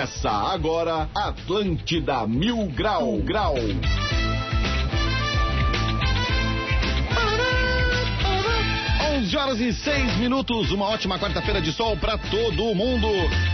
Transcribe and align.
Começa 0.00 0.30
agora 0.30 1.10
Atlântida 1.14 2.26
Mil 2.26 2.68
Grau 2.68 3.18
Grau. 3.18 3.54
11 9.30 9.36
horas 9.36 9.60
e 9.60 9.74
6 9.74 10.16
minutos, 10.16 10.72
uma 10.72 10.86
ótima 10.86 11.18
quarta-feira 11.18 11.60
de 11.60 11.70
sol 11.70 11.98
para 11.98 12.16
todo 12.16 12.74
mundo. 12.74 13.08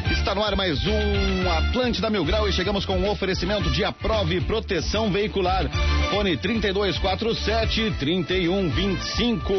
Está 0.08 0.36
no 0.36 0.44
ar 0.44 0.54
mais 0.54 0.78
um 0.86 1.50
Atlântida 1.50 2.08
Mil 2.08 2.24
Grau 2.24 2.48
e 2.48 2.52
chegamos 2.52 2.86
com 2.86 2.96
um 2.96 3.10
oferecimento 3.10 3.68
de 3.72 3.84
Aprove 3.84 4.40
Proteção 4.42 5.10
Veicular. 5.10 5.68
Fone 6.10 6.36
3247 6.36 7.90
3125 7.98 9.52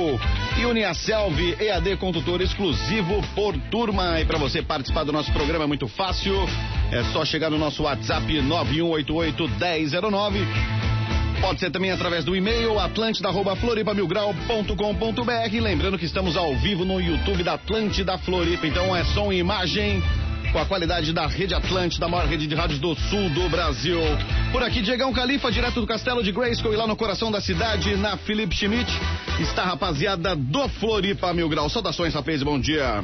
e 0.58 0.66
Uniaselv 0.66 1.58
EAD 1.59 1.98
com 1.98 2.14
tutor 2.14 2.40
exclusivo 2.40 3.22
por 3.36 3.58
turma. 3.70 4.22
E 4.22 4.26
para 4.26 4.40
você 4.40 4.62
participar 4.62 5.04
do 5.04 5.12
nosso 5.12 5.34
programa 5.34 5.66
é 5.66 5.67
muito 5.67 5.90
fácil. 5.90 6.34
É 6.91 7.04
só 7.12 7.26
chegar 7.26 7.50
no 7.50 7.58
nosso 7.58 7.84
WhatsApp 7.84 8.41
9188 8.41 9.48
1009 9.48 10.48
Pode 11.40 11.59
ser 11.59 11.70
também 11.70 11.91
através 11.91 12.26
do 12.26 12.36
e-mail 12.36 12.80
atlântida.floripamilgrau.com.br. 12.80 15.62
Lembrando 15.62 15.95
que 15.98 16.05
estamos 16.05 16.36
ao 16.36 16.55
vivo 16.55 16.84
no 16.84 17.00
YouTube 17.00 17.44
da 17.44 17.54
Atlântida 17.54 18.18
Floripa. 18.18 18.66
Então 18.66 18.95
é 18.95 19.03
som 19.06 19.31
e 19.31 19.38
imagem 19.38 20.02
com 20.52 20.58
a 20.58 20.66
qualidade 20.66 21.14
da 21.14 21.28
Rede 21.28 21.53
Atlântida, 21.53 22.06
da 22.06 22.11
maior 22.11 22.28
rede 22.28 22.48
de 22.48 22.56
rádios 22.56 22.80
do 22.80 22.95
sul 22.95 23.30
do 23.30 23.48
Brasil. 23.50 24.00
Por 24.52 24.64
aqui, 24.64 24.81
Diegão 24.81 25.14
Califa, 25.14 25.52
direto 25.52 25.80
do 25.80 25.86
Castelo 25.86 26.23
de 26.23 26.31
Grayskull 26.31 26.73
e 26.73 26.78
lá 26.78 26.88
no 26.88 26.95
coração 26.95 27.31
da 27.31 27.39
cidade, 27.39 27.95
na 27.95 28.17
Felipe 28.17 28.56
Schmidt, 28.56 28.92
está 29.39 29.61
a 29.64 29.67
rapaziada 29.67 30.36
do 30.36 30.67
Floripa 30.70 31.31
Mil 31.33 31.50
Grau. 31.50 31.70
Saudações, 31.70 32.16
rapaz, 32.16 32.42
bom 32.42 32.59
dia. 32.59 33.04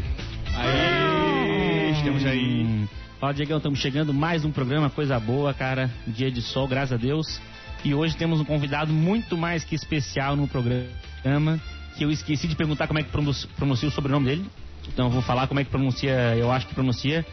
Aí, 0.56 1.92
estamos 1.92 2.26
aí. 2.26 2.88
Fala, 3.24 3.34
Diegão, 3.34 3.56
estamos 3.56 3.80
chegando 3.80 4.14
mais 4.14 4.44
um 4.44 4.52
programa, 4.52 4.90
coisa 4.90 5.18
boa, 5.18 5.54
cara. 5.54 5.90
Dia 6.06 6.30
de 6.30 6.42
sol, 6.42 6.68
graças 6.68 6.92
a 6.92 6.98
Deus. 6.98 7.40
E 7.82 7.96
hoje 7.96 8.18
temos 8.18 8.42
um 8.42 8.44
convidado 8.44 8.92
muito 8.92 9.38
mais 9.38 9.64
que 9.64 9.74
especial 9.76 10.36
no 10.36 10.46
programa, 10.46 11.58
que 11.98 12.04
eu 12.04 12.12
esqueci 12.12 12.50
de 12.50 12.56
perguntar 12.58 12.86
como 12.86 13.00
é 13.00 13.04
que 13.04 13.10
pronuncia 13.56 13.88
o 13.88 13.92
sobrenome 13.94 14.26
dele. 14.26 14.46
Então 14.90 15.06
eu 15.06 15.10
vou 15.10 15.22
falar 15.22 15.48
como 15.48 15.58
é 15.58 15.64
que 15.64 15.70
pronuncia, 15.70 16.12
eu 16.36 16.52
acho 16.52 16.68
que 16.68 16.74
pronuncia. 16.76 17.26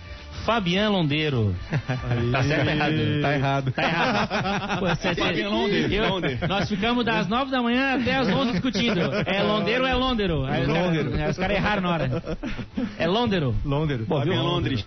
Fabian 0.47 0.91
Londeiro. 0.91 1.57
tá 2.31 2.45
certo 2.45 2.67
ou 2.69 2.73
errado? 2.73 3.21
Tá 3.21 3.35
errado. 3.35 3.73
Tá 3.73 3.83
errado. 3.83 4.79
Pô, 4.79 4.95
cê, 4.95 5.15
Fabian 5.17 5.49
Londeiro. 5.49 5.93
eu- 5.93 6.09
Londeiro. 6.09 6.47
nós 6.49 6.69
ficamos 6.69 7.05
das 7.05 7.27
nove 7.27 7.51
da 7.51 7.61
manhã 7.61 7.97
até 8.01 8.15
as 8.15 8.29
onze 8.29 8.53
discutindo. 8.53 9.01
É 9.27 9.43
Londeiro 9.43 9.83
ou 9.83 9.89
é 9.89 9.95
Londero? 9.95 10.45
Aí 10.45 10.61
os 10.63 10.69
caras- 10.69 10.85
Londero. 10.87 11.15
aí 11.21 11.31
os 11.31 11.37
caras 11.37 11.57
erraram 11.57 11.83
na 11.83 11.91
hora. 11.91 12.39
É 12.97 13.09
Londero. 13.09 13.57
Londres. 13.65 14.07
Pô? 14.07 14.19
Fabian 14.21 14.41
Londres. 14.41 14.87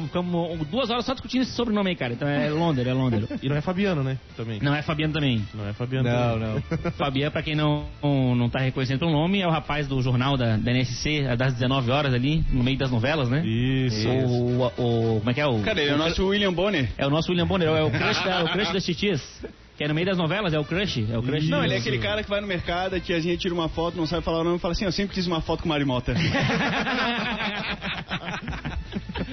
Ficamos, 0.00 0.08
ficamos 0.08 0.68
duas 0.68 0.90
horas 0.90 1.04
só 1.04 1.12
discutindo 1.12 1.42
esse 1.42 1.52
sobrenome 1.52 1.90
aí, 1.90 1.96
cara. 1.96 2.12
Então 2.14 2.26
é 2.28 2.48
Londero, 2.48 2.88
é 2.88 2.92
Londero. 2.92 3.28
E 3.42 3.48
não 3.48 3.56
é 3.56 3.60
Fabiano, 3.60 4.02
né? 4.02 4.18
Também. 4.36 4.58
Não 4.62 4.74
é 4.74 4.82
Fabiano 4.82 5.12
também. 5.12 5.44
Não 5.54 5.68
é 5.68 5.72
Fabiano. 5.72 6.08
Não, 6.08 6.32
também. 6.38 6.62
não. 6.84 6.90
Fabian, 6.92 7.30
pra 7.30 7.42
quem 7.42 7.54
não, 7.54 7.86
não 8.02 8.48
tá 8.48 8.58
reconhecendo 8.60 8.98
pelo 9.00 9.12
nome, 9.12 9.40
é 9.40 9.46
o 9.46 9.50
rapaz 9.50 9.86
do 9.86 10.00
jornal 10.00 10.36
da, 10.36 10.56
da 10.56 10.70
NSC, 10.72 11.36
das 11.36 11.54
19 11.54 11.90
horas 11.90 12.14
ali, 12.14 12.44
no 12.50 12.62
meio 12.62 12.78
das 12.78 12.90
novelas, 12.90 13.28
né? 13.28 13.42
Isso. 13.46 14.08
O, 14.08 14.62
o, 14.62 15.16
o- 15.16 15.18
Como 15.18 15.30
é 15.30 15.34
que 15.34 15.40
é 15.40 15.46
o. 15.46 15.60
Cara, 15.62 15.80
ele 15.80 15.90
é 15.90 15.94
o 15.94 15.98
nosso 15.98 16.26
William 16.26 16.52
Bonner. 16.52 16.88
É 16.96 17.06
o 17.06 17.10
nosso 17.10 17.30
William 17.30 17.46
Bonner, 17.46 17.68
é 17.68 17.82
o 17.82 17.90
crush, 17.92 18.24
da, 18.24 18.44
o 18.44 18.48
crush 18.48 18.72
das 18.72 18.84
titias. 18.84 19.44
Que 19.76 19.84
é 19.84 19.88
no 19.88 19.94
meio 19.94 20.06
das 20.06 20.18
novelas, 20.18 20.52
é 20.52 20.58
o 20.58 20.64
crush. 20.64 21.06
É 21.10 21.16
o 21.18 21.22
crush. 21.22 21.48
Não, 21.48 21.64
ele 21.64 21.74
é 21.74 21.78
aquele 21.78 21.98
cara 21.98 22.22
que 22.22 22.28
vai 22.28 22.40
no 22.42 22.46
mercado, 22.46 23.00
que 23.00 23.12
a 23.12 23.18
gente 23.20 23.38
tira 23.40 23.54
uma 23.54 23.68
foto, 23.70 23.96
não 23.96 24.06
sabe 24.06 24.22
falar 24.22 24.40
o 24.40 24.44
nome, 24.44 24.56
e 24.56 24.60
fala 24.60 24.72
assim, 24.72 24.84
eu 24.84 24.92
sempre 24.92 25.14
quis 25.14 25.26
uma 25.26 25.40
foto 25.40 25.60
com 25.62 25.66
o 25.66 25.68
Mário 25.70 25.86
Mota. 25.86 26.14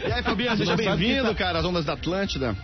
E 0.08 0.12
aí, 0.12 0.24
Fabiano, 0.24 0.58
seja 0.58 0.76
bem-vindo, 0.76 1.30
tá- 1.30 1.36
cara, 1.36 1.60
às 1.60 1.66
ondas 1.66 1.86
da 1.86 1.94
Atlântida. 1.94 2.56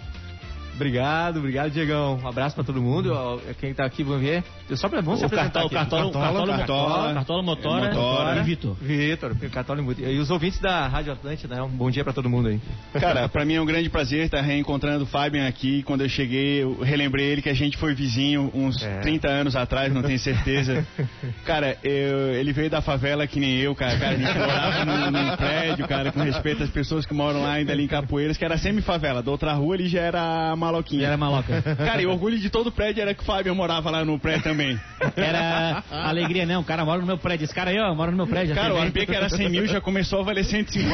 Obrigado, 0.75 1.37
obrigado, 1.39 1.71
Diegão. 1.71 2.19
Um 2.21 2.27
abraço 2.27 2.53
pra 2.55 2.63
todo 2.63 2.81
mundo. 2.81 3.41
Quem 3.59 3.73
tá 3.73 3.85
aqui, 3.85 4.03
vamos 4.03 4.21
ver. 4.21 4.43
Eu 4.69 4.75
só 4.75 4.89
pra 4.89 4.99
vamos 5.01 5.19
se 5.19 5.25
O 5.25 5.27
apresentar 5.27 5.61
Cartola, 5.61 5.65
aqui. 5.65 5.75
Cartola, 5.75 6.03
Cartola, 6.11 6.25
Cartola, 6.25 6.57
Cartola, 6.57 7.13
Cartola, 7.13 7.43
Motora, 7.43 7.85
Motora. 7.93 8.39
e 8.39 8.43
Vitor. 8.43 8.75
Vitor, 8.81 9.35
Cartola 9.51 9.81
e. 9.99 10.03
E 10.15 10.19
os 10.19 10.29
ouvintes 10.29 10.59
da 10.59 10.87
Rádio 10.87 11.13
Atlântida, 11.13 11.55
né? 11.55 11.61
Um 11.61 11.69
bom 11.69 11.89
dia 11.89 12.03
pra 12.03 12.11
todo 12.11 12.29
mundo 12.29 12.49
aí. 12.49 12.59
Cara, 12.99 13.29
pra 13.29 13.45
mim 13.45 13.53
é 13.55 13.61
um 13.61 13.65
grande 13.65 13.89
prazer 13.89 14.25
estar 14.25 14.41
reencontrando 14.41 15.05
o 15.05 15.07
Fabian 15.07 15.47
aqui. 15.47 15.81
Quando 15.83 16.01
eu 16.01 16.09
cheguei, 16.09 16.63
eu 16.63 16.79
relembrei 16.81 17.25
ele 17.27 17.41
que 17.41 17.49
a 17.49 17.53
gente 17.53 17.77
foi 17.77 17.93
vizinho 17.95 18.51
uns 18.53 18.81
É. 18.83 18.99
30 18.99 19.27
anos 19.29 19.55
atrás, 19.55 19.93
não 19.93 20.03
tenho 20.03 20.19
certeza. 20.19 20.85
Cara, 21.45 21.77
eu- 21.83 22.33
ele 22.33 22.51
veio 22.51 22.69
da 22.69 22.81
favela 22.81 23.25
que 23.27 23.39
nem 23.39 23.57
eu, 23.59 23.73
cara. 23.73 23.97
Cara, 23.97 24.15
a 24.15 24.17
gente 24.17 24.37
morava 24.37 24.85
num, 24.85 25.11
num 25.11 25.35
prédio, 25.37 25.87
cara, 25.87 26.11
com 26.11 26.19
respeito 26.21 26.63
às 26.63 26.69
pessoas 26.69 27.05
que 27.05 27.13
moram 27.13 27.41
lá 27.41 27.53
ainda 27.53 27.71
ali 27.71 27.83
em 27.83 27.87
Capoeiras, 27.87 28.35
que 28.37 28.43
era 28.43 28.57
semi-favela. 28.57 29.21
Da 29.23 29.31
outra 29.31 29.53
rua 29.53 29.75
ele 29.75 29.87
já 29.87 30.01
era 30.01 30.55
E 30.65 30.71
maloquinha. 30.71 31.07
era 31.07 31.17
maloca. 31.17 31.61
Cara, 31.77 32.01
e 32.01 32.05
o 32.05 32.11
orgulho 32.11 32.37
de 32.39 32.49
todo 32.49 32.67
o 32.67 32.71
prédio 32.71 33.01
era 33.01 33.13
que 33.13 33.21
o 33.21 33.25
Fabian 33.25 33.53
morava 33.53 33.89
lá 33.91 34.03
no 34.03 34.17
prédio 34.19 34.43
também. 34.43 34.79
Era 35.15 35.83
alegria, 35.91 36.45
não. 36.45 36.61
O 36.61 36.63
cara 36.63 36.83
mora 36.85 36.99
no 37.01 37.07
meu 37.07 37.17
prédio. 37.17 37.45
Esse 37.45 37.53
cara 37.53 37.71
aí, 37.71 37.79
ó, 37.79 37.93
mora 37.93 38.11
no 38.11 38.17
meu 38.17 38.27
prédio. 38.27 38.55
Cara, 38.55 38.73
o 38.73 38.91
que 38.91 39.15
era 39.15 39.29
100 39.29 39.49
mil 39.49 39.67
já 39.67 39.79
começou 39.81 40.21
a 40.21 40.23
valer 40.23 40.43
150. 40.43 40.85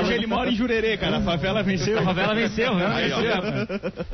Hoje 0.00 0.12
ele 0.14 0.26
mora 0.26 0.50
em 0.50 0.54
Jurerê, 0.54 0.96
cara. 0.96 1.18
A 1.18 1.20
favela 1.20 1.62
venceu. 1.62 1.98
A 1.98 2.02
favela 2.02 2.34
venceu, 2.34 2.74
né? 2.74 2.86
Aí. 2.86 3.10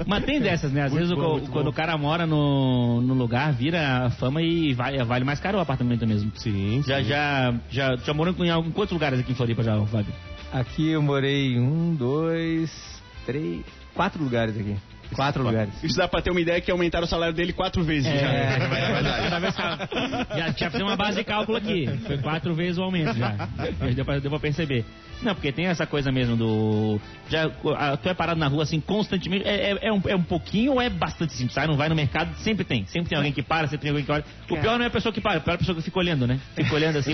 Mas 0.07 0.25
tem 0.25 0.41
dessas, 0.41 0.73
né? 0.73 0.83
Às 0.83 0.93
vezes 0.93 1.11
bom, 1.13 1.21
o- 1.21 1.33
muito 1.33 1.51
quando 1.51 1.65
bom. 1.67 1.71
o 1.71 1.75
cara 1.75 1.97
mora 1.97 2.27
no, 2.27 3.01
no 3.01 3.15
lugar, 3.15 3.53
vira 3.53 4.11
fama 4.19 4.43
e 4.43 4.73
vale, 4.75 5.03
vale 5.05 5.25
mais 5.25 5.41
caro 5.41 5.59
o 5.59 5.61
apartamento 5.61 6.07
mesmo. 6.07 6.31
Sim. 6.37 6.83
Já, 6.87 7.03
já, 7.03 7.55
já, 7.71 7.97
já 7.97 8.15
morou 8.15 8.35
em, 8.45 8.51
algum- 8.51 8.71
quantos 8.71 8.93
lugares 8.93 9.21
aqui 9.21 9.33
em 9.33 9.35
Floripa 9.35 9.63
já, 9.63 9.75
Fábio? 9.87 10.13
Aqui 10.53 10.91
eu 10.91 11.01
morei 11.01 11.55
em 11.55 11.61
um, 11.61 11.95
dois, 11.95 12.73
três, 13.25 13.65
quatro 13.95 14.23
lugares 14.23 14.59
aqui. 14.59 14.77
Quatro 15.15 15.43
lugares. 15.43 15.73
Isso 15.83 15.97
dá 15.97 16.07
pra 16.09 16.23
ter 16.23 16.31
uma 16.31 16.41
ideia 16.41 16.61
que 16.61 16.71
aumentaram 16.71 17.05
o 17.05 17.09
salário 17.09 17.35
dele 17.35 17.53
quatro 17.53 17.83
vezes 17.83 18.05
já. 18.05 18.29
É, 18.29 18.59
Cada 19.31 19.39
vez 19.41 19.55
que- 19.55 20.39
já 20.39 20.53
tinha 20.53 20.71
fazer 20.71 20.85
uma 20.85 20.97
base 20.97 21.19
de 21.19 21.25
cálculo 21.25 21.59
aqui. 21.59 21.87
Foi 22.07 22.19
quatro 22.19 22.55
vezes 22.55 22.79
o 22.79 22.83
aumento 22.83 23.17
já. 23.17 23.33
Deu 23.95 24.05
pra, 24.05 24.19
deu 24.19 24.31
pra 24.31 24.41
perceber. 24.41 24.85
Não, 25.23 25.35
porque 25.35 25.53
tem 25.53 25.67
essa 25.67 25.85
coisa 25.87 26.11
mesmo 26.11 26.35
do. 26.35 26.99
Já, 27.29 27.51
ah, 27.77 27.95
tu 27.97 28.09
é 28.09 28.15
parado 28.15 28.41
na 28.41 28.47
rua 28.49 28.63
assim 28.63 28.81
constantemente. 28.81 29.47
É, 29.47 29.73
é, 29.73 29.79
é 29.89 29.93
um, 29.93 30.01
é 30.09 30.17
um 30.17 30.23
pouquinho 30.23 30.73
ou 30.73 30.81
é 30.81 30.89
bastante? 30.89 31.37
Tu 31.47 31.53
sai, 31.53 31.67
não 31.67 31.77
vai 31.77 31.91
no 31.91 31.95
mercado, 31.95 32.35
sempre 32.39 32.65
tem. 32.65 32.87
Sempre 32.87 33.11
tem 33.11 33.19
alguém 33.19 33.31
que 33.31 33.43
para, 33.43 33.67
sempre 33.67 33.83
tem 33.83 33.91
alguém 33.91 34.05
que 34.07 34.11
olha. 34.11 34.25
O 34.49 34.57
pior 34.57 34.79
não 34.79 34.85
é 34.85 34.89
a 34.89 34.91
pessoa 34.91 35.13
que 35.13 35.21
para, 35.21 35.39
o 35.39 35.43
pior 35.43 35.53
é 35.53 35.55
a 35.57 35.59
pessoa 35.59 35.77
que 35.77 35.83
fica 35.83 35.99
olhando, 35.99 36.27
né? 36.27 36.41
Fica 36.55 36.75
olhando 36.75 36.97
assim? 36.99 37.13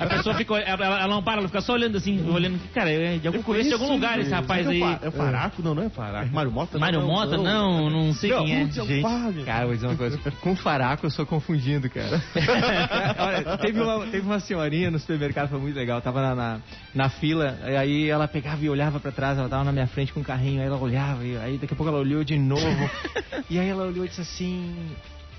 A 0.00 0.06
pessoa 0.06 0.34
fica, 0.34 0.56
ela, 0.58 0.84
ela 0.84 1.06
não 1.08 1.22
para, 1.22 1.38
ela 1.38 1.46
fica 1.48 1.60
só 1.60 1.74
olhando 1.74 1.96
assim, 1.96 2.28
olhando. 2.28 2.58
Cara, 2.74 2.90
é 2.90 3.18
de 3.18 3.26
algum, 3.28 3.40
conheço 3.42 3.68
de 3.68 3.74
algum 3.74 3.88
lugar 3.92 4.18
esse 4.18 4.30
rapaz 4.32 4.66
aí. 4.66 4.82
É 4.82 5.08
o 5.08 5.12
Paraco? 5.12 5.62
Não, 5.62 5.74
não 5.76 5.84
é 5.84 5.88
Paraco. 5.88 6.32
Mário 6.32 6.50
Mota? 6.50 6.76
Mário 6.86 7.00
não, 7.00 7.06
Mota? 7.08 7.36
Não, 7.36 7.90
não 7.90 8.14
sei 8.14 8.30
Não, 8.30 8.44
quem 8.44 8.54
é. 8.54 8.62
é 8.62 8.70
Gente, 8.70 9.02
Fábio? 9.02 9.44
cara, 9.44 9.66
vou 9.66 9.74
dizer 9.74 9.86
uma 9.86 9.96
coisa. 9.96 10.18
Com 10.40 10.56
faraco 10.56 11.06
eu 11.06 11.10
sou 11.10 11.26
confundindo, 11.26 11.90
cara. 11.90 12.22
Olha, 13.18 13.58
teve 13.58 13.80
uma, 13.80 14.06
teve 14.06 14.26
uma 14.26 14.40
senhorinha 14.40 14.90
no 14.90 14.98
supermercado, 14.98 15.48
foi 15.48 15.58
muito 15.58 15.76
legal. 15.76 16.00
Tava 16.00 16.22
na, 16.22 16.34
na, 16.34 16.60
na 16.94 17.08
fila, 17.08 17.58
e 17.66 17.76
aí 17.76 18.08
ela 18.08 18.28
pegava 18.28 18.64
e 18.64 18.70
olhava 18.70 19.00
pra 19.00 19.10
trás, 19.10 19.38
ela 19.38 19.48
tava 19.48 19.64
na 19.64 19.72
minha 19.72 19.86
frente 19.86 20.12
com 20.12 20.20
um 20.20 20.24
carrinho, 20.24 20.60
aí 20.60 20.66
ela 20.66 20.78
olhava, 20.78 21.24
e 21.24 21.36
aí 21.36 21.58
daqui 21.58 21.74
a 21.74 21.76
pouco 21.76 21.90
ela 21.90 22.00
olhou 22.00 22.22
de 22.22 22.38
novo. 22.38 22.90
e 23.50 23.58
aí 23.58 23.68
ela 23.68 23.84
olhou 23.86 24.04
e 24.04 24.08
disse 24.08 24.20
assim: 24.20 24.74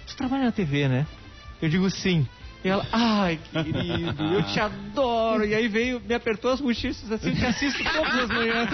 Tu 0.07 0.15
trabalha 0.17 0.45
na 0.45 0.51
TV, 0.51 0.87
né? 0.87 1.05
Eu 1.61 1.69
digo 1.69 1.89
sim. 1.89 2.27
E 2.63 2.69
ela, 2.69 2.85
ai, 2.91 3.39
querido, 3.51 4.23
eu 4.33 4.43
te 4.43 4.59
adoro. 4.59 5.45
E 5.45 5.53
aí 5.53 5.67
veio, 5.67 6.01
me 6.05 6.13
apertou 6.13 6.51
as 6.51 6.59
bochechas 6.59 7.09
assim, 7.11 7.33
te 7.33 7.45
assisto 7.45 7.83
todas 7.83 8.15
as 8.15 8.27
manhãs. 8.29 8.69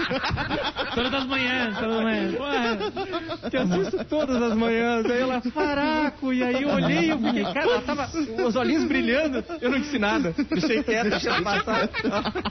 Todas 0.94 1.14
as 1.14 1.26
manhãs, 1.26 1.78
todas 1.78 1.96
as 1.96 2.02
manhãs. 2.02 2.34
Porra. 2.34 3.50
Te 3.50 3.56
assisto 3.56 4.04
todas 4.06 4.42
as 4.42 4.54
manhãs. 4.56 5.06
Aí 5.06 5.20
ela, 5.20 5.40
faraco. 5.40 6.32
E 6.32 6.42
aí 6.42 6.62
eu 6.62 6.70
olhei 6.70 6.98
e 7.06 7.10
eu 7.10 7.18
fiquei, 7.18 7.44
cara, 7.44 7.60
ela 7.60 7.80
tava 7.82 8.08
os 8.46 8.56
olhinhos 8.56 8.84
brilhando. 8.84 9.44
Eu 9.60 9.70
não 9.70 9.78
disse 9.78 9.98
nada. 9.98 10.34
Deixei 10.50 10.82
quieto, 10.82 11.10
deixei 11.10 11.30
ela 11.30 11.42
passar. 11.42 11.88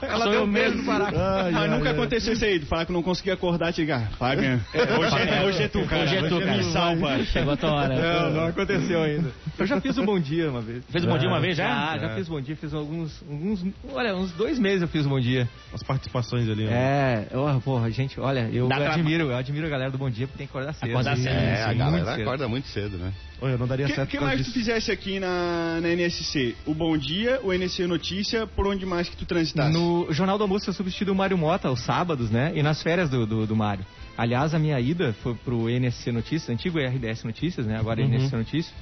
Ela 0.02 0.18
Sou 0.24 0.30
deu 0.30 0.40
eu 0.40 0.46
medo 0.46 0.76
mesmo. 0.76 0.82
do 0.82 0.86
faraco. 0.86 1.16
Mas 1.52 1.70
nunca 1.70 1.90
aconteceu 1.90 2.32
isso 2.32 2.44
aí, 2.44 2.58
de 2.58 2.66
falar 2.66 2.86
que 2.86 2.92
não 2.92 3.02
conseguia 3.02 3.34
acordar 3.34 3.70
e 3.70 3.72
te 3.72 3.80
ligar. 3.80 4.08
Fabian, 4.18 4.60
hoje 4.98 5.16
é, 5.18 5.44
hoje 5.44 5.62
é 5.64 5.68
tu, 5.68 5.84
cara. 5.84 6.02
Hoje 6.04 6.16
é 6.16 6.28
tu, 6.28 6.38
cara. 6.40 6.56
Me 6.56 6.64
salva. 6.72 7.24
Chegou 7.24 7.52
a 7.52 7.56
tua 7.56 7.72
hora. 7.72 7.94
Não, 7.94 8.30
não 8.30 8.46
aconteceu 8.46 9.02
ainda. 9.02 9.30
Eu 9.58 9.66
já 9.66 9.80
fiz 9.80 9.96
o 9.98 10.04
bom 10.04 10.18
dia 10.18 10.50
uma 10.50 10.60
vez. 10.60 10.84
Fez 10.90 11.04
um 11.04 11.08
bom 11.08 11.18
dia 11.18 11.28
uma 11.28 11.40
vez 11.40 11.56
já? 11.56 11.68
Já, 11.96 11.98
já 11.98 12.14
fiz 12.16 12.28
bom 12.28 12.40
dia, 12.40 12.56
fiz 12.56 12.74
alguns, 12.74 13.22
alguns. 13.28 13.64
Olha, 13.92 14.14
uns 14.16 14.32
dois 14.32 14.58
meses 14.58 14.82
eu 14.82 14.88
fiz 14.88 15.06
o 15.06 15.08
bom 15.08 15.20
dia. 15.20 15.48
As 15.72 15.82
participações 15.82 16.48
ali. 16.48 16.64
né? 16.64 17.26
É, 17.30 17.36
oh, 17.36 17.60
porra, 17.60 17.90
gente, 17.90 18.18
olha, 18.20 18.48
eu 18.52 18.66
Dá 18.66 18.76
admiro, 18.92 19.24
eu 19.30 19.36
admiro 19.36 19.66
a 19.66 19.70
galera 19.70 19.90
do 19.90 19.98
bom 19.98 20.10
dia 20.10 20.26
porque 20.26 20.38
tem 20.38 20.46
que 20.46 20.50
acordar 20.52 20.72
cedo. 20.74 20.90
Acordar 20.90 21.16
cedo. 21.16 21.28
É, 21.28 21.62
a 21.62 21.70
Sim, 21.70 21.78
galera 21.78 21.90
muito 21.90 22.10
cedo. 22.10 22.22
acorda 22.22 22.48
muito 22.48 22.68
cedo, 22.68 22.98
né? 22.98 23.12
Olha, 23.40 23.52
eu 23.52 23.58
não 23.58 23.66
daria 23.66 23.84
O 23.86 23.88
que, 23.88 23.94
certo 23.94 24.08
que 24.08 24.16
por 24.16 24.20
causa 24.22 24.34
mais 24.36 24.40
tu 24.40 24.50
disso. 24.52 24.58
fizesse 24.58 24.90
aqui 24.90 25.20
na, 25.20 25.78
na 25.80 25.88
NSC? 25.88 26.56
O 26.66 26.74
Bom 26.74 26.96
Dia, 26.96 27.40
o 27.42 27.52
NSC 27.52 27.86
Notícia, 27.86 28.46
por 28.46 28.66
onde 28.66 28.86
mais 28.86 29.08
que 29.08 29.16
tu 29.16 29.26
transitasse? 29.26 29.72
No 29.72 30.06
Jornal 30.10 30.38
do 30.38 30.44
Almoço 30.44 30.68
eu 30.70 30.74
substituí 30.74 31.12
o 31.12 31.14
Mário 31.14 31.36
Mota 31.36 31.68
aos 31.68 31.80
sábados, 31.80 32.30
né? 32.30 32.52
E 32.54 32.62
nas 32.62 32.82
férias 32.82 33.10
do, 33.10 33.26
do, 33.26 33.46
do 33.46 33.54
Mário. 33.56 33.84
Aliás, 34.16 34.54
a 34.54 34.58
minha 34.58 34.78
ida 34.80 35.12
foi 35.22 35.34
pro 35.34 35.68
NSC 35.68 36.10
Notícias, 36.12 36.48
antigo 36.48 36.78
RDS 36.78 37.24
Notícias, 37.24 37.66
né? 37.66 37.76
Agora 37.78 38.00
é 38.00 38.04
NSC 38.04 38.34
Notícias. 38.36 38.74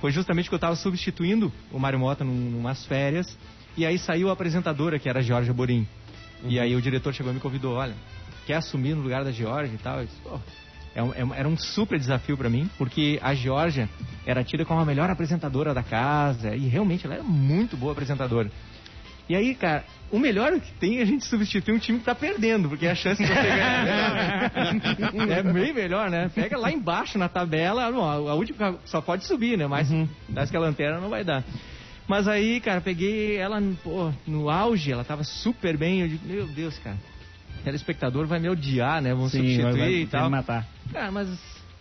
Foi 0.00 0.10
justamente 0.10 0.48
que 0.48 0.54
eu 0.54 0.56
estava 0.58 0.74
substituindo 0.76 1.52
o 1.70 1.78
Mário 1.78 1.98
Mota 1.98 2.24
num, 2.24 2.32
numas 2.32 2.84
férias. 2.86 3.36
E 3.76 3.84
aí 3.86 3.98
saiu 3.98 4.30
a 4.30 4.32
apresentadora, 4.32 4.98
que 4.98 5.08
era 5.08 5.20
a 5.20 5.22
Georgia 5.22 5.52
Borim. 5.52 5.86
E 6.44 6.58
aí 6.58 6.74
o 6.74 6.80
diretor 6.82 7.12
chegou 7.12 7.30
e 7.32 7.34
me 7.34 7.40
convidou, 7.40 7.74
olha, 7.74 7.94
quer 8.46 8.54
assumir 8.54 8.94
no 8.94 9.02
lugar 9.02 9.24
da 9.24 9.30
Georgia 9.30 9.74
e 9.74 9.78
tal? 9.78 10.00
Eu 10.00 10.06
disse, 10.06 10.20
é 10.94 11.02
um- 11.02 11.12
é 11.34 11.38
era 11.40 11.48
um 11.48 11.56
super 11.56 11.98
desafio 11.98 12.36
pra 12.36 12.48
mim, 12.48 12.68
porque 12.78 13.18
a 13.22 13.34
Georgia 13.34 13.88
era 14.26 14.42
tida 14.42 14.64
como 14.64 14.80
a 14.80 14.84
melhor 14.84 15.08
apresentadora 15.10 15.74
da 15.74 15.82
casa, 15.82 16.56
e 16.56 16.66
realmente 16.66 17.04
ela 17.06 17.16
era 17.16 17.22
muito 17.22 17.76
boa 17.76 17.92
apresentadora. 17.92 18.50
E 19.30 19.36
aí, 19.36 19.54
cara, 19.54 19.84
o 20.10 20.18
melhor 20.18 20.58
que 20.58 20.72
tem 20.72 20.98
é 20.98 21.02
a 21.02 21.04
gente 21.04 21.24
substituir 21.24 21.72
um 21.72 21.78
time 21.78 22.00
que 22.00 22.04
tá 22.04 22.16
perdendo, 22.16 22.68
porque 22.68 22.84
a 22.84 22.96
chance 22.96 23.22
de 23.22 23.28
você 23.28 23.32
ganhar 23.32 23.86
é 23.86 24.72
melhor. 24.72 25.38
é 25.38 25.42
bem 25.52 25.72
melhor, 25.72 26.10
né? 26.10 26.28
Pega 26.34 26.58
lá 26.58 26.72
embaixo 26.72 27.16
na 27.16 27.28
tabela, 27.28 27.84
a 27.84 28.34
última 28.34 28.76
só 28.84 29.00
pode 29.00 29.24
subir, 29.24 29.56
né? 29.56 29.68
Mas 29.68 29.88
parece 30.34 30.50
que 30.50 30.56
a 30.56 30.60
lanterna 30.60 31.00
não 31.00 31.08
vai 31.08 31.22
dar. 31.22 31.44
Mas 32.08 32.26
aí, 32.26 32.58
cara, 32.58 32.80
peguei 32.80 33.36
ela 33.36 33.62
pô, 33.84 34.12
no 34.26 34.50
auge, 34.50 34.90
ela 34.90 35.04
tava 35.04 35.22
super 35.22 35.76
bem. 35.76 36.00
Eu 36.00 36.08
digo, 36.08 36.26
meu 36.26 36.48
Deus, 36.48 36.76
cara, 36.78 36.96
o 37.60 37.62
telespectador 37.62 38.26
vai 38.26 38.40
me 38.40 38.48
odiar, 38.48 39.00
né? 39.00 39.14
Vão 39.14 39.28
Sim, 39.28 39.38
substituir 39.38 39.62
vai, 39.62 39.78
vai, 39.78 39.92
e 39.92 40.04
vai 40.06 40.10
tal. 40.10 40.24
me 40.24 40.30
matar. 40.30 40.66
Cara, 40.92 41.12
mas 41.12 41.28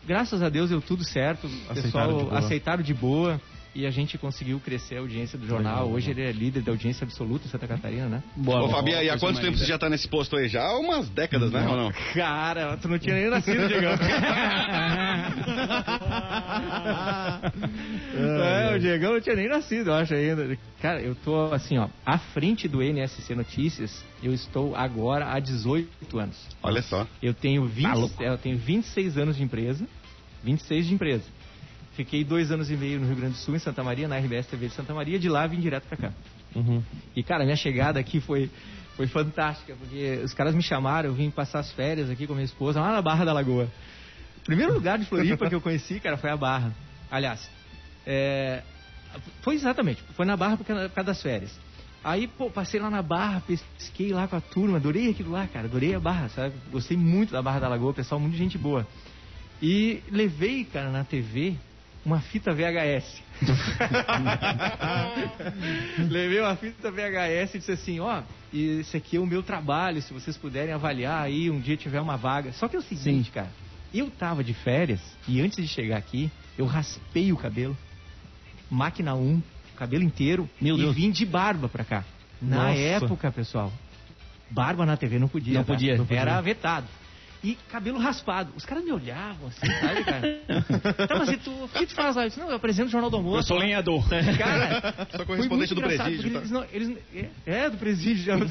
graças 0.06 0.44
a 0.44 0.50
Deus 0.50 0.70
deu 0.70 0.82
tudo 0.82 1.04
certo. 1.04 1.48
O 1.48 1.72
Aceitaram 1.72 1.82
pessoal 1.82 2.30
de 2.30 2.46
aceitaram 2.46 2.84
de 2.84 2.94
boa. 2.94 3.42
E 3.76 3.86
a 3.86 3.92
gente 3.92 4.18
conseguiu 4.18 4.60
crescer 4.60 4.96
a 4.98 5.00
audiência 5.00 5.38
do 5.38 5.46
jornal. 5.46 5.88
Hoje 5.90 6.10
ele 6.10 6.24
é 6.24 6.32
líder 6.32 6.64
da 6.64 6.72
audiência 6.72 7.04
absoluta 7.04 7.46
em 7.46 7.50
Santa 7.50 7.68
Catarina, 7.68 8.08
né? 8.08 8.24
Boa, 8.36 8.58
Ô, 8.58 8.68
boa. 8.68 8.78
Fabinho, 8.78 9.02
e 9.02 9.10
há 9.10 9.20
quanto 9.20 9.40
tempo 9.40 9.58
você 9.58 9.66
já 9.66 9.78
tá 9.78 9.88
nesse 9.90 10.08
posto 10.08 10.36
aí? 10.36 10.48
Já 10.48 10.64
há 10.64 10.80
umas 10.80 11.08
décadas, 11.10 11.52
né? 11.52 11.68
Ou 11.68 11.76
não? 11.78 11.92
Cara, 12.14 12.76
tu 12.78 12.88
não 12.88 12.98
tinha 12.98 13.14
nem 13.16 13.30
nascido, 13.30 13.68
Diegão. 13.68 13.92
é, 18.18 18.76
o 18.76 18.80
Diegão 18.80 19.14
não 19.14 19.22
tinha 19.22 19.36
nem 19.36 19.48
nascido, 19.48 19.92
eu 19.92 19.94
acho 19.94 20.14
ainda. 20.16 20.58
Cara, 20.82 21.02
eu 21.02 21.14
tô 21.16 21.54
assim, 21.54 21.78
ó, 21.78 21.88
à 22.06 22.18
frente 22.18 22.68
do 22.68 22.82
NSC 22.82 23.36
Notícias, 23.36 24.04
eu 24.24 24.34
estou 24.34 24.76
agora 24.76 25.32
há 25.32 25.40
18 25.40 26.18
anos. 26.18 26.38
Olha 26.64 26.82
só. 26.82 27.06
Eu 27.22 27.34
tenho, 27.34 27.66
20, 27.68 27.84
Tá 27.84 27.94
louco. 27.94 28.24
eu 28.24 28.38
tenho 28.38 28.58
26 28.58 29.18
anos 29.18 29.38
de 29.38 29.44
empresa. 29.44 29.86
26 30.44 30.88
de 30.88 30.94
empresa. 30.94 31.24
Fiquei 31.94 32.24
dois 32.24 32.52
anos 32.52 32.70
e 32.72 32.78
meio 32.78 33.00
no 33.00 33.08
Rio 33.08 33.16
Grande 33.16 33.34
do 33.34 33.40
Sul, 33.40 33.56
em 33.56 33.60
Santa 33.60 33.84
Maria, 33.84 34.08
na 34.08 34.18
RBS 34.18 34.48
TV 34.48 34.68
de 34.68 34.74
Santa 34.74 34.94
Maria. 34.94 35.20
De 35.20 35.28
lá 35.28 35.46
vim 35.48 35.60
direto 35.60 35.86
pra 35.88 35.98
cá. 35.98 36.14
Uhum. 36.56 36.82
E, 37.16 37.24
cara, 37.24 37.44
minha 37.44 37.56
chegada 37.56 38.00
aqui 38.00 38.20
foi, 38.20 38.50
foi 38.96 39.08
fantástica, 39.08 39.76
porque 39.76 40.22
os 40.24 40.34
caras 40.34 40.56
me 40.56 40.62
chamaram, 40.62 41.10
eu 41.10 41.14
vim 41.14 41.30
passar 41.30 41.60
as 41.60 41.72
férias 41.72 42.10
aqui 42.10 42.26
com 42.26 42.34
minha 42.34 42.46
esposa, 42.46 42.80
lá 42.80 42.92
na 42.92 43.02
Barra 43.02 43.26
da 43.26 43.34
Lagoa. 43.34 43.70
O 44.42 44.46
primeiro 44.46 44.74
lugar 44.74 44.98
de 44.98 45.06
Floripa 45.06 45.48
que 45.48 45.56
eu 45.56 45.62
conheci, 45.62 46.00
cara, 46.00 46.18
foi 46.18 46.30
a 46.30 46.38
Barra. 46.38 46.74
Aliás, 47.12 47.50
é, 48.06 48.64
foi 49.42 49.56
exatamente, 49.56 50.02
foi 50.16 50.26
na 50.26 50.38
Barra 50.38 50.58
por 50.58 50.66
causa 50.66 51.04
das 51.04 51.22
férias. 51.22 51.52
Aí, 52.04 52.28
pô, 52.28 52.50
passei 52.50 52.80
lá 52.80 52.90
na 52.90 53.02
Barra, 53.02 53.42
pesquei 53.42 54.14
lá 54.14 54.28
com 54.28 54.36
a 54.36 54.42
turma, 54.42 54.78
adorei 54.78 55.10
aquilo 55.10 55.32
lá, 55.32 55.46
cara, 55.48 55.68
adorei 55.68 55.94
a 55.94 56.00
Barra, 56.00 56.30
sabe? 56.30 56.56
Gostei 56.72 56.96
muito 56.96 57.32
da 57.32 57.42
Barra 57.42 57.60
da 57.60 57.68
Lagoa, 57.68 57.94
pessoal, 57.94 58.20
muito 58.20 58.38
gente 58.38 58.58
boa. 58.58 58.88
E 59.62 60.02
levei, 60.10 60.64
cara, 60.64 60.90
na 60.90 61.04
TV 61.04 61.56
uma 62.06 62.22
fita 62.22 62.54
VHS. 62.54 63.22
Levei 66.10 66.40
uma 66.40 66.56
fita 66.56 66.92
VHS 66.92 67.56
e 67.56 67.60
disse 67.60 67.72
assim, 67.72 68.00
ó, 68.00 68.22
esse 68.54 68.98
aqui 68.98 69.18
é 69.18 69.20
o 69.20 69.26
meu 69.26 69.44
trabalho, 69.44 70.02
se 70.02 70.14
vocês 70.14 70.38
puderem 70.38 70.74
avaliar 70.74 71.24
aí, 71.24 71.50
um 71.50 71.60
dia 71.60 71.78
tiver 71.78 72.02
uma 72.02 72.18
vaga. 72.18 72.52
Só 72.54 72.68
que 72.68 72.76
é 72.76 72.80
o 72.80 72.82
seguinte, 72.82 73.32
cara, 73.32 73.50
eu 73.94 74.10
tava 74.10 74.44
de 74.44 74.54
férias 74.54 75.02
e 75.28 75.42
antes 75.42 75.58
de 75.58 75.68
chegar 75.68 75.98
aqui, 75.98 76.32
eu 76.58 76.66
raspei 76.66 77.32
o 77.32 77.38
cabelo, 77.38 77.78
máquina 78.70 79.16
1, 79.16 79.42
cabelo 79.76 80.04
inteiro, 80.04 80.50
Meu 80.60 80.76
e 80.76 80.80
Deus. 80.80 80.96
vim 80.96 81.12
de 81.12 81.26
barba 81.26 81.70
pra 81.70 81.84
cá. 81.84 82.04
Na 82.42 82.70
Nossa. 82.70 82.80
época, 82.80 83.32
pessoal, 83.32 83.72
barba 84.50 84.86
na 84.86 84.96
TV 84.96 85.20
não 85.20 85.28
podia. 85.28 85.54
Não 85.54 85.64
tá? 85.64 85.74
podia, 85.74 85.98
não 85.98 86.06
podia. 86.06 86.22
Era 86.22 86.42
vetado. 86.42 86.88
E 87.42 87.56
cabelo 87.72 87.98
raspado. 87.98 88.52
Os 88.56 88.66
caras 88.66 88.84
me 88.84 88.92
olhavam 88.92 89.48
assim, 89.48 89.66
sabe, 89.80 90.04
cara? 90.04 91.08
tá, 91.08 91.16
mas 91.18 91.30
e 91.30 91.38
tu, 91.38 91.52
o 91.52 91.70
que 91.70 91.86
tu 91.86 91.96
faz 91.96 92.16
lá? 92.16 92.24
Eu 92.24 92.28
disse, 92.28 92.40
não, 92.40 92.50
eu 92.50 92.56
apresento 92.58 92.90
o 92.90 92.92
Jornal 92.92 93.10
do 93.10 93.16
Almoço. 93.16 93.38
Eu 93.38 93.44
sou 93.44 93.58
lenhador. 93.58 94.04
Cara, 94.38 95.08
Sou 95.16 95.26
correspondente 95.26 95.74
do 95.74 95.82
presídio. 95.82 96.32
tá? 96.34 96.40
Eles 96.40 96.52
não, 96.52 96.66
eles, 96.72 96.98
é, 97.16 97.30
é, 97.46 97.70
do 97.70 97.78
presídio 97.78 98.24
já. 98.26 98.38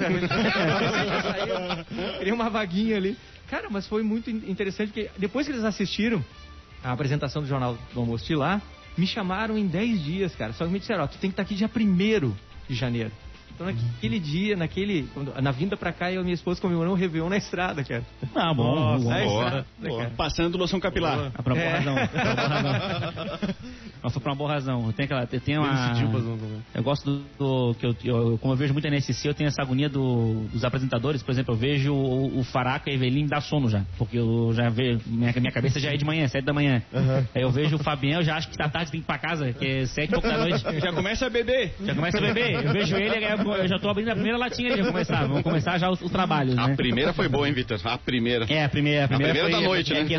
saíram. 1.22 1.84
Queria 2.18 2.34
uma 2.34 2.48
vaguinha 2.48 2.96
ali. 2.96 3.16
Cara, 3.50 3.68
mas 3.70 3.86
foi 3.86 4.02
muito 4.02 4.30
in- 4.30 4.44
interessante, 4.50 4.88
porque 4.92 5.10
depois 5.18 5.46
que 5.46 5.52
eles 5.52 5.64
assistiram 5.64 6.24
a 6.82 6.92
apresentação 6.92 7.42
do 7.42 7.48
Jornal 7.48 7.76
do 7.92 8.00
Almoço 8.00 8.24
de 8.26 8.34
lá, 8.36 8.60
me 8.96 9.06
chamaram 9.06 9.56
em 9.58 9.66
10 9.66 10.02
dias, 10.02 10.34
cara. 10.34 10.52
Só 10.52 10.64
que 10.64 10.72
me 10.72 10.78
disseram, 10.78 11.04
ó, 11.04 11.06
tu 11.06 11.18
tem 11.18 11.30
que 11.30 11.34
estar 11.34 11.42
aqui 11.42 11.54
dia 11.54 11.68
1 11.74 12.32
de 12.68 12.74
janeiro. 12.74 13.12
Então 13.58 13.66
naquele 13.66 14.20
dia, 14.20 14.56
naquele. 14.56 15.08
quando- 15.12 15.34
na 15.42 15.50
vinda 15.50 15.76
pra 15.76 15.92
cá, 15.92 16.12
eu 16.12 16.20
e 16.20 16.24
minha 16.24 16.34
esposa 16.34 16.60
comemoramos 16.60 16.96
o 16.96 17.00
Réveillon 17.00 17.28
na 17.28 17.36
estrada, 17.36 17.82
cara. 17.82 18.04
Ah, 18.34 18.54
bom, 18.54 18.74
Nossa, 18.76 19.02
bom. 19.04 19.10
Na 19.10 19.18
boa, 19.24 19.44
estrada, 19.44 19.66
boa. 19.80 19.98
cara. 19.98 20.10
Passando 20.16 20.56
loção 20.58 20.78
capilar. 20.78 21.32
Ah, 21.34 21.42
por 21.42 21.52
uma 21.52 21.58
boa 21.58 21.68
É. 21.68 21.76
razão. 21.78 21.94
Por 21.96 22.20
uma 22.20 22.34
boa 22.34 22.48
razão. 22.78 23.38
Nossa, 24.02 24.20
por 24.20 24.28
uma 24.28 24.36
boa 24.36 24.50
razão. 24.52 24.86
Eu 24.86 24.92
tenho 24.92 25.04
aquela. 25.06 25.22
Eu 25.22 25.40
tenho 25.40 25.60
Ele 25.64 25.68
uma. 26.06 26.18
um. 26.22 26.62
Eu 26.72 26.82
gosto 26.84 27.04
do, 27.10 27.24
do- 27.36 27.74
que 27.74 27.84
eu, 27.84 27.96
eu- 28.04 28.38
como 28.38 28.52
eu 28.52 28.56
vejo 28.56 28.72
muito 28.72 28.86
NSC, 28.86 29.28
eu 29.28 29.34
tenho 29.34 29.48
essa 29.48 29.60
agonia 29.60 29.88
do- 29.88 30.46
dos 30.52 30.62
apresentadores. 30.62 31.20
Por 31.22 31.32
exemplo, 31.32 31.54
eu 31.54 31.58
vejo 31.58 31.92
o, 31.92 32.38
o 32.38 32.44
Faraca 32.44 32.88
e 32.88 32.92
a 32.92 32.94
Evelyn 32.96 33.24
me 33.24 33.28
dá 33.28 33.40
sono 33.40 33.68
já, 33.68 33.84
porque 33.98 34.16
eu 34.18 34.52
já 34.54 34.68
vejo 34.68 35.00
minha, 35.06 35.32
minha 35.36 35.52
cabeça 35.52 35.80
já 35.80 35.90
é 35.92 35.96
de 35.96 36.04
manhã, 36.04 36.28
sete 36.28 36.44
da 36.44 36.52
manhã. 36.52 36.80
Aí 37.34 37.42
eu 37.42 37.50
vejo 37.50 37.74
o 37.74 37.78
Fabião, 37.78 38.20
eu 38.20 38.24
já 38.24 38.36
acho 38.36 38.48
que 38.48 38.56
tá 38.56 38.68
tarde 38.68 38.92
tem 38.92 39.00
que 39.00 39.04
ir 39.04 39.06
pra 39.08 39.18
casa, 39.18 39.52
que 39.52 39.66
é 39.66 39.86
sete 39.86 40.10
e 40.10 40.12
pouco 40.12 40.28
da 40.28 40.38
noite. 40.38 40.62
Já 40.80 40.92
começa 40.92 41.26
a 41.26 41.30
beber. 41.30 41.74
Já 41.84 41.94
começa 41.94 42.18
a 42.18 42.20
beber. 42.20 42.64
Eu 42.64 42.72
vejo 42.72 42.96
ele, 42.96 43.16
aí 43.16 43.24
eu, 43.54 43.68
já 43.68 43.78
tô 43.78 43.88
abrindo 43.88 44.08
a 44.10 44.14
primeira 44.14 44.38
latinha 44.38 44.72
ali, 44.72 44.82
já 44.82 44.88
começar. 44.90 45.26
Vamos 45.26 45.42
começar 45.42 45.78
já 45.78 45.90
os, 45.90 46.00
os 46.00 46.10
trabalhos, 46.10 46.56
A 46.58 46.68
né? 46.68 46.76
primeira 46.76 47.12
foi 47.12 47.28
boa, 47.28 47.46
hein, 47.48 47.54
Vitor? 47.54 47.78
A 47.84 47.98
primeira. 47.98 48.46
É, 48.48 48.64
a 48.64 48.68
primeira, 48.68 49.04
a 49.04 49.08
primeira, 49.08 49.32
primeira 49.34 49.56
foi, 49.56 49.62
da 49.62 49.68
noite, 49.68 49.92
é, 49.92 50.00
né? 50.00 50.04
que 50.06 50.14
é, 50.14 50.18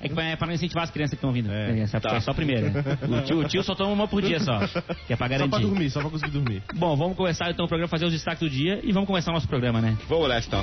é 0.00 0.08
que 0.08 0.20
é 0.20 0.36
pra 0.36 0.46
não 0.46 0.54
incentivar 0.54 0.84
as 0.84 0.90
crianças 0.90 1.10
que 1.10 1.16
estão 1.16 1.32
vindo. 1.32 1.50
É. 1.50 1.80
É, 1.80 1.86
Tá. 2.00 2.20
só 2.20 2.30
a 2.30 2.34
primeira. 2.34 2.68
O 3.08 3.20
tio, 3.22 3.38
o 3.40 3.44
tio 3.44 3.62
só 3.62 3.74
toma 3.74 3.90
uma 3.92 4.06
por 4.08 4.22
dia 4.22 4.38
só, 4.40 4.58
que 5.06 5.12
é 5.12 5.16
pra 5.16 5.16
Só 5.16 5.16
pra 5.16 5.28
garantir. 5.28 5.60
dormir, 5.60 5.90
só 5.90 6.00
pra 6.00 6.10
conseguir 6.10 6.32
dormir. 6.32 6.62
Bom, 6.74 6.96
vamos 6.96 7.16
começar 7.16 7.50
então 7.50 7.64
o 7.64 7.68
programa, 7.68 7.88
fazer 7.88 8.04
os 8.06 8.12
destaques 8.12 8.40
do 8.40 8.50
dia 8.50 8.80
e 8.82 8.92
vamos 8.92 9.06
começar 9.08 9.30
o 9.30 9.34
nosso 9.34 9.48
programa, 9.48 9.80
né? 9.80 9.96
Vamos 10.08 10.28
lá, 10.28 10.38
então. 10.38 10.62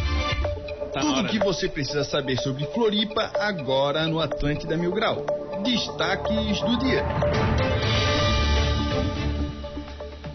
Tá 0.94 1.02
Tudo 1.02 1.22
o 1.22 1.26
que 1.28 1.38
você 1.40 1.68
precisa 1.68 2.06
saber 2.06 2.38
sobre 2.38 2.64
Floripa 2.68 3.30
agora 3.38 4.08
no 4.08 4.22
Atlântida 4.22 4.78
Mil 4.78 4.94
Grau. 4.94 5.26
Destaques 5.64 6.62
do 6.62 6.80
dia. 6.80 7.04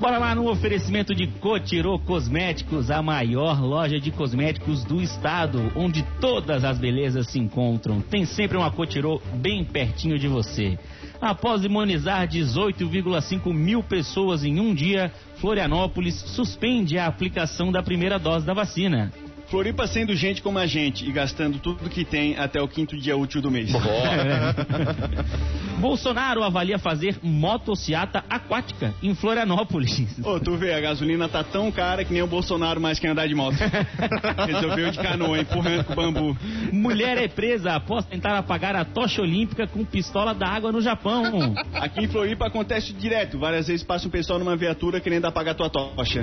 Bora 0.01 0.17
lá 0.17 0.35
no 0.35 0.49
oferecimento 0.49 1.15
de 1.15 1.27
Cotirô 1.27 1.99
Cosméticos, 1.99 2.91
a 2.91 3.03
maior 3.03 3.61
loja 3.61 4.01
de 4.01 4.11
cosméticos 4.11 4.83
do 4.83 4.99
estado, 5.03 5.71
onde 5.77 6.03
todas 6.19 6.65
as 6.65 6.79
belezas 6.79 7.27
se 7.27 7.39
encontram. 7.39 8.01
Tem 8.01 8.25
sempre 8.25 8.57
uma 8.57 8.71
Cotirô 8.71 9.21
bem 9.35 9.63
pertinho 9.63 10.19
de 10.19 10.27
você. 10.27 10.79
Após 11.21 11.67
imunizar 11.67 12.27
18,5 12.27 13.53
mil 13.53 13.83
pessoas 13.83 14.43
em 14.43 14.59
um 14.59 14.73
dia, 14.73 15.13
Florianópolis 15.37 16.15
suspende 16.15 16.97
a 16.97 17.07
aplicação 17.07 17.71
da 17.71 17.83
primeira 17.83 18.19
dose 18.19 18.47
da 18.47 18.55
vacina. 18.55 19.13
Floripa 19.51 19.85
sendo 19.89 20.15
gente 20.15 20.41
como 20.41 20.59
a 20.61 20.67
gente 20.67 21.05
e 21.05 21.11
gastando 21.11 21.59
tudo 21.59 21.91
que 21.91 22.05
tem 22.05 22.39
até 22.39 22.63
o 22.63 22.69
quinto 22.69 22.97
dia 22.97 23.17
útil 23.17 23.43
do 23.43 23.51
mês. 23.51 23.73
Bolsonaro 25.81 26.45
avalia 26.45 26.79
fazer 26.79 27.19
motociata 27.23 28.23
aquática 28.29 28.95
em 29.03 29.15
Florianópolis. 29.15 30.07
Ô, 30.23 30.39
tu 30.39 30.57
vê, 30.57 30.75
a 30.75 30.81
gasolina 30.81 31.27
tá 31.27 31.43
tão 31.43 31.73
cara 31.73 32.05
que 32.05 32.13
nem 32.13 32.23
o 32.23 32.27
Bolsonaro 32.27 32.79
mais 32.79 32.99
quer 32.99 33.09
andar 33.09 33.27
de 33.27 33.35
moto. 33.35 33.57
Resolveu 34.47 34.91
de 34.91 34.99
canoa, 34.99 35.41
empurrando 35.41 35.85
com 35.85 35.93
o 35.95 35.97
bambu. 35.97 36.37
Mulher 36.71 37.17
é 37.17 37.27
presa 37.27 37.75
após 37.75 38.05
tentar 38.05 38.37
apagar 38.37 38.77
a 38.77 38.85
tocha 38.85 39.23
olímpica 39.23 39.67
com 39.67 39.83
pistola 39.85 40.35
da 40.35 40.47
água 40.47 40.71
no 40.71 40.83
Japão. 40.83 41.55
Aqui 41.73 42.05
em 42.05 42.09
Floripa 42.09 42.47
acontece 42.47 42.93
direto. 42.93 43.39
Várias 43.39 43.67
vezes 43.67 43.83
passa 43.83 44.07
um 44.07 44.11
pessoal 44.11 44.39
numa 44.39 44.57
viatura 44.57 45.01
querendo 45.01 45.25
apagar 45.25 45.55
tua 45.55 45.71
tocha. 45.71 46.21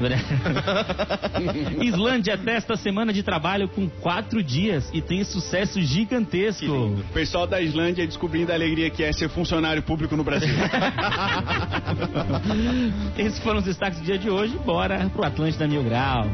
Islândia 1.82 2.38
testa 2.38 2.78
semana 2.78 3.12
de 3.12 3.17
trabalho 3.24 3.70
com 3.70 3.90
quatro 3.90 4.44
dias 4.44 4.90
e 4.94 5.02
tem 5.02 5.24
sucesso 5.24 5.82
gigantesco. 5.82 6.66
O 6.66 7.04
pessoal 7.14 7.48
da 7.48 7.62
Islândia 7.62 8.06
descobrindo 8.06 8.52
a 8.52 8.56
alegria 8.56 8.90
que 8.90 9.04
é 9.04 9.12
ser 9.12 9.30
funcionário 9.30 9.84
público 9.84 10.16
no 10.16 10.24
Brasil. 10.24 10.50
Esses 13.18 13.40
foram 13.40 13.60
os 13.60 13.66
destaques 13.66 14.00
do 14.00 14.06
dia 14.06 14.18
de 14.18 14.30
hoje. 14.30 14.58
Bora 14.66 15.10
pro 15.10 15.26
Atlântida 15.26 15.68
Mil 15.68 15.84
Grau. 15.84 16.26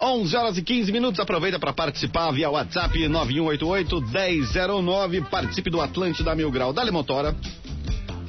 11 0.00 0.36
horas 0.36 0.58
e 0.58 0.62
15 0.62 0.92
minutos. 0.92 1.18
Aproveita 1.20 1.58
para 1.58 1.72
participar 1.72 2.30
via 2.30 2.50
WhatsApp 2.50 2.98
9188-1009. 2.98 5.24
Participe 5.28 5.70
do 5.70 5.80
Atlântida 5.80 6.34
Mil 6.34 6.50
Grau. 6.50 6.70
Dale 6.72 6.90
Motora. 6.90 7.34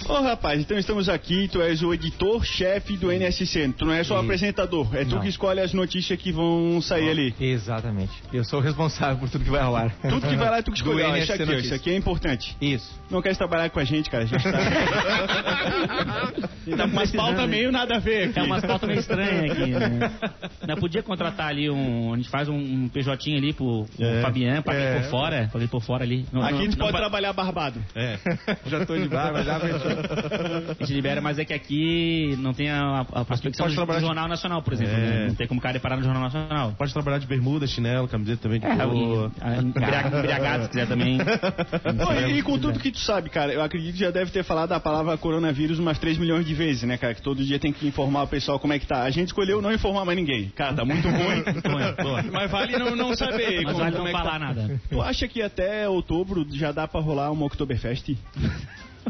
Ô 0.08 0.22
rapaz, 0.22 0.60
então 0.60 0.78
estamos 0.78 1.10
aqui, 1.10 1.48
tu 1.52 1.62
és 1.62 1.82
o 1.82 1.94
editor-chefe 1.94 2.96
do 2.98 3.12
NSC, 3.12 3.74
tu 3.78 3.86
não 3.86 3.94
é 3.94 4.04
só 4.04 4.18
E- 4.18 4.20
apresentador, 4.24 4.96
é 4.96 5.04
tu 5.04 5.16
Não. 5.16 5.22
que 5.22 5.28
escolhe 5.28 5.60
as 5.60 5.74
notícias 5.74 6.18
que 6.20 6.32
vão 6.32 6.80
sair 6.82 7.10
ali. 7.10 7.36
Exatamente. 7.40 8.12
Eu 8.32 8.44
sou 8.44 8.60
o 8.60 8.62
responsável 8.62 9.18
por 9.18 9.30
tudo 9.30 9.44
que 9.44 9.50
vai 9.50 9.62
ao 9.62 9.76
ar. 9.76 9.92
Tudo 10.10 10.28
que 10.28 10.36
vai 10.36 10.50
lá 10.50 10.58
é 10.60 10.62
tu 10.62 10.72
que 10.72 10.84
Do 10.84 11.00
escolhe. 11.00 11.24
Isso 11.24 11.34
aqui, 11.34 11.56
isso 11.56 11.74
aqui 11.74 11.90
é 11.92 11.96
importante. 11.96 12.56
Isso. 12.62 12.98
Não 13.10 13.22
quer 13.22 13.36
trabalhar 13.36 13.70
com 13.70 13.80
a 13.80 13.84
gente, 13.84 14.10
cara? 14.10 14.24
A 14.24 14.28
gente 14.28 14.44
tá. 14.44 14.52
tá 16.78 16.84
com 16.84 16.90
umas 16.94 17.12
pautas 17.12 17.50
meio 17.50 17.72
nada 17.72 17.96
a 17.96 18.00
ver 18.00 18.30
aqui. 18.30 18.40
É 18.40 18.44
umas 18.44 18.64
pautas 18.66 18.88
meio 18.88 19.00
estranhas 19.00 19.52
aqui, 19.52 19.66
né? 19.72 20.12
Não 20.68 20.76
podia 20.76 21.02
contratar 21.02 21.48
ali 21.48 21.70
um. 21.70 22.14
A 22.14 22.18
gente 22.18 22.30
faz 22.30 22.50
um 22.50 22.90
PJ 22.90 23.36
ali 23.38 23.54
pro, 23.54 23.86
pro 23.96 24.06
É. 24.06 24.22
Fabiano, 24.22 24.62
paguei 24.64 24.82
É. 24.84 25.00
por 25.00 25.10
fora, 25.10 25.50
paguei 25.52 25.68
por 25.70 25.82
fora 25.82 26.04
ali. 26.04 26.26
Não, 26.32 26.42
Aqui 26.42 26.52
não- 26.54 26.60
a 26.60 26.64
gente 26.64 26.78
não 26.78 26.86
pode 26.88 26.98
trabalhar 26.98 27.34
barbado. 27.34 27.82
É. 27.96 28.18
Já 28.66 28.86
tô 28.86 28.98
de 28.98 29.08
barba, 29.08 29.44
já 29.44 29.60
fechou. 29.60 29.87
A 29.88 30.74
gente 30.84 30.94
libera, 30.94 31.22
mas 31.22 31.40
é 31.40 31.46
que 31.46 31.54
aqui 31.54 32.36
não 32.40 32.54
tem 32.54 32.70
a, 32.70 33.02
a 33.12 33.26
prospecção 33.26 33.66
pode 33.66 33.76
do, 33.76 33.78
trabalhar 33.78 34.00
do 34.00 34.02
de- 34.02 34.08
Jornal 34.08 34.28
Nacional, 34.28 34.62
por 34.62 34.74
exemplo. 34.74 34.94
É. 34.94 34.98
né? 34.98 35.28
Não 35.28 35.36
tem 35.36 35.48
como 35.48 35.60
o 35.60 35.64
cara 35.64 35.80
parar 35.80 35.98
no 35.98 36.04
Jornal 36.04 36.24
Nacional. 36.24 36.74
Pode 36.78 36.94
trabalhar 36.94 37.18
de 37.20 37.28
bermuda, 37.28 37.66
chinelo, 37.68 38.08
camiseta 38.08 38.42
também 38.44 38.60
de 38.60 38.66
É, 38.66 38.70
e- 38.72 39.60
embriagado, 39.64 40.64
se 40.64 40.70
quiser 40.70 40.88
também. 40.88 41.18
Ô, 41.22 42.14
e, 42.30 42.40
e 42.40 42.42
com 42.42 42.58
tudo 42.60 42.80
que 42.80 42.92
tu 42.92 43.00
sabe, 43.00 43.30
cara, 43.30 43.52
eu 43.54 43.62
acredito 43.64 43.94
que 43.94 44.00
já 44.00 44.12
deve 44.12 44.32
ter 44.32 44.44
falado 44.44 44.72
a 44.74 44.80
palavra 44.80 45.18
coronavírus 45.18 45.80
umas 45.80 45.98
3 46.00 46.18
milhões 46.18 46.46
de 46.46 46.54
vezes, 46.54 46.84
né, 46.84 46.98
cara? 46.98 47.14
Que 47.14 47.22
todo 47.22 47.44
dia 47.44 47.60
tem 47.60 47.72
que 47.74 47.88
informar 47.88 48.24
o 48.24 48.28
pessoal 48.28 48.60
como 48.60 48.74
é 48.74 48.80
que 48.80 48.86
tá. 48.88 49.04
A 49.04 49.10
gente 49.10 49.28
escolheu 49.28 49.62
não 49.62 49.72
informar 49.74 50.06
mais 50.06 50.18
ninguém. 50.18 50.50
Cara, 50.50 50.74
tá 50.74 50.86
muito 50.86 51.08
ruim. 51.08 51.44
boa. 52.04 52.24
Mas 52.32 52.52
vale 52.52 52.78
não, 52.78 52.96
não 52.96 53.16
saber 53.16 53.64
Mas 53.64 53.74
como, 53.74 53.78
vale 53.78 53.92
como 53.96 54.04
não 54.04 54.08
é 54.08 54.12
que 54.14 54.18
falar 54.18 54.32
tá. 54.32 54.40
nada. 54.40 54.82
Tu 54.90 55.02
acha 55.02 55.28
que 55.28 55.42
até 55.42 55.88
outubro 55.88 56.46
já 56.52 56.72
dá 56.72 56.88
pra 56.88 57.00
rolar 57.02 57.32
uma 57.32 57.46
Oktoberfest? 57.46 58.16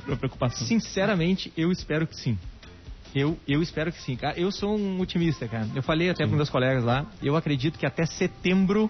Preocupação. 0.01 0.67
Sinceramente, 0.67 1.51
eu 1.55 1.71
espero 1.71 2.07
que 2.07 2.15
sim. 2.15 2.37
Eu, 3.15 3.37
eu 3.47 3.61
espero 3.61 3.91
que 3.91 4.01
sim. 4.01 4.15
Cara, 4.15 4.39
eu 4.39 4.51
sou 4.51 4.77
um 4.77 4.99
otimista, 4.99 5.47
cara. 5.47 5.67
Eu 5.73 5.81
falei 5.81 6.09
até 6.09 6.25
para 6.25 6.35
meus 6.35 6.49
colegas 6.49 6.83
lá, 6.83 7.05
eu 7.21 7.35
acredito 7.35 7.79
que 7.79 7.85
até 7.85 8.05
setembro, 8.05 8.89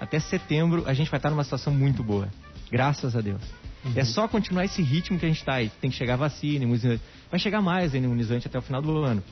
até 0.00 0.18
setembro, 0.18 0.84
a 0.86 0.94
gente 0.94 1.10
vai 1.10 1.18
estar 1.18 1.30
numa 1.30 1.44
situação 1.44 1.72
muito 1.72 2.02
boa. 2.02 2.28
Graças 2.70 3.16
a 3.16 3.20
Deus. 3.20 3.42
É 3.94 4.04
só 4.04 4.26
continuar 4.28 4.64
esse 4.64 4.82
ritmo 4.82 5.18
que 5.18 5.24
a 5.24 5.28
gente 5.28 5.38
está 5.38 5.54
aí. 5.54 5.70
Tem 5.80 5.90
que 5.90 5.96
chegar 5.96 6.16
vacina, 6.16 6.64
imunizante. 6.64 7.02
Vai 7.30 7.38
chegar 7.38 7.60
mais 7.60 7.94
ainda 7.94 8.06
imunizante 8.06 8.46
até 8.46 8.58
o 8.58 8.62
final 8.62 8.82
do 8.82 8.98
ano. 8.98 9.22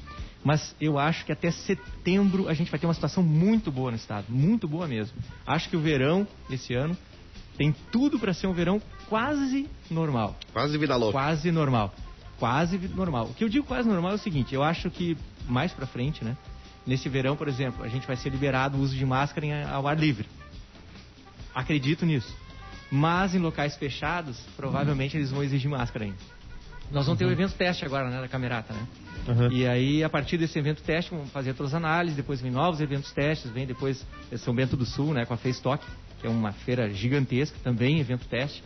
Mas 0.44 0.74
eu 0.80 0.98
acho 0.98 1.24
que 1.24 1.32
até 1.32 1.50
setembro 1.50 2.48
a 2.48 2.54
gente 2.54 2.70
vai 2.70 2.78
ter 2.78 2.86
uma 2.86 2.94
situação 2.94 3.22
muito 3.22 3.70
boa 3.70 3.90
no 3.90 3.96
estado. 3.96 4.26
Muito 4.28 4.68
boa 4.68 4.86
mesmo. 4.86 5.16
Acho 5.46 5.68
que 5.68 5.76
o 5.76 5.80
verão, 5.80 6.26
esse 6.48 6.72
ano, 6.74 6.96
tem 7.56 7.74
tudo 7.90 8.18
para 8.18 8.32
ser 8.32 8.46
um 8.46 8.52
verão 8.52 8.80
quase 9.08 9.68
normal. 9.90 10.36
Quase 10.52 10.76
vida 10.78 10.96
louca. 10.96 11.12
Quase 11.12 11.50
normal. 11.50 11.94
Quase 12.38 12.78
normal. 12.94 13.26
O 13.26 13.34
que 13.34 13.44
eu 13.44 13.48
digo 13.48 13.66
quase 13.66 13.88
normal 13.88 14.12
é 14.12 14.14
o 14.14 14.18
seguinte, 14.18 14.54
eu 14.54 14.62
acho 14.62 14.90
que 14.90 15.16
mais 15.48 15.72
pra 15.72 15.86
frente, 15.86 16.24
né? 16.24 16.36
Nesse 16.86 17.08
verão, 17.08 17.36
por 17.36 17.48
exemplo, 17.48 17.82
a 17.82 17.88
gente 17.88 18.06
vai 18.06 18.16
ser 18.16 18.30
liberado 18.30 18.76
o 18.76 18.80
uso 18.80 18.94
de 18.94 19.04
máscara 19.04 19.46
em, 19.46 19.64
ao 19.64 19.88
ar 19.88 19.98
livre. 19.98 20.28
Acredito 21.54 22.06
nisso. 22.06 22.32
Mas 22.90 23.34
em 23.34 23.38
locais 23.38 23.76
fechados, 23.76 24.38
provavelmente 24.56 25.16
eles 25.16 25.30
vão 25.30 25.42
exigir 25.42 25.68
máscara 25.68 26.04
ainda. 26.04 26.18
Nós 26.90 27.04
vamos 27.06 27.18
ter 27.18 27.24
o 27.24 27.30
evento 27.32 27.54
teste 27.54 27.84
agora, 27.84 28.08
né, 28.08 28.20
da 28.20 28.28
Camerata, 28.28 28.72
né? 28.72 28.86
Uhum. 29.26 29.50
E 29.50 29.66
aí, 29.66 30.04
a 30.04 30.08
partir 30.08 30.38
desse 30.38 30.56
evento 30.56 30.82
teste, 30.82 31.10
vamos 31.10 31.30
fazer 31.30 31.54
todas 31.54 31.74
as 31.74 31.76
análises, 31.76 32.16
depois 32.16 32.40
vem 32.40 32.50
novos 32.50 32.80
eventos 32.80 33.10
testes, 33.10 33.50
vem 33.50 33.66
depois 33.66 34.06
São 34.36 34.54
Bento 34.54 34.76
do 34.76 34.86
Sul, 34.86 35.12
né, 35.12 35.24
com 35.24 35.34
a 35.34 35.36
FaceTalk, 35.36 35.84
que 36.20 36.26
é 36.26 36.30
uma 36.30 36.52
feira 36.52 36.88
gigantesca, 36.92 37.58
também 37.64 37.98
evento 37.98 38.28
teste. 38.28 38.62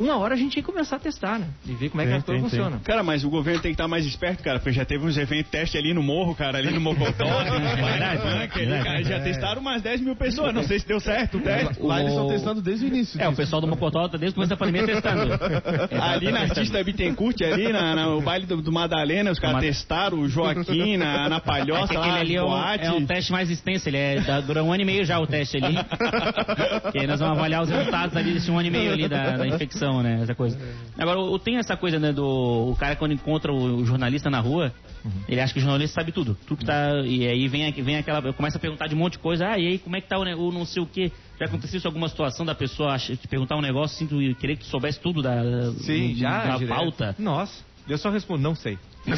Uma 0.00 0.16
hora 0.16 0.34
a 0.34 0.36
gente 0.36 0.54
tem 0.54 0.62
que 0.62 0.70
começar 0.70 0.96
a 0.96 0.98
testar, 0.98 1.38
né? 1.38 1.46
E 1.66 1.72
ver 1.74 1.88
como 1.90 2.00
é 2.00 2.04
que 2.04 2.10
Tem, 2.10 2.18
as 2.18 2.24
coisas 2.24 2.42
tem, 2.42 2.50
tem. 2.50 2.58
funcionam. 2.60 2.78
Cara, 2.84 3.02
mas 3.02 3.24
o 3.24 3.30
governo 3.30 3.60
tem 3.60 3.70
que 3.70 3.74
estar 3.74 3.86
mais 3.86 4.04
esperto, 4.06 4.42
cara, 4.42 4.58
porque 4.58 4.72
já 4.72 4.84
teve 4.84 5.04
uns 5.06 5.16
eventos 5.16 5.50
teste 5.50 5.76
ali 5.76 5.92
no 5.94 6.02
morro, 6.02 6.34
cara, 6.34 6.58
ali 6.58 6.70
no 6.70 6.80
Mocotó, 6.80 7.24
verdade, 7.76 8.24
né, 8.24 8.48
que 8.48 8.66
cara, 8.66 9.02
já 9.04 9.20
testaram 9.20 9.60
umas 9.60 9.82
10 9.82 10.00
mil 10.00 10.16
pessoas, 10.16 10.54
não 10.54 10.62
sei 10.62 10.78
se 10.78 10.86
deu 10.88 10.98
certo 10.98 11.38
o 11.38 11.40
teste. 11.40 11.82
Lá 11.82 12.00
eles 12.00 12.10
estão 12.12 12.26
O- 12.26 12.30
testando 12.30 12.62
desde 12.62 12.84
o 12.84 12.88
início. 12.88 13.20
É, 13.20 13.26
o 13.26 13.30
disso. 13.30 13.42
pessoal 13.42 13.60
do 13.60 13.68
Mocotó 13.68 14.08
tá 14.08 14.16
desde 14.18 14.32
o 14.32 14.34
começo 14.34 14.50
da 14.50 14.56
pandemia 14.56 14.86
testando. 14.86 15.32
Ali 16.02 16.32
na 16.32 16.40
Artista 16.40 16.82
Bittencourt, 16.82 17.40
ali 17.42 17.72
na, 17.72 17.94
na- 17.94 18.08
o 18.08 18.20
baile 18.20 18.46
do, 18.46 18.60
do 18.62 18.72
Madalena, 18.72 19.30
os 19.30 19.38
caras 19.38 19.60
testaram 19.60 20.18
o 20.20 20.28
Joaquim 20.28 20.96
na, 20.96 21.28
na 21.28 21.36
É 21.36 21.40
palhoça 21.40 21.88
que 21.88 21.96
lá, 21.96 22.06
aquele 22.06 22.18
ali 22.20 22.36
é 22.36 22.42
um, 22.42 22.56
é 22.56 22.92
um 22.92 23.06
teste 23.06 23.30
mais 23.32 23.50
extenso, 23.50 23.88
ele 23.88 23.96
é, 23.98 24.20
dá- 24.20 24.40
dura 24.40 24.62
um 24.64 24.72
ano 24.72 24.82
e 24.82 24.86
meio 24.86 25.04
já 25.04 25.18
o 25.18 25.26
teste 25.26 25.58
ali. 25.62 25.76
e 26.94 26.98
aí 27.00 27.06
nós 27.06 27.20
vamos 27.20 27.36
avaliar 27.38 27.62
os 27.62 27.68
resultados 27.68 28.16
ali 28.16 28.32
desse 28.32 28.50
um 28.50 28.58
ano 28.58 28.68
e 28.68 28.70
meio 28.70 28.92
ali 28.92 29.08
da, 29.08 29.36
da 29.36 29.46
infecção, 29.46 29.81
né? 30.02 30.20
Essa 30.22 30.34
coisa. 30.34 30.58
Agora, 30.98 31.18
o, 31.18 31.38
tem 31.38 31.56
essa 31.56 31.76
coisa, 31.76 31.98
né, 31.98 32.12
do 32.12 32.24
o 32.24 32.76
cara 32.76 32.96
quando 32.96 33.12
encontra 33.12 33.52
o, 33.52 33.76
o 33.76 33.84
jornalista 33.84 34.30
na 34.30 34.40
rua, 34.40 34.72
ele 35.28 35.40
acha 35.40 35.52
que 35.52 35.58
o 35.58 35.62
jornalista 35.62 36.00
sabe 36.00 36.12
tudo. 36.12 36.36
Tudo 36.46 36.58
que 36.58 36.64
tá. 36.64 36.90
E 37.04 37.26
aí 37.26 37.48
vem, 37.48 37.70
vem 37.72 37.96
aquela. 37.96 38.32
Começa 38.32 38.58
a 38.58 38.60
perguntar 38.60 38.86
de 38.86 38.94
um 38.94 38.98
monte 38.98 39.14
de 39.14 39.18
coisa. 39.18 39.48
Ah, 39.48 39.58
e 39.58 39.66
aí, 39.66 39.78
como 39.78 39.96
é 39.96 40.00
que 40.00 40.08
tá 40.08 40.18
o, 40.18 40.22
o 40.22 40.52
não 40.52 40.64
sei 40.64 40.82
o 40.82 40.86
quê? 40.86 41.10
Já 41.38 41.46
aconteceu 41.46 41.78
isso 41.78 41.88
alguma 41.88 42.08
situação 42.08 42.46
da 42.46 42.54
pessoa 42.54 42.96
te 42.98 43.26
perguntar 43.28 43.56
um 43.56 43.60
negócio 43.62 43.96
assim, 43.96 44.06
tu 44.06 44.38
querer 44.38 44.56
que 44.56 44.64
tu 44.64 44.70
soubesse 44.70 45.00
tudo 45.00 45.22
da, 45.22 45.72
Sim, 45.72 46.14
já. 46.14 46.44
da 46.44 46.56
direto. 46.56 46.76
pauta? 46.76 47.16
Nossa, 47.18 47.64
eu 47.88 47.98
só 47.98 48.10
respondo, 48.10 48.42
não 48.42 48.54
sei. 48.54 48.78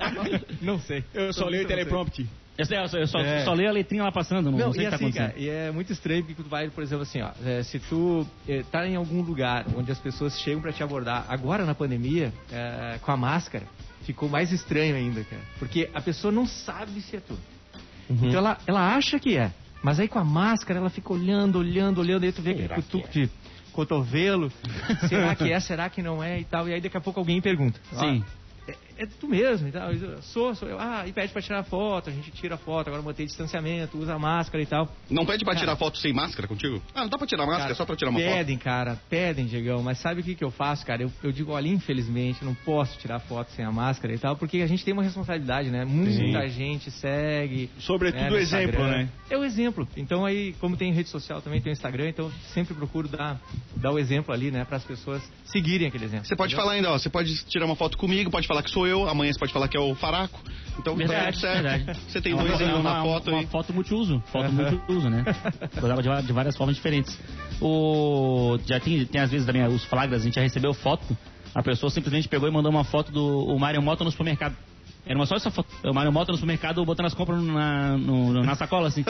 não 0.62 0.78
sei. 0.78 1.04
Eu 1.12 1.32
só 1.32 1.46
leio 1.46 1.64
o 1.64 1.66
teleprompter. 1.66 2.26
Eu, 2.58 2.66
sei, 2.66 2.76
eu 2.76 2.88
só, 2.88 2.98
eu 2.98 3.06
só, 3.06 3.20
É. 3.20 3.44
só 3.44 3.52
leio 3.52 3.68
a 3.68 3.72
letrinha 3.72 4.02
lá 4.02 4.10
passando, 4.10 4.50
não, 4.50 4.58
Não, 4.58 4.66
não 4.66 4.72
sei 4.72 4.82
e 4.84 4.88
o 4.88 4.90
que 4.90 4.90
tá 4.90 4.96
assim, 4.96 5.04
acontecendo. 5.06 5.28
cara, 5.30 5.38
e 5.40 5.48
é 5.48 5.70
muito 5.70 5.92
estranho 5.92 6.24
porque 6.24 6.42
tu 6.42 6.48
vai, 6.48 6.68
por 6.68 6.82
exemplo, 6.82 7.02
assim, 7.04 7.22
ó, 7.22 7.30
é, 7.44 7.62
se 7.62 7.78
tu 7.78 8.26
é, 8.48 8.64
tá 8.64 8.84
em 8.86 8.96
algum 8.96 9.22
lugar 9.22 9.64
onde 9.76 9.92
as 9.92 9.98
pessoas 10.00 10.36
chegam 10.40 10.60
pra 10.60 10.72
te 10.72 10.82
abordar, 10.82 11.24
agora 11.28 11.64
na 11.64 11.74
pandemia, 11.74 12.32
é, 12.50 12.98
com 13.00 13.12
a 13.12 13.16
máscara, 13.16 13.64
ficou 14.02 14.28
mais 14.28 14.50
estranho 14.50 14.96
ainda, 14.96 15.22
cara. 15.22 15.42
Porque 15.60 15.88
a 15.94 16.00
pessoa 16.00 16.32
não 16.32 16.46
sabe 16.46 17.00
se 17.00 17.16
é 17.16 17.20
tu. 17.20 17.38
Então 18.10 18.38
ela, 18.38 18.58
ela 18.66 18.94
acha 18.96 19.20
que 19.20 19.36
é. 19.36 19.52
Mas 19.80 20.00
aí 20.00 20.08
com 20.08 20.18
a 20.18 20.24
máscara 20.24 20.80
ela 20.80 20.90
fica 20.90 21.12
olhando, 21.12 21.58
olhando, 21.60 22.00
olhando, 22.00 22.24
aí 22.24 22.32
tu 22.32 22.42
vê 22.42 22.50
aquele 22.50 22.68
cutuco 22.70 23.08
de 23.08 23.30
cotovelo. 23.72 24.50
será 25.08 25.36
que 25.36 25.52
é, 25.52 25.60
será 25.60 25.88
que 25.88 26.02
não 26.02 26.20
é 26.24 26.40
e 26.40 26.44
tal. 26.44 26.68
E 26.68 26.74
aí 26.74 26.80
daqui 26.80 26.96
a 26.96 27.00
pouco 27.00 27.20
alguém 27.20 27.40
pergunta. 27.40 27.78
ó, 27.94 28.00
Sim. 28.00 28.24
É, 28.98 29.06
tu 29.06 29.28
mesmo 29.28 29.68
e 29.68 29.72
tal. 29.72 29.92
Eu 29.92 30.20
sou, 30.22 30.54
sou 30.54 30.68
eu. 30.68 30.78
Ah, 30.78 31.04
e 31.06 31.12
pede 31.12 31.32
pra 31.32 31.40
tirar 31.40 31.62
foto, 31.62 32.10
a 32.10 32.12
gente 32.12 32.30
tira 32.32 32.56
a 32.56 32.58
foto, 32.58 32.88
agora 32.88 33.02
mantém 33.02 33.26
distanciamento, 33.26 33.96
usa 33.98 34.14
a 34.14 34.18
máscara 34.18 34.62
e 34.62 34.66
tal. 34.66 34.88
Não 35.08 35.24
pede 35.24 35.44
pra 35.44 35.54
Cara. 35.54 35.64
tirar 35.64 35.76
foto 35.76 35.98
sem 35.98 36.12
máscara 36.12 36.46
contigo? 36.48 36.82
Ah, 36.94 37.02
não 37.02 37.08
dá 37.08 37.16
pra 37.18 37.26
tirar 37.26 37.44
máscara, 37.46 37.62
Cara, 37.62 37.72
é 37.72 37.76
só 37.76 37.84
pra 37.84 37.96
tirar 37.96 38.10
uma 38.10 38.20
foto. 38.20 38.30
pedem, 38.30 38.58
cara, 38.58 39.00
pedem, 39.08 39.46
Diegão, 39.46 39.82
mas 39.82 39.98
sabe 39.98 40.20
o 40.20 40.24
que, 40.24 40.34
que 40.34 40.44
eu 40.44 40.50
faço, 40.50 40.84
cara? 40.84 41.02
Eu, 41.02 41.12
eu 41.22 41.32
digo, 41.32 41.52
olha, 41.52 41.68
infelizmente, 41.68 42.44
não 42.44 42.54
posso 42.54 42.98
tirar 42.98 43.18
foto 43.20 43.50
sem 43.52 43.64
a 43.64 43.70
máscara 43.72 44.14
e 44.14 44.18
tal, 44.18 44.36
porque 44.36 44.58
a 44.62 44.66
gente 44.66 44.84
tem 44.84 44.92
uma 44.92 45.02
responsabilidade, 45.02 45.70
né? 45.70 45.84
Muita 45.84 46.48
gente 46.48 46.90
segue. 46.90 47.70
Sobretudo 47.78 48.30
né, 48.30 48.40
exemplo, 48.40 48.80
Instagram. 48.80 48.88
né? 48.98 49.08
É 49.30 49.36
o 49.36 49.44
exemplo. 49.44 49.86
Então 49.96 50.24
aí, 50.24 50.54
como 50.60 50.76
tem 50.76 50.92
rede 50.92 51.08
social 51.08 51.40
também, 51.40 51.60
tem 51.60 51.72
o 51.72 51.74
Instagram, 51.74 52.08
então 52.08 52.30
sempre 52.54 52.74
procuro 52.74 53.08
dar, 53.08 53.40
dar 53.76 53.92
o 53.92 53.98
exemplo 53.98 54.32
ali, 54.32 54.50
né, 54.50 54.64
para 54.64 54.76
as 54.78 54.84
pessoas 54.84 55.22
seguirem 55.44 55.88
aquele 55.88 56.04
exemplo. 56.04 56.26
Você 56.26 56.34
pode 56.36 56.52
entendeu? 56.54 56.64
falar 56.64 56.76
ainda, 56.76 56.90
ó, 56.92 56.98
você 56.98 57.08
pode 57.10 57.44
tirar 57.44 57.66
uma 57.66 57.76
foto 57.76 57.96
comigo, 57.98 58.30
pode 58.30 58.46
falar 58.46 58.62
que 58.62 58.70
sou 58.70 58.86
eu, 58.86 58.87
amanhã 59.08 59.32
você 59.32 59.38
pode 59.38 59.52
falar 59.52 59.68
que 59.68 59.76
é 59.76 59.80
o 59.80 59.94
Faraco. 59.94 60.40
Então 60.78 60.92
tá 60.96 60.98
Verdade, 61.06 61.40
certo. 61.40 61.62
verdade. 61.62 62.00
Você 62.08 62.20
tem 62.20 62.32
É 62.32 62.34
uma- 62.36 62.44
dois 62.44 62.60
em 62.60 62.64
é 62.64 62.74
um 62.74 62.80
uma, 62.80 62.94
na 62.94 63.02
foto 63.02 63.30
uma 63.30 63.40
aí. 63.40 63.46
foto 63.46 63.72
multiuso. 63.74 64.22
Foto 64.30 64.52
multiuso, 64.52 65.10
né? 65.10 65.24
Usava 65.82 66.02
de, 66.02 66.26
de 66.26 66.32
várias 66.32 66.56
formas 66.56 66.76
diferentes. 66.76 67.18
O, 67.60 68.58
já 68.66 68.78
tem, 68.80 69.04
tem 69.04 69.20
às 69.20 69.30
vezes 69.30 69.44
também 69.46 69.66
os 69.66 69.84
flagras, 69.84 70.22
a 70.22 70.24
gente 70.24 70.34
já 70.36 70.40
recebeu 70.42 70.72
foto, 70.72 71.16
a 71.54 71.62
pessoa 71.62 71.90
simplesmente 71.90 72.28
pegou 72.28 72.48
e 72.48 72.52
mandou 72.52 72.70
uma 72.70 72.84
foto 72.84 73.10
do 73.10 73.26
o 73.46 73.58
Mario 73.58 73.82
Moto 73.82 74.04
no 74.04 74.10
supermercado. 74.10 74.54
Era 75.06 75.18
uma 75.18 75.24
só 75.26 75.36
essa 75.36 75.50
foto. 75.50 75.68
O 75.84 75.94
Mário 75.94 76.12
Mota 76.12 76.32
no 76.32 76.36
supermercado 76.38 76.84
botando 76.84 77.06
as 77.06 77.14
compras 77.14 77.42
na, 77.42 77.96
no- 77.96 78.42
na 78.44 78.54
sacola, 78.54 78.88
assim. 78.88 79.02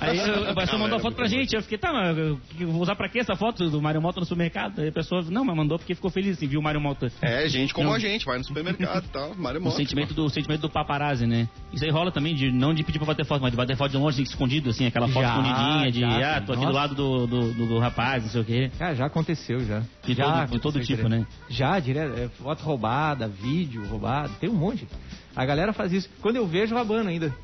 Aí 0.00 0.20
a 0.48 0.54
pessoa 0.54 0.78
mandou 0.78 0.98
a 0.98 1.00
foto 1.00 1.14
pra 1.16 1.26
gente. 1.26 1.54
Eu 1.56 1.62
fiquei, 1.62 1.76
tá, 1.76 1.92
mas 1.92 2.16
eu, 2.16 2.40
eu 2.60 2.68
vou 2.70 2.80
usar 2.82 2.94
pra 2.94 3.08
quê 3.08 3.18
essa 3.18 3.34
foto 3.34 3.68
do 3.68 3.82
Mário 3.82 4.00
Mota 4.00 4.20
no 4.20 4.26
supermercado? 4.26 4.80
Aí 4.80 4.88
a 4.88 4.92
pessoa, 4.92 5.22
não, 5.28 5.44
mas 5.44 5.56
mandou 5.56 5.76
porque 5.78 5.94
ficou 5.94 6.10
feliz, 6.10 6.36
assim, 6.36 6.46
viu 6.46 6.60
o 6.60 6.62
Mário 6.62 6.80
Mota. 6.80 7.10
É, 7.20 7.48
gente 7.48 7.74
como 7.74 7.88
Não. 7.88 7.94
a 7.96 7.98
gente, 7.98 8.24
vai 8.24 8.38
no 8.38 8.44
supermercado 8.44 9.04
e 9.04 9.08
tal. 9.08 9.34
Mário 9.34 9.60
O 9.60 9.64
Moto. 9.64 9.76
sentimento 9.76 10.14
do, 10.14 10.24
o 10.26 10.30
sentimento 10.30 10.60
do 10.60 10.70
paparazzi, 10.70 11.26
né? 11.26 11.48
Isso 11.72 11.84
aí 11.84 11.90
rola 11.90 12.12
também, 12.12 12.34
de 12.34 12.52
não 12.52 12.72
de 12.72 12.84
pedir 12.84 12.98
pra 12.98 13.06
bater 13.06 13.24
foto, 13.24 13.42
mas 13.42 13.50
de 13.50 13.56
bater 13.56 13.76
foto 13.76 13.90
de 13.90 13.96
longe, 13.96 14.22
assim, 14.22 14.30
escondido, 14.30 14.70
assim, 14.70 14.86
aquela 14.86 15.08
foto 15.08 15.22
Já, 15.22 15.30
escondidinha, 15.30 15.90
de, 15.92 16.00
já, 16.00 16.36
ah, 16.36 16.40
tô 16.40 16.52
aqui 16.52 16.60
do 16.60 16.66
nossa. 16.66 16.76
lado 16.78 16.94
do, 16.94 17.26
do, 17.26 17.52
do- 17.54 17.66
do 17.66 17.78
rapaz, 17.80 18.22
não 18.22 18.30
sei 18.30 18.40
o 18.40 18.44
quê. 18.44 18.70
Cara, 18.78 18.94
já 18.94 19.06
aconteceu, 19.06 19.58
já. 19.66 19.82
De 20.04 20.14
já 20.14 20.24
todo- 20.46 20.50
de 20.52 20.58
todo 20.60 20.80
tipo, 20.80 20.86
direto. 21.02 21.08
né? 21.08 21.26
Já, 21.48 21.78
direto. 21.80 22.16
É, 22.18 22.28
foto 22.28 22.62
roubada, 22.62 23.26
vídeo 23.26 23.84
roubado, 23.86 24.32
tem 24.40 24.48
um 24.48 24.54
monte. 24.54 24.86
A 25.34 25.44
galera 25.44 25.72
faz 25.72 25.92
isso. 25.92 26.08
Quando 26.20 26.36
eu 26.36 26.46
vejo, 26.46 26.74
eu 26.74 26.78
abano 26.78 27.08
ainda. 27.08 27.34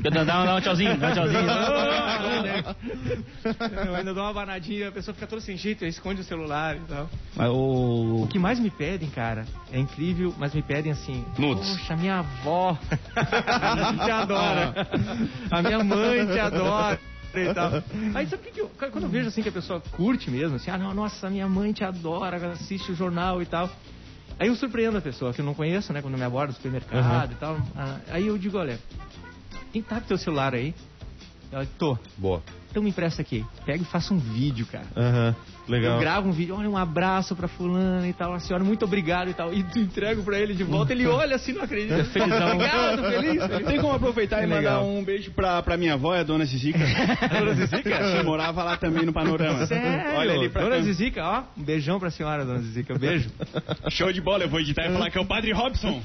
Dá, 0.00 0.10
dá, 0.10 0.22
dá 0.22 0.54
um 0.54 0.60
tchauzinho, 0.60 0.96
dá 0.96 1.08
um 1.08 1.12
tchauzinho. 1.12 1.40
eu 3.86 3.94
ainda 3.96 4.14
dou 4.14 4.22
uma 4.22 4.30
abanadinha, 4.30 4.88
a 4.88 4.92
pessoa 4.92 5.12
fica 5.12 5.26
toda 5.26 5.40
sem 5.40 5.56
jeito, 5.56 5.84
esconde 5.84 6.20
o 6.20 6.24
celular 6.24 6.76
e 6.76 6.80
tal. 6.80 7.10
Mas 7.34 7.48
o... 7.48 8.22
O 8.22 8.28
que 8.28 8.38
mais 8.38 8.60
me 8.60 8.70
pedem, 8.70 9.10
cara, 9.10 9.44
é 9.72 9.78
incrível, 9.78 10.32
mas 10.38 10.54
me 10.54 10.62
pedem 10.62 10.92
assim. 10.92 11.24
Nudes. 11.36 11.68
Poxa, 11.68 11.96
minha 11.96 12.20
avó 12.20 12.78
te 14.04 14.10
adora. 14.10 14.88
A 15.50 15.62
minha 15.62 15.82
mãe 15.82 16.26
te 16.26 16.38
adora. 16.38 17.00
E 17.34 17.52
tal. 17.54 17.70
Aí 18.14 18.26
sabe 18.26 18.42
o 18.42 18.44
que, 18.44 18.52
que 18.52 18.60
eu. 18.60 18.70
Quando 18.90 19.04
eu 19.04 19.08
vejo 19.10 19.28
assim 19.28 19.42
que 19.42 19.48
a 19.48 19.52
pessoa 19.52 19.82
curte 19.92 20.30
mesmo, 20.30 20.56
assim, 20.56 20.70
ah, 20.70 20.78
não, 20.78 20.94
nossa, 20.94 21.28
minha 21.28 21.46
mãe 21.46 21.72
te 21.72 21.84
adora, 21.84 22.52
assiste 22.52 22.92
o 22.92 22.94
jornal 22.94 23.42
e 23.42 23.46
tal. 23.46 23.68
Aí 24.38 24.48
eu 24.48 24.54
surpreendo 24.54 24.98
a 24.98 25.00
pessoa 25.00 25.32
que 25.32 25.40
eu 25.40 25.44
não 25.44 25.54
conheço, 25.54 25.92
né? 25.92 26.00
Quando 26.00 26.16
me 26.16 26.22
aborda 26.24 26.48
no 26.48 26.54
supermercado 26.56 27.32
e 27.32 27.34
tal. 27.36 27.56
Ah, 27.76 27.98
Aí 28.10 28.26
eu 28.26 28.38
digo, 28.38 28.56
olha, 28.56 28.78
quem 29.72 29.82
tá 29.82 30.00
com 30.00 30.06
teu 30.06 30.18
celular 30.18 30.54
aí? 30.54 30.74
Ela, 31.50 31.66
tô. 31.78 31.98
Boa. 32.16 32.42
Então 32.70 32.82
me 32.82 32.90
empresta 32.90 33.22
aqui. 33.22 33.44
Pega 33.64 33.82
e 33.82 33.86
faça 33.86 34.12
um 34.12 34.18
vídeo, 34.18 34.66
cara. 34.66 34.84
Aham, 34.96 35.34
Eu 35.66 35.72
legal. 35.72 35.98
gravo 36.00 36.28
um 36.28 36.32
vídeo, 36.32 36.54
olha, 36.54 36.68
um 36.68 36.76
abraço 36.76 37.34
pra 37.34 37.48
fulana 37.48 38.06
e 38.06 38.12
tal, 38.12 38.34
a 38.34 38.40
senhora, 38.40 38.62
muito 38.62 38.84
obrigado 38.84 39.30
e 39.30 39.34
tal. 39.34 39.52
E 39.54 39.62
tu 39.62 39.78
entrego 39.78 40.22
pra 40.22 40.38
ele 40.38 40.52
de 40.54 40.64
volta, 40.64 40.92
ele 40.92 41.06
olha 41.06 41.36
assim, 41.36 41.52
não 41.54 41.62
acredita. 41.62 42.04
Felizão. 42.12 42.52
Obrigado, 42.54 43.02
feliz. 43.02 43.46
feliz. 43.46 43.66
Tem 43.66 43.80
como 43.80 43.94
aproveitar 43.94 44.38
e 44.42 44.46
mandar 44.46 44.56
Legal. 44.58 44.86
um 44.86 45.02
beijo 45.02 45.30
pra, 45.32 45.62
pra 45.62 45.76
minha 45.78 45.94
avó, 45.94 46.14
a 46.14 46.22
dona 46.22 46.44
Zizica? 46.44 46.78
Dona 47.38 47.54
Zizica? 47.54 48.18
Sim, 48.18 48.22
morava 48.24 48.62
lá 48.62 48.76
também 48.76 49.04
no 49.06 49.12
Panorama. 49.12 49.66
Sério? 49.66 50.16
Olha 50.18 50.34
ali 50.34 50.48
pra 50.50 50.62
Dona 50.62 50.76
câmera. 50.76 50.92
Zizica, 50.92 51.24
ó, 51.24 51.42
um 51.58 51.62
beijão 51.64 51.98
pra 51.98 52.10
senhora, 52.10 52.44
Dona 52.44 52.60
Zizica, 52.60 52.94
um 52.94 52.98
beijo. 52.98 53.30
Show 53.90 54.12
de 54.12 54.20
bola, 54.20 54.44
eu 54.44 54.48
vou 54.48 54.60
editar 54.60 54.86
e 54.86 54.92
falar 54.92 55.10
que 55.10 55.16
é 55.18 55.20
o 55.20 55.26
Padre 55.26 55.52
Robson. 55.52 56.02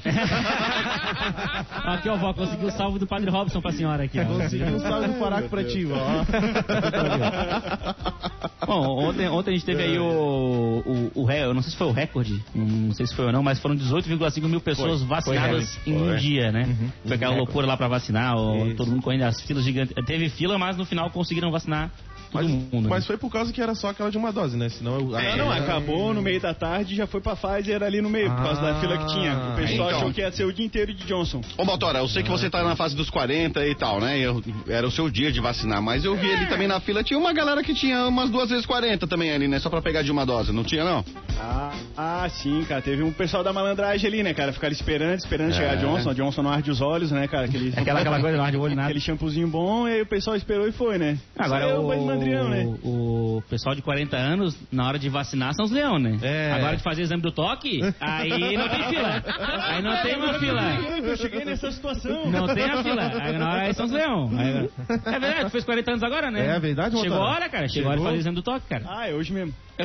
Aqui, 1.86 2.10
ó, 2.10 2.16
vó, 2.16 2.34
consegui 2.34 2.66
o 2.66 2.72
salve 2.72 3.00
do 3.00 3.08
Padre 3.08 3.30
Robson 3.30 3.62
pra 3.62 3.72
senhora 3.74 4.04
aqui, 4.04 4.20
ó. 4.20 4.26
Consegui 4.26 4.64
um 4.64 4.80
salve 4.80 5.08
do 5.08 5.14
Faraco 5.20 5.50
pra 5.50 5.64
ti, 5.64 5.86
ó. 5.92 6.53
Bom, 8.66 9.10
ontem, 9.10 9.28
ontem 9.28 9.52
a 9.52 9.54
gente 9.54 9.66
teve 9.66 9.84
aí 9.84 10.00
o, 10.00 11.12
o, 11.16 11.22
o 11.22 11.26
ré- 11.26 11.44
eu 11.44 11.54
não 11.54 11.62
sei 11.62 11.72
se 11.72 11.78
foi 11.78 11.88
o 11.88 11.92
recorde, 11.92 12.42
não 12.56 12.94
sei 12.94 13.06
se 13.06 13.16
foi 13.16 13.26
ou 13.26 13.32
não, 13.32 13.44
mas 13.44 13.60
foram 13.60 13.76
18,5 13.76 14.48
mil 14.48 14.62
pessoas 14.62 15.02
vacinadas 15.02 15.76
Foi, 15.78 15.94
em 15.94 15.98
um 15.98 16.06
foi. 16.08 16.18
dia, 16.18 16.52
né? 16.52 16.64
Uhum. 16.68 16.90
Foi 17.06 17.16
aquela 17.16 17.36
loucura 17.36 17.68
lá 17.68 17.76
pra 17.76 17.88
vacinar, 17.88 18.36
ó, 18.38 18.74
todo 18.76 18.92
mundo 18.92 19.02
correndo, 19.02 19.24
as 19.24 19.42
filas 19.42 19.64
gigantes. 19.64 19.94
Teve 20.06 20.30
fila, 20.30 20.58
mas 20.58 20.78
no 20.78 20.86
final 20.86 21.10
conseguiram 21.10 21.52
vacinar 21.52 21.92
Mas, 22.34 22.48
mundo. 22.48 22.90
mas 22.90 23.02
né? 23.04 23.08
foi 23.08 23.18
por 23.18 23.32
causa 23.32 23.52
que 23.54 23.62
era 23.62 23.76
só 23.76 23.90
aquela 23.90 24.10
de 24.10 24.18
uma 24.18 24.32
dose, 24.32 24.58
né? 24.58 24.70
Senão 24.70 24.96
eu. 24.96 25.02
Não, 25.08 25.38
não, 25.38 25.52
acabou 25.52 26.14
no 26.14 26.22
meio 26.22 26.40
da 26.42 26.54
tarde 26.54 26.94
e 26.94 26.98
já 26.98 27.06
foi 27.08 27.22
pra 27.22 27.36
Pfizer 27.36 27.84
ali 27.84 28.02
no 28.02 28.10
meio, 28.10 28.30
por 28.32 28.44
causa 28.44 28.62
da 28.62 28.76
fila 28.80 28.98
que 28.98 29.08
tinha. 29.14 29.34
O 29.34 29.56
pessoal 29.56 29.88
Então. 29.90 30.00
achou 30.00 30.14
que 30.14 30.22
ia 30.22 30.32
ser 30.32 30.46
o 30.46 30.54
dia 30.54 30.66
inteiro 30.66 30.94
de 30.94 31.06
Johnson. 31.06 31.42
Ô, 31.58 31.64
Motora, 31.66 32.00
eu 32.00 32.08
sei 32.08 32.24
que 32.24 32.30
você 32.30 32.50
tá 32.50 32.64
na 32.64 32.76
fase 32.76 32.96
dos 32.96 33.10
40 33.10 33.66
e 33.66 33.76
tal, 33.76 34.00
né? 34.00 34.18
Eu- 34.20 34.42
era 34.68 34.88
o 34.88 34.92
seu 34.92 35.10
dia 35.10 35.32
de 35.32 35.40
vacinar, 35.40 35.82
mas 35.82 36.04
eu 36.06 36.16
vi 36.16 36.32
ali 36.34 36.46
também 36.48 36.68
na 36.68 36.80
fila, 36.80 37.04
tinha 37.04 37.20
uma 37.20 37.34
galera 37.34 37.64
que 37.64 37.74
tinha 37.74 38.06
umas 38.08 38.30
duas 38.30 38.50
vezes 38.50 38.66
40 38.66 39.06
também 39.08 39.32
ali, 39.32 39.48
né? 39.48 39.60
Só 39.60 39.70
pra 39.70 39.82
pegar 39.82 40.02
de 40.02 40.12
uma 40.12 40.26
dose, 40.26 40.52
não 40.52 40.64
tinha 40.64 40.84
não? 40.84 41.04
Ah, 41.40 41.72
ah, 41.98 42.30
sim, 42.30 42.64
cara. 42.68 42.82
Teve 42.82 43.04
um 43.04 43.12
pessoal 43.12 43.44
da 43.44 43.52
malandragem 43.54 44.08
ali, 44.08 44.24
né, 44.24 44.34
cara? 44.34 44.54
Ficaram 44.54 44.72
esperando, 44.74 45.18
esperando 45.18 45.50
É. 45.52 45.54
chegar 45.54 45.72
a 45.74 45.76
Johnson. 45.76 46.10
A 46.10 46.14
Johnson 46.14 46.42
não 46.44 46.52
arde 46.52 46.72
os 46.72 46.82
olhos, 46.82 47.12
né, 47.12 47.28
cara? 47.28 47.46
Aquele, 47.46 47.70
Aquela, 47.78 48.00
aquela 48.00 48.20
coisa, 48.20 48.38
não 48.38 48.44
arde 48.46 48.58
o 48.58 48.62
olho 48.62 48.76
nada. 48.76 48.88
aquele 48.88 49.00
shampoozinho 49.02 49.48
bom, 49.48 49.88
e 49.88 49.94
aí 49.94 50.02
o 50.02 50.06
pessoal 50.06 50.36
esperou 50.36 50.68
e 50.68 50.72
foi, 50.72 50.98
né? 50.98 51.18
Agora 51.38 51.66
Saiu 51.68 51.82
o, 51.82 51.88
mandrião, 52.24 52.50
né? 52.50 52.78
o 52.84 53.42
pessoal 53.50 53.76
de 53.76 53.82
40 53.82 54.16
anos, 54.18 54.58
na 54.72 54.88
hora 54.88 54.98
de 55.00 55.10
vacinar, 55.10 55.54
são 55.54 55.66
os 55.66 55.72
leão, 55.72 55.98
né? 56.00 56.18
É. 56.22 56.52
Agora 56.54 56.78
de 56.78 56.84
fazer 56.84 57.02
exame 57.04 57.22
do 57.22 57.32
toque, 57.32 57.82
aí 58.00 58.58
não 58.58 58.70
tem 58.70 58.84
fila. 58.90 59.24
Aí 59.68 59.82
não 59.82 60.02
tem 60.02 60.16
uma 60.16 60.34
fila. 60.40 60.62
Eu 61.04 61.18
cheguei 61.18 61.46
nessa 61.46 61.72
situação. 61.72 62.30
Não 62.30 62.48
tem 62.54 62.64
a 62.66 62.84
fila. 62.84 63.12
Aí 63.22 63.38
na 63.38 63.50
hora 63.52 63.62
aí 63.64 63.74
são 63.74 63.86
os 63.86 63.92
leão. 63.92 64.30
Aí- 64.38 64.70
é 65.06 65.20
verdade, 65.20 65.46
tu 65.46 65.50
fez 65.52 65.64
40 65.64 65.92
anos 65.92 66.04
agora, 66.04 66.32
né? 66.32 66.56
É 66.56 66.60
verdade, 66.60 67.00
Chegou 67.00 67.18
a 67.18 67.30
hora, 67.30 67.50
cara. 67.50 67.68
Chegou 67.68 67.90
a 67.90 67.92
hora 67.92 68.00
de 68.02 68.06
fazer 68.06 68.18
exame 68.20 68.36
do 68.36 68.42
toque, 68.42 68.66
cara. 68.68 68.84
Ah, 68.88 69.10
é 69.10 69.14
hoje 69.14 69.34
mesmo. 69.34 69.54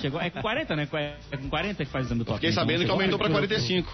Chegou, 0.00 0.20
é 0.20 0.28
com 0.30 0.40
40, 0.40 0.74
né? 0.76 0.88
É 1.30 1.36
com 1.36 1.48
40 1.48 1.84
que 1.84 1.90
faz 1.90 2.04
o 2.04 2.08
exame 2.08 2.18
do 2.20 2.24
toque. 2.24 2.38
Fiquei 2.38 2.50
Então, 2.50 2.62
sabendo 2.62 2.78
que 2.80 2.82
chegou 2.86 2.94
a 2.94 3.02
aumentou 3.04 3.18
pra 3.18 3.26
hora. 3.28 3.34
45. 3.48 3.92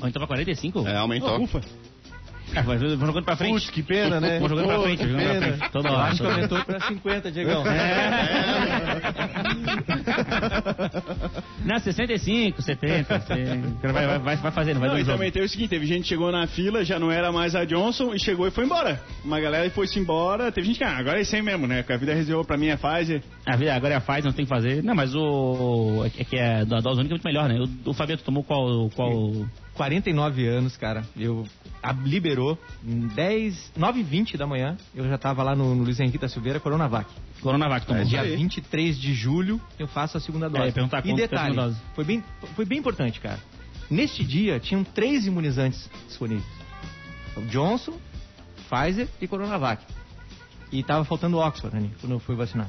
Aumentou 0.00 0.20
pra 0.20 0.26
45? 0.28 0.86
É, 0.88 0.96
aumentou. 0.96 1.40
Ufa. 1.42 1.60
Vai 2.66 2.78
jogando 2.78 3.24
pra 3.24 3.36
frente. 3.36 3.52
Putz, 3.52 3.70
que 3.70 3.82
pena, 3.82 4.20
né? 4.20 4.38
Vou 4.38 4.48
jogando 4.48 4.66
pra 4.66 4.80
frente, 4.80 5.02
jogando 5.08 5.22
pra 5.38 5.40
frente. 5.56 5.70
Toda 5.72 5.92
hora. 5.92 6.02
acho 6.04 6.22
que 6.22 6.28
aumentou 6.28 6.64
pra 6.64 6.80
50, 6.80 7.30
Diegão. 7.30 7.64
Não, 11.64 11.78
65, 11.78 12.62
70. 12.62 13.18
você- 13.20 13.60
Vai, 13.82 14.06
vai, 14.06 14.18
vai, 14.18 14.36
vai 14.36 14.52
fazendo, 14.52 14.78
vai 14.80 14.88
Não, 14.88 14.96
e 14.96 15.00
jogo. 15.00 15.12
também 15.12 15.30
teve 15.32 15.46
o 15.46 15.48
seguinte, 15.48 15.68
teve 15.70 15.86
gente 15.86 16.02
que 16.02 16.08
chegou 16.08 16.30
na 16.30 16.46
fila, 16.46 16.84
já 16.84 16.98
não 16.98 17.10
era 17.10 17.32
mais 17.32 17.54
a 17.54 17.64
Johnson, 17.64 18.14
e 18.14 18.20
chegou 18.20 18.46
e 18.46 18.50
foi 18.50 18.64
embora. 18.64 19.00
Uma 19.24 19.40
galera 19.40 19.68
foi-se 19.70 19.98
embora, 19.98 20.52
teve 20.52 20.66
gente 20.66 20.78
que, 20.78 20.84
ah, 20.84 20.96
agora 20.96 21.20
é 21.20 21.24
aí 21.36 21.42
mesmo, 21.42 21.66
né? 21.66 21.82
Que 21.82 21.92
a 21.92 21.96
vida 21.96 22.14
reservou 22.14 22.44
pra 22.44 22.56
mim 22.56 22.68
é 22.68 22.76
Pfizer. 22.76 23.22
A 23.44 23.56
vida 23.56 23.74
agora 23.74 23.94
é 23.94 23.96
a 23.96 24.00
faz, 24.00 24.24
não 24.24 24.32
tem 24.32 24.44
que 24.44 24.48
fazer. 24.48 24.82
Não, 24.82 24.94
mas 24.94 25.14
o. 25.14 26.04
É 26.18 26.24
que 26.24 26.36
é 26.36 26.64
da 26.64 26.80
dose 26.80 27.00
única 27.00 27.14
é 27.14 27.16
muito 27.16 27.24
melhor, 27.24 27.48
né? 27.48 27.58
O, 27.58 27.90
o 27.90 27.94
tomou 28.18 28.44
qual. 28.44 28.88
qual 28.94 29.32
49 29.76 30.46
anos, 30.46 30.76
cara. 30.76 31.04
Eu 31.16 31.46
a, 31.82 31.92
liberou 31.92 32.58
em 32.84 33.06
10, 33.08 33.72
9 33.76 34.00
h 34.00 34.08
20 34.08 34.36
da 34.36 34.46
manhã. 34.46 34.76
Eu 34.94 35.08
já 35.08 35.18
tava 35.18 35.42
lá 35.42 35.54
no, 35.54 35.74
no 35.74 35.84
Luiz 35.84 36.00
Henrique 36.00 36.18
da 36.18 36.28
Silveira, 36.28 36.58
Coronavac. 36.58 37.08
Coronavac 37.40 37.86
tomou? 37.86 38.04
Dia 38.04 38.22
aí. 38.22 38.36
23 38.36 38.98
de 38.98 39.14
julho 39.14 39.60
eu 39.78 39.86
faço 39.86 40.16
a 40.16 40.20
segunda 40.20 40.48
dose. 40.48 40.68
É, 40.68 40.72
perguntar 40.72 41.04
e 41.04 41.10
é 41.10 41.12
a 41.12 41.16
detalhe, 41.16 41.54
dose. 41.54 41.76
foi 41.94 42.04
bem, 42.04 42.24
foi 42.54 42.64
bem 42.64 42.78
importante, 42.78 43.20
cara. 43.20 43.38
Neste 43.90 44.24
dia 44.24 44.58
tinham 44.58 44.82
três 44.82 45.26
imunizantes 45.26 45.88
disponíveis: 46.08 46.46
o 47.36 47.42
Johnson, 47.42 47.94
Pfizer 48.68 49.08
e 49.20 49.28
Coronavac. 49.28 49.84
E 50.72 50.82
tava 50.82 51.04
faltando 51.04 51.38
Oxford, 51.38 51.76
né, 51.76 51.90
quando 52.00 52.12
eu 52.12 52.18
fui 52.18 52.34
vacinar. 52.34 52.68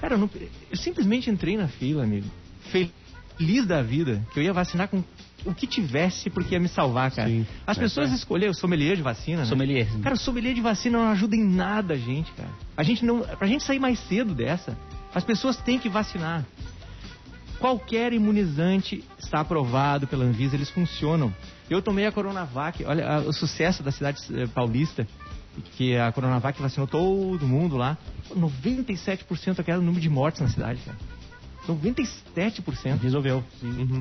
Cara, 0.00 0.14
eu, 0.14 0.18
não- 0.18 0.30
eu 0.70 0.76
simplesmente 0.76 1.28
entrei 1.28 1.56
na 1.56 1.66
fila, 1.66 2.04
amigo. 2.04 2.28
Feliz 2.70 3.66
da 3.66 3.82
vida, 3.82 4.24
que 4.32 4.38
eu 4.38 4.44
ia 4.44 4.52
vacinar 4.52 4.88
com 4.88 5.02
o 5.44 5.54
que 5.54 5.66
tivesse, 5.66 6.28
porque 6.30 6.54
ia 6.54 6.60
me 6.60 6.68
salvar, 6.68 7.10
cara. 7.10 7.28
Sim. 7.28 7.46
As 7.66 7.76
pessoas 7.78 8.12
escolheram 8.12 8.52
o 8.52 8.54
sommelier 8.54 8.96
de 8.96 9.02
vacina, 9.02 9.38
né? 9.42 9.44
Sommelier. 9.46 9.86
Cara, 10.02 10.14
o 10.14 10.18
sommelier 10.18 10.54
de 10.54 10.60
vacina 10.60 10.98
não 10.98 11.10
ajuda 11.10 11.36
em 11.36 11.44
nada 11.44 11.94
a 11.94 11.96
gente, 11.96 12.30
cara. 12.32 12.50
A 12.76 12.82
gente 12.82 13.04
não, 13.04 13.20
pra 13.20 13.46
gente 13.46 13.64
sair 13.64 13.78
mais 13.78 13.98
cedo 14.00 14.34
dessa, 14.34 14.76
as 15.14 15.24
pessoas 15.24 15.56
têm 15.56 15.78
que 15.78 15.88
vacinar. 15.88 16.44
Qualquer 17.58 18.12
imunizante 18.12 19.04
está 19.18 19.40
aprovado 19.40 20.06
pela 20.06 20.24
Anvisa, 20.24 20.56
eles 20.56 20.70
funcionam. 20.70 21.32
Eu 21.68 21.82
tomei 21.82 22.06
a 22.06 22.12
Coronavac, 22.12 22.82
olha 22.84 23.06
a- 23.06 23.20
o 23.20 23.32
sucesso 23.32 23.82
da 23.82 23.92
cidade 23.92 24.18
eh, 24.34 24.46
paulista, 24.46 25.06
que 25.76 25.94
a 25.96 26.10
Coronavac 26.10 26.60
vacinou 26.60 26.86
todo 26.86 27.46
mundo 27.46 27.76
lá. 27.76 27.98
97% 28.34 29.58
aquele 29.60 29.78
número 29.78 30.00
de 30.00 30.08
mortes 30.08 30.40
na 30.40 30.48
cidade, 30.48 30.80
cara. 30.84 30.96
97%. 31.68 33.00
Resolveu. 33.00 33.44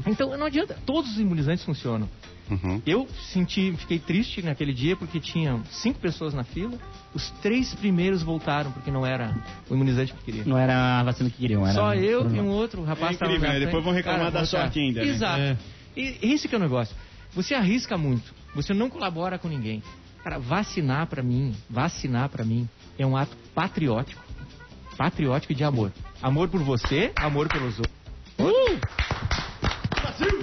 Então 0.06 0.36
não 0.38 0.45
adianta, 0.45 0.78
todos 0.86 1.12
os 1.12 1.19
imunizantes 1.19 1.63
funcionam. 1.63 2.10
Uhum. 2.50 2.82
Eu 2.86 3.08
senti, 3.32 3.74
fiquei 3.78 4.00
triste 4.00 4.41
naquele 4.41 4.74
dia 4.74 4.95
porque 4.95 5.19
tinham 5.19 5.63
cinco 5.69 6.00
pessoas 6.00 6.34
na 6.34 6.43
fila. 6.43 6.78
Os 7.13 7.30
três 7.41 7.74
primeiros 7.76 8.24
voltaram 8.24 8.72
porque 8.72 8.89
não 8.89 9.06
era 9.06 9.36
o 9.69 9.76
imunizante 9.76 10.13
que 10.13 10.24
queria. 10.24 10.43
Não 10.45 10.58
era 10.58 11.00
a 11.00 11.04
vacina 11.04 11.30
que 11.30 11.38
queriam, 11.38 11.63
era. 11.63 11.76
Só 11.76 11.93
eu 11.93 12.28
e 12.34 12.39
um 12.39 12.48
outro 12.48 12.84
rapaz 12.84 13.12
É 13.12 13.26
incrível, 13.26 13.50
né? 13.50 13.60
Depois 13.60 13.84
vão 13.84 13.93
reclamar 13.93 14.19
Cara, 14.19 14.32
da 14.32 14.39
vou 14.39 14.48
sorte 14.48 14.80
ainda, 14.80 15.02
né? 15.04 15.08
Exato. 15.08 15.41
É. 15.41 15.58
E 15.95 16.34
esse 16.34 16.48
que 16.48 16.56
é 16.56 16.58
o 16.58 16.62
negócio. 16.62 16.95
Você 17.34 17.54
arrisca 17.54 17.98
muito. 17.98 18.34
Você 18.56 18.74
não 18.74 18.89
colabora 18.89 19.38
com 19.38 19.48
ninguém. 19.48 19.84
Cara, 20.24 20.39
vacinar 20.39 21.08
pra 21.08 21.22
mim, 21.22 21.56
vacinar 21.69 22.30
pra 22.30 22.43
mim 22.43 22.67
é 22.98 23.06
um 23.06 23.15
ato 23.15 23.38
patriótico. 23.54 24.22
Patriótico 25.00 25.54
e 25.54 25.56
de 25.56 25.64
amor. 25.64 25.94
Amor 26.22 26.50
por 26.50 26.62
você, 26.62 27.14
amor 27.16 27.48
pelos 27.48 27.78
outros. 27.80 27.96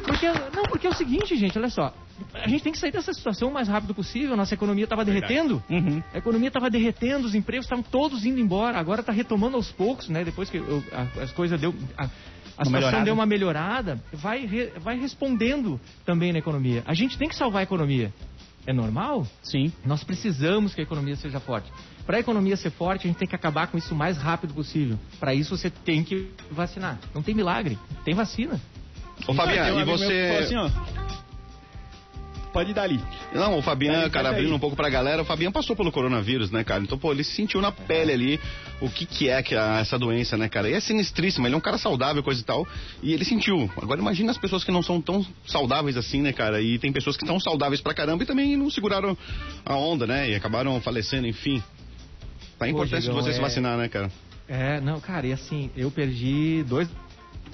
Porque, 0.06 0.26
não, 0.54 0.62
porque 0.64 0.86
é 0.86 0.90
o 0.90 0.94
seguinte, 0.94 1.36
gente, 1.36 1.58
olha 1.58 1.68
só. 1.68 1.92
A 2.32 2.48
gente 2.48 2.62
tem 2.62 2.72
que 2.72 2.78
sair 2.78 2.90
dessa 2.90 3.12
situação 3.12 3.50
o 3.50 3.52
mais 3.52 3.68
rápido 3.68 3.94
possível. 3.94 4.34
Nossa 4.34 4.54
economia 4.54 4.84
estava 4.84 5.04
derretendo. 5.04 5.62
Uhum. 5.68 6.02
A 6.14 6.16
economia 6.16 6.48
estava 6.48 6.70
derretendo, 6.70 7.26
os 7.26 7.34
empregos 7.34 7.66
estavam 7.66 7.84
todos 7.84 8.24
indo 8.24 8.40
embora. 8.40 8.78
Agora 8.78 9.00
está 9.02 9.12
retomando 9.12 9.56
aos 9.56 9.70
poucos, 9.70 10.08
né? 10.08 10.24
Depois 10.24 10.48
que 10.48 10.56
eu- 10.56 10.82
a- 10.90 11.22
as 11.22 11.32
coisas 11.32 11.60
deu. 11.60 11.74
A, 11.98 12.04
a 12.04 12.08
situação 12.64 12.72
melhorada. 12.72 13.04
deu 13.04 13.12
uma 13.12 13.26
melhorada, 13.26 14.02
vai, 14.14 14.46
re- 14.46 14.72
vai 14.78 14.98
respondendo 14.98 15.78
também 16.06 16.32
na 16.32 16.38
economia. 16.38 16.82
A 16.86 16.94
gente 16.94 17.18
tem 17.18 17.28
que 17.28 17.36
salvar 17.36 17.60
a 17.60 17.62
economia. 17.64 18.10
É 18.66 18.72
normal? 18.72 19.26
Sim. 19.42 19.72
Nós 19.84 20.02
precisamos 20.02 20.74
que 20.74 20.80
a 20.80 20.84
economia 20.84 21.16
seja 21.16 21.38
forte. 21.38 21.70
Para 22.04 22.16
a 22.16 22.20
economia 22.20 22.56
ser 22.56 22.70
forte, 22.70 23.06
a 23.06 23.08
gente 23.08 23.18
tem 23.18 23.28
que 23.28 23.34
acabar 23.34 23.68
com 23.68 23.78
isso 23.78 23.94
o 23.94 23.96
mais 23.96 24.16
rápido 24.18 24.54
possível. 24.54 24.98
Para 25.18 25.34
isso, 25.34 25.56
você 25.56 25.70
tem 25.70 26.04
que 26.04 26.30
vacinar. 26.50 26.98
Não 27.14 27.22
tem 27.22 27.34
milagre, 27.34 27.78
tem 28.04 28.14
vacina. 28.14 28.60
Ô, 29.26 29.34
Fabiano, 29.34 29.76
um 29.76 29.80
e 29.80 29.84
você... 29.84 30.38
assim, 30.42 30.56
ó. 30.56 30.68
Pode 32.52 32.70
ir 32.70 32.74
dali. 32.74 32.98
Não, 33.34 33.58
o 33.58 33.62
Fabiano, 33.62 34.10
cara, 34.10 34.30
abrindo 34.30 34.46
daí. 34.48 34.56
um 34.56 34.58
pouco 34.58 34.74
pra 34.74 34.88
galera, 34.88 35.20
o 35.20 35.24
Fabiano 35.26 35.52
passou 35.52 35.76
pelo 35.76 35.92
coronavírus, 35.92 36.50
né, 36.50 36.64
cara? 36.64 36.82
Então, 36.82 36.96
pô, 36.96 37.12
ele 37.12 37.22
sentiu 37.22 37.60
na 37.60 37.70
pele 37.70 38.12
ali 38.12 38.40
o 38.80 38.88
que 38.88 39.04
que 39.04 39.28
é 39.28 39.42
que 39.42 39.54
a- 39.54 39.80
essa 39.80 39.98
doença, 39.98 40.36
né, 40.38 40.48
cara? 40.48 40.70
E 40.70 40.72
é 40.72 40.80
sinistríssima, 40.80 41.46
ele 41.48 41.54
é 41.54 41.58
um 41.58 41.60
cara 41.60 41.76
saudável, 41.76 42.22
coisa 42.22 42.40
e 42.40 42.44
tal, 42.44 42.66
e 43.02 43.12
ele 43.12 43.24
sentiu. 43.26 43.70
Agora 43.76 44.00
imagina 44.00 44.30
as 44.30 44.38
pessoas 44.38 44.64
que 44.64 44.70
não 44.72 44.82
são 44.82 45.02
tão 45.02 45.24
saudáveis 45.46 45.96
assim, 45.98 46.22
né, 46.22 46.32
cara? 46.32 46.62
E 46.62 46.78
tem 46.78 46.90
pessoas 46.92 47.16
que 47.16 47.24
estão 47.24 47.38
saudáveis 47.38 47.82
pra 47.82 47.92
caramba 47.92 48.22
e 48.22 48.26
também 48.26 48.56
não 48.56 48.70
seguraram 48.70 49.16
a 49.64 49.74
onda, 49.76 50.06
né? 50.06 50.30
E 50.30 50.34
acabaram 50.34 50.80
falecendo, 50.80 51.26
enfim. 51.26 51.62
Tá 52.58 52.64
a 52.64 52.68
Pô, 52.68 52.72
importância 52.72 53.00
de 53.00 53.04
Diegão, 53.04 53.22
você 53.22 53.32
se 53.32 53.38
é- 53.38 53.42
vacinar, 53.42 53.76
né, 53.76 53.86
cara? 53.88 54.10
É, 54.48 54.80
não, 54.80 54.98
cara, 54.98 55.26
e 55.26 55.32
assim, 55.32 55.70
eu 55.76 55.90
perdi 55.90 56.64
dois 56.66 56.88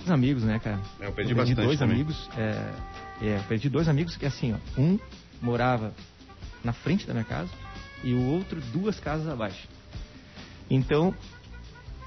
amigos, 0.06 0.44
né, 0.44 0.60
cara? 0.62 0.78
É, 1.00 1.06
eu 1.06 1.12
perdi 1.12 1.34
bastante 1.34 1.56
dois 1.60 1.78
também. 1.78 1.96
amigos, 1.96 2.28
é, 2.36 2.54
é, 3.28 3.38
perdi 3.48 3.68
dois 3.68 3.88
amigos 3.88 4.16
que 4.16 4.26
assim, 4.26 4.54
ó, 4.54 4.80
um 4.80 4.98
morava 5.40 5.94
na 6.64 6.72
frente 6.72 7.06
da 7.06 7.12
minha 7.12 7.24
casa 7.24 7.50
e 8.04 8.12
o 8.14 8.22
outro 8.26 8.60
duas 8.72 8.98
casas 9.00 9.28
abaixo. 9.28 9.68
Então, 10.70 11.14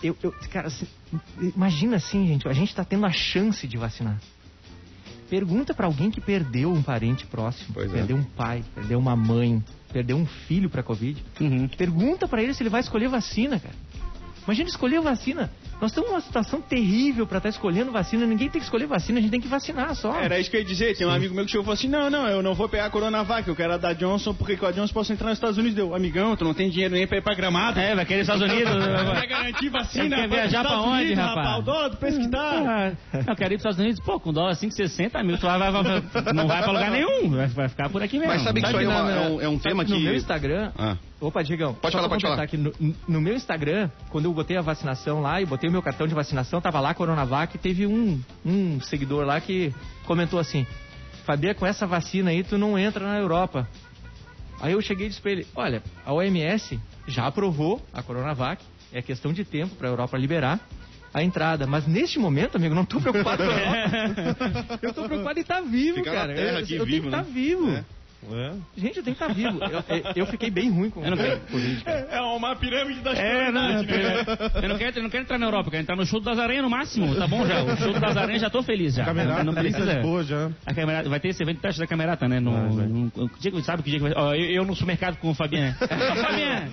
eu, 0.01 0.15
eu- 0.23 0.33
cara, 0.51 0.69
se- 0.69 0.87
imagina 1.55 1.97
assim, 1.97 2.25
gente, 2.27 2.47
a 2.47 2.53
gente 2.53 2.73
tá 2.75 2.83
tendo 2.83 3.05
a 3.05 3.11
chance 3.11 3.67
de 3.67 3.77
vacinar. 3.77 4.19
Pergunta 5.29 5.73
pra 5.73 5.87
alguém 5.87 6.11
que 6.11 6.21
perdeu 6.21 6.71
um 6.71 6.83
parente 6.83 7.25
próximo, 7.25 7.69
Pois 7.73 7.89
é. 7.91 7.93
perdeu 7.93 8.15
um 8.17 8.23
pai, 8.23 8.63
perdeu 8.75 8.99
uma 8.99 9.15
mãe, 9.15 9.63
perdeu 9.91 10.17
um 10.17 10.25
filho 10.25 10.69
pra 10.69 10.83
Covid. 10.83 11.23
Uhum. 11.41 11.67
Pergunta 11.69 12.27
pra 12.27 12.43
ele 12.43 12.53
se 12.53 12.61
ele 12.61 12.69
vai 12.69 12.81
escolher 12.81 13.09
vacina, 13.09 13.59
cara. 13.59 13.73
Imagina 14.45 14.69
escolher 14.69 15.01
vacina. 15.01 15.51
Nós 15.81 15.91
estamos 15.91 16.09
numa 16.09 16.21
situação 16.21 16.61
terrível 16.61 17.27
pra 17.27 17.37
estar 17.37 17.49
escolhendo 17.49 17.91
vacina. 17.91 18.25
Ninguém 18.25 18.49
tem 18.49 18.59
que 18.59 18.65
escolher 18.65 18.87
vacina, 18.87 19.19
a 19.19 19.21
gente 19.21 19.31
tem 19.31 19.41
que 19.41 19.47
vacinar 19.47 19.93
só. 19.95 20.15
Era 20.19 20.39
isso 20.39 20.49
que 20.49 20.55
eu 20.57 20.61
ia 20.61 20.65
dizer. 20.65 20.95
Tem 20.97 21.05
um 21.05 21.11
amigo 21.11 21.35
meu 21.35 21.45
que 21.45 21.51
chegou 21.51 21.63
e 21.63 21.65
falou 21.65 21.73
assim: 21.73 21.87
Não, 21.89 22.09
não, 22.09 22.27
eu 22.27 22.41
não 22.41 22.53
vou 22.53 22.69
pegar 22.69 22.85
a 22.85 22.89
Coronavac, 22.89 23.47
eu 23.47 23.55
quero 23.55 23.73
a 23.73 23.77
da 23.77 23.93
Johnson, 23.93 24.33
porque 24.33 24.55
com 24.55 24.65
a 24.65 24.71
Johnson 24.71 24.93
posso 24.93 25.11
entrar 25.11 25.27
nos 25.29 25.37
Estados 25.37 25.57
Unidos. 25.57 25.75
Deu, 25.75 25.93
amigão, 25.93 26.35
tu 26.35 26.45
não 26.45 26.53
tem 26.53 26.69
dinheiro 26.69 26.93
nem 26.93 27.05
pra 27.05 27.17
ir 27.17 27.21
pra 27.21 27.33
gramado. 27.35 27.79
É, 27.79 27.93
vai 27.93 28.05
querer 28.05 28.21
Estados 28.21 28.41
Unidos. 28.41 28.73
Vai 29.15 29.27
garantir 29.27 29.69
vacina. 29.69 30.15
Quer 30.15 30.29
viajar 30.29 30.63
pra 30.63 30.79
onde, 30.81 31.03
Unidos, 31.05 31.17
rapaz? 31.23 31.59
O 31.59 31.61
dólar 31.61 31.89
do 31.89 31.97
preço 31.97 32.19
que 32.19 32.29
tá. 32.29 32.95
Ah, 33.13 33.19
eu 33.27 33.35
quero 33.35 33.53
ir 33.53 33.57
pros 33.57 33.59
Estados 33.59 33.79
Unidos, 33.79 33.99
pô, 34.05 34.19
com 34.19 34.31
dólar 34.33 34.53
5,60 34.55 35.23
mil, 35.23 35.37
tu 35.37 35.45
vai, 35.45 35.57
vai, 35.59 35.71
vai- 35.71 36.33
não 36.33 36.47
vai 36.47 36.61
pra 36.63 36.71
lugar 36.71 36.91
nenhum, 36.91 37.29
vai, 37.31 37.47
vai 37.47 37.69
ficar 37.69 37.89
por 37.89 38.01
aqui 38.01 38.17
mesmo. 38.17 38.33
Mas 38.33 38.43
sabe 38.43 38.61
que 38.61 38.67
isso 38.67 38.77
aí 38.77 38.85
é, 38.85 38.87
uma- 38.87 39.11
é 39.11 39.29
um, 39.29 39.41
é 39.41 39.49
um 39.49 39.57
tema 39.59 39.83
que 39.85 39.91
no 39.91 39.99
meu 39.99 40.15
Instagram, 40.15 40.71
Ah. 40.77 40.97
Opa, 41.21 41.41
Diegão. 41.43 41.73
Pode 41.73 41.93
só 41.93 41.97
falar, 41.97 42.09
pra 42.09 42.19
pode 42.29 42.51
falar. 42.51 42.61
no, 42.79 42.93
no 43.07 43.21
meu 43.21 43.33
Instagram, 43.35 43.89
quando 44.09 44.25
eu 44.25 44.33
botei 44.33 44.57
a 44.57 44.61
vacinação 44.61 45.21
lá 45.21 45.41
e 45.41 45.45
botei 45.45 45.64
o 45.67 45.71
meu 45.71 45.81
cartão 45.81 46.07
de 46.07 46.13
vacinação, 46.13 46.61
tava 46.61 46.79
lá 46.79 46.93
Coronavac, 46.93 47.57
teve 47.57 47.85
um, 47.87 48.21
um 48.45 48.79
seguidor 48.81 49.25
lá 49.25 49.39
que 49.39 49.73
comentou 50.05 50.39
assim: 50.39 50.65
Fabia, 51.25 51.53
com 51.55 51.65
essa 51.65 51.85
vacina 51.87 52.31
aí 52.31 52.43
tu 52.43 52.57
não 52.57 52.77
entra 52.77 53.05
na 53.05 53.17
Europa. 53.17 53.67
Aí 54.61 54.73
eu 54.73 54.81
cheguei 54.81 55.07
e 55.07 55.09
disse 55.09 55.21
pra 55.21 55.31
ele: 55.31 55.47
Olha, 55.55 55.83
a 56.05 56.13
OMS 56.13 56.79
já 57.07 57.27
aprovou 57.27 57.81
a 57.93 58.01
Coronavac, 58.01 58.63
é 58.91 59.01
questão 59.01 59.33
de 59.33 59.43
tempo 59.43 59.75
pra 59.75 59.87
Europa 59.87 60.17
liberar 60.17 60.59
a 61.13 61.23
entrada. 61.23 61.65
Mas 61.65 61.87
neste 61.87 62.19
momento, 62.19 62.57
amigo, 62.57 62.75
não 62.75 62.85
tô 62.85 62.99
preocupado 62.99 63.43
com 63.43 63.49
a 63.49 63.53
Europa. 63.53 64.79
Eu 64.83 64.93
tô 64.93 65.03
preocupado 65.05 65.39
em 65.39 65.41
estar 65.41 65.61
vivo, 65.61 65.97
Ficar 65.97 66.11
na 66.11 66.17
cara. 66.17 66.35
terra 66.35 66.57
eu, 66.59 66.63
aqui 66.63 66.75
eu 66.75 66.85
vivo, 66.85 66.89
tenho 66.89 67.01
que 67.01 67.07
estar 67.07 67.23
né? 67.23 67.31
vivo. 67.33 67.71
É. 67.71 67.85
É. 68.31 68.53
Gente, 68.77 68.97
eu 68.97 69.03
tenho 69.03 69.15
que 69.15 69.23
estar 69.23 69.33
vivo. 69.33 69.59
Eu, 69.63 69.83
eu- 70.15 70.25
fiquei 70.25 70.49
bem 70.49 70.69
ruim 70.71 70.89
com 70.89 71.01
Covid, 71.01 71.83
cara. 71.83 72.07
É 72.11 72.21
uma 72.21 72.55
pirâmide 72.55 72.99
das 73.01 73.17
É, 73.17 73.51
não, 73.51 73.61
né? 73.61 73.75
eu 74.63 74.69
não, 74.69 74.77
quero, 74.77 74.97
eu 74.99 75.03
não 75.03 75.09
quero 75.09 75.23
entrar 75.23 75.37
na 75.37 75.45
Europa, 75.45 75.67
eu 75.67 75.71
quero 75.71 75.83
entrar 75.83 75.95
no 75.95 76.05
show 76.05 76.19
das 76.19 76.37
aranhas 76.39 76.63
no 76.63 76.69
máximo, 76.69 77.15
tá 77.15 77.27
bom 77.27 77.45
já? 77.45 77.63
O 77.63 77.77
show 77.77 77.93
das 77.99 78.17
aranhas 78.17 78.41
já 78.41 78.49
tô 78.49 78.63
feliz 78.63 78.95
já. 78.95 79.05
Camerata, 79.05 79.43
não, 79.43 79.53
não 79.53 79.61
precisa. 79.61 79.99
boa 80.01 80.23
já. 80.23 80.49
A 80.65 80.73
camerata, 80.73 81.09
vai 81.09 81.19
ter 81.19 81.29
esse 81.29 81.43
evento 81.43 81.57
de 81.57 81.61
teste 81.61 81.79
da 81.79 81.87
camerata, 81.87 82.27
né? 82.27 82.39
No, 82.39 82.51
no- 82.87 83.11
que 83.29 83.39
dia 83.39 83.51
que, 83.51 83.61
sabe 83.63 83.83
que 83.83 83.89
dia 83.91 83.99
que 83.99 84.03
vai 84.09 84.13
Ó, 84.15 84.33
eu, 84.33 84.45
eu 84.51 84.65
no 84.65 84.73
supermercado 84.75 85.17
com 85.17 85.29
o 85.29 85.33
Fabiano. 85.35 85.75
Fabiano, 85.75 86.71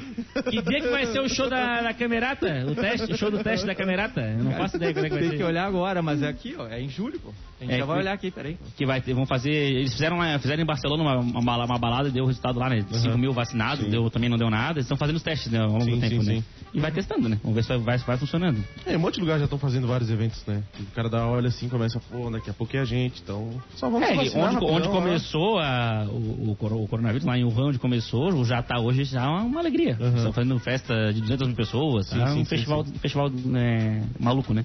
que 0.50 0.62
dia 0.62 0.80
que 0.80 0.88
vai 0.88 1.06
ser 1.06 1.20
o 1.20 1.28
show 1.28 1.48
da, 1.48 1.82
da 1.82 1.94
camerata? 1.94 2.64
O 2.68 2.74
teste, 2.74 3.12
o 3.12 3.16
show 3.16 3.30
do 3.30 3.42
teste 3.42 3.66
da 3.66 3.74
camerata? 3.74 4.20
Eu 4.20 4.44
não 4.44 4.52
faço 4.52 4.76
ideia 4.76 4.92
quando 4.92 5.04
é 5.06 5.08
que 5.08 5.14
vai 5.14 5.20
Tem 5.22 5.30
ser. 5.32 5.36
que 5.36 5.42
olhar 5.44 5.64
agora, 5.66 6.02
mas 6.02 6.22
é 6.22 6.28
aqui, 6.28 6.54
ó. 6.58 6.66
É 6.66 6.80
em 6.80 6.88
julho, 6.88 7.18
pô. 7.20 7.30
A 7.60 7.64
gente 7.64 7.74
É, 7.74 7.78
já 7.78 7.84
vai 7.84 7.98
olhar 7.98 8.12
aqui, 8.12 8.30
peraí. 8.30 8.56
que 8.76 8.84
vai 8.84 9.00
ter, 9.00 9.14
vão 9.14 9.24
fazer. 9.26 9.50
Eles 9.52 9.92
fizeram, 9.92 10.16
lá- 10.18 10.38
fizeram 10.38 10.62
em 10.62 10.66
Barcelona 10.66 11.02
uma, 11.02 11.16
uma, 11.18 11.40
bala- 11.44 11.64
uma 11.64 11.78
balada 11.78 12.08
e 12.08 12.12
deu 12.12 12.24
resultado 12.26 12.58
lá, 12.58 12.68
né? 12.68 12.84
5 12.90 13.16
mil 13.18 13.32
vacinados, 13.32 13.86
deu, 13.88 14.08
também 14.10 14.28
não 14.30 14.36
deu 14.38 14.48
nada. 14.50 14.74
Eles 14.74 14.84
estão 14.84 14.96
fazendo 14.96 15.16
os 15.16 15.22
testes, 15.22 15.50
né? 15.52 15.60
Ao 15.60 15.68
longo 15.70 15.84
Sim, 15.84 15.94
do 15.96 16.00
tempo, 16.00 16.22
sim, 16.22 16.28
né? 16.28 16.36
sim. 16.36 16.44
E 16.74 16.80
vai 16.80 16.90
testando, 16.90 17.28
né? 17.28 17.38
Vamos 17.42 17.54
ver 17.56 17.62
se 17.62 17.68
vai, 17.68 17.78
vai, 17.78 17.98
vai 17.98 18.16
funcionando. 18.16 18.62
É, 18.86 18.96
um 18.96 19.00
monte 19.00 19.14
de 19.16 19.20
lugar 19.20 19.38
já 19.38 19.44
estão 19.44 19.58
fazendo 19.58 19.86
vários 19.86 20.10
eventos, 20.10 20.44
né? 20.46 20.62
O 20.80 20.94
cara 20.94 21.08
dá 21.08 21.26
olha 21.26 21.48
assim, 21.48 21.68
começa, 21.68 22.00
pô, 22.10 22.30
daqui 22.30 22.48
a 22.50 22.54
pouco 22.54 22.74
é 22.76 22.80
a 22.80 22.84
gente, 22.84 23.20
então. 23.22 23.50
Só 23.76 23.90
vamos 23.90 24.08
É, 24.08 24.14
vacinar 24.14 24.44
onde, 24.46 24.54
rapidão, 24.54 24.74
onde 24.76 24.88
ó. 24.88 24.90
começou 24.90 25.58
a- 25.58 26.06
o, 26.08 26.50
o 26.52 26.56
coro- 26.56 26.82
o 26.82 26.88
coronavírus, 26.88 27.26
lá 27.26 27.36
em 27.36 27.44
Wuhan, 27.44 27.68
onde 27.68 27.78
começou, 27.78 28.44
já 28.44 28.62
tá 28.62 28.78
hoje 28.80 29.04
já 29.04 29.22
é 29.24 29.26
uma, 29.28 29.42
uma 29.42 29.60
alegria. 29.60 29.96
Uhum. 30.00 30.16
Estão 30.16 30.32
fazendo 30.32 30.58
festa 30.58 31.12
de 31.12 31.20
200 31.20 31.46
mil 31.48 31.56
pessoas, 31.56 32.06
Sim, 32.08 32.18
tá? 32.18 32.32
um 32.32 32.44
festival, 32.44 32.84
festival 32.84 33.28
né, 33.30 34.02
maluco, 34.18 34.54
né? 34.54 34.64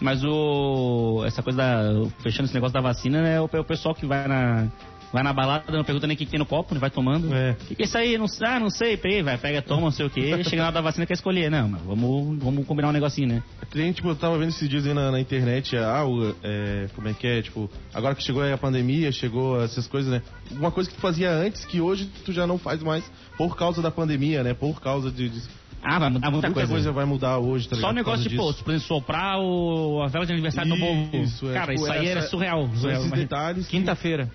Mas 0.00 0.24
o 0.24 1.22
essa 1.24 1.40
coisa 1.40 1.56
da 1.56 1.82
fechando 2.20 2.46
esse 2.46 2.54
negócio 2.54 2.74
da 2.74 2.80
vacina, 2.80 3.22
né, 3.22 3.40
o, 3.40 3.44
o 3.44 3.64
pessoal 3.64 3.94
que 3.94 4.04
vai 4.04 4.26
na 4.26 4.66
vai 5.14 5.22
na 5.22 5.32
balada, 5.32 5.70
não 5.72 5.84
pergunta 5.84 6.08
nem 6.08 6.16
o 6.16 6.18
que, 6.18 6.24
que 6.24 6.30
tem 6.32 6.40
no 6.40 6.44
copo, 6.44 6.74
vai 6.74 6.90
tomando. 6.90 7.32
É. 7.32 7.52
O 7.52 7.54
que, 7.66 7.74
que 7.76 7.82
é 7.82 7.86
isso 7.86 7.96
aí? 7.96 8.18
Não, 8.18 8.26
ah, 8.42 8.58
não 8.58 8.68
sei, 8.68 8.96
peraí, 8.96 9.22
vai, 9.22 9.38
pega, 9.38 9.62
toma, 9.62 9.82
não 9.82 9.90
sei 9.92 10.04
o 10.04 10.10
quê, 10.10 10.42
chega 10.42 10.56
na 10.62 10.64
hora 10.64 10.74
da 10.74 10.80
vacina 10.80 11.06
quer 11.06 11.12
escolher. 11.12 11.48
Não, 11.48 11.68
mas 11.68 11.80
vamos, 11.82 12.42
vamos 12.42 12.66
combinar 12.66 12.88
um 12.88 12.92
negocinho, 12.92 13.28
né? 13.28 13.42
Que 13.70 13.78
nem, 13.78 13.92
tipo, 13.92 14.08
eu 14.08 14.16
tava 14.16 14.36
vendo 14.36 14.48
esses 14.48 14.68
dias 14.68 14.84
aí 14.84 14.92
na, 14.92 15.12
na 15.12 15.20
internet, 15.20 15.76
ah, 15.76 16.04
o, 16.04 16.34
é, 16.42 16.88
como 16.96 17.06
é 17.08 17.14
que 17.14 17.28
é, 17.28 17.40
tipo, 17.42 17.70
agora 17.94 18.16
que 18.16 18.24
chegou 18.24 18.42
aí 18.42 18.52
a 18.52 18.58
pandemia, 18.58 19.12
chegou 19.12 19.62
essas 19.62 19.86
coisas, 19.86 20.10
né? 20.10 20.20
Uma 20.50 20.72
coisa 20.72 20.90
que 20.90 20.96
tu 20.96 21.00
fazia 21.00 21.30
antes 21.30 21.64
que 21.64 21.80
hoje 21.80 22.10
tu 22.24 22.32
já 22.32 22.44
não 22.44 22.58
faz 22.58 22.82
mais 22.82 23.04
por 23.38 23.56
causa 23.56 23.80
da 23.80 23.92
pandemia, 23.92 24.42
né? 24.42 24.52
Por 24.52 24.80
causa 24.80 25.12
de. 25.12 25.28
de 25.28 25.40
Ah, 25.80 26.00
vai 26.00 26.10
mudar 26.10 26.30
muita, 26.32 26.48
muita 26.50 26.66
coisa. 26.68 26.90
vai 26.92 27.04
mudar 27.04 27.38
hoje, 27.38 27.68
tá 27.68 27.76
Só 27.76 27.90
o 27.90 27.92
negócio 27.92 28.28
de, 28.28 28.34
pô, 28.36 28.52
por 28.52 28.72
exemplo, 28.72 28.80
soprar 28.88 29.38
o, 29.38 30.02
a 30.02 30.08
vela 30.08 30.26
de 30.26 30.32
aniversário 30.32 30.72
do 30.74 30.76
povo. 30.80 31.16
Isso, 31.18 31.48
é, 31.50 31.54
Cara, 31.54 31.72
tipo, 31.72 31.84
isso 31.84 31.92
aí 31.92 31.98
essa- 32.08 32.10
era 32.18 32.22
surreal. 32.22 32.66
São 32.66 32.76
surreal. 32.78 32.98
esses 32.98 33.10
Mas- 33.12 33.20
detalhes. 33.20 33.66
que- 33.68 33.76
Quinta-feira. 33.78 34.28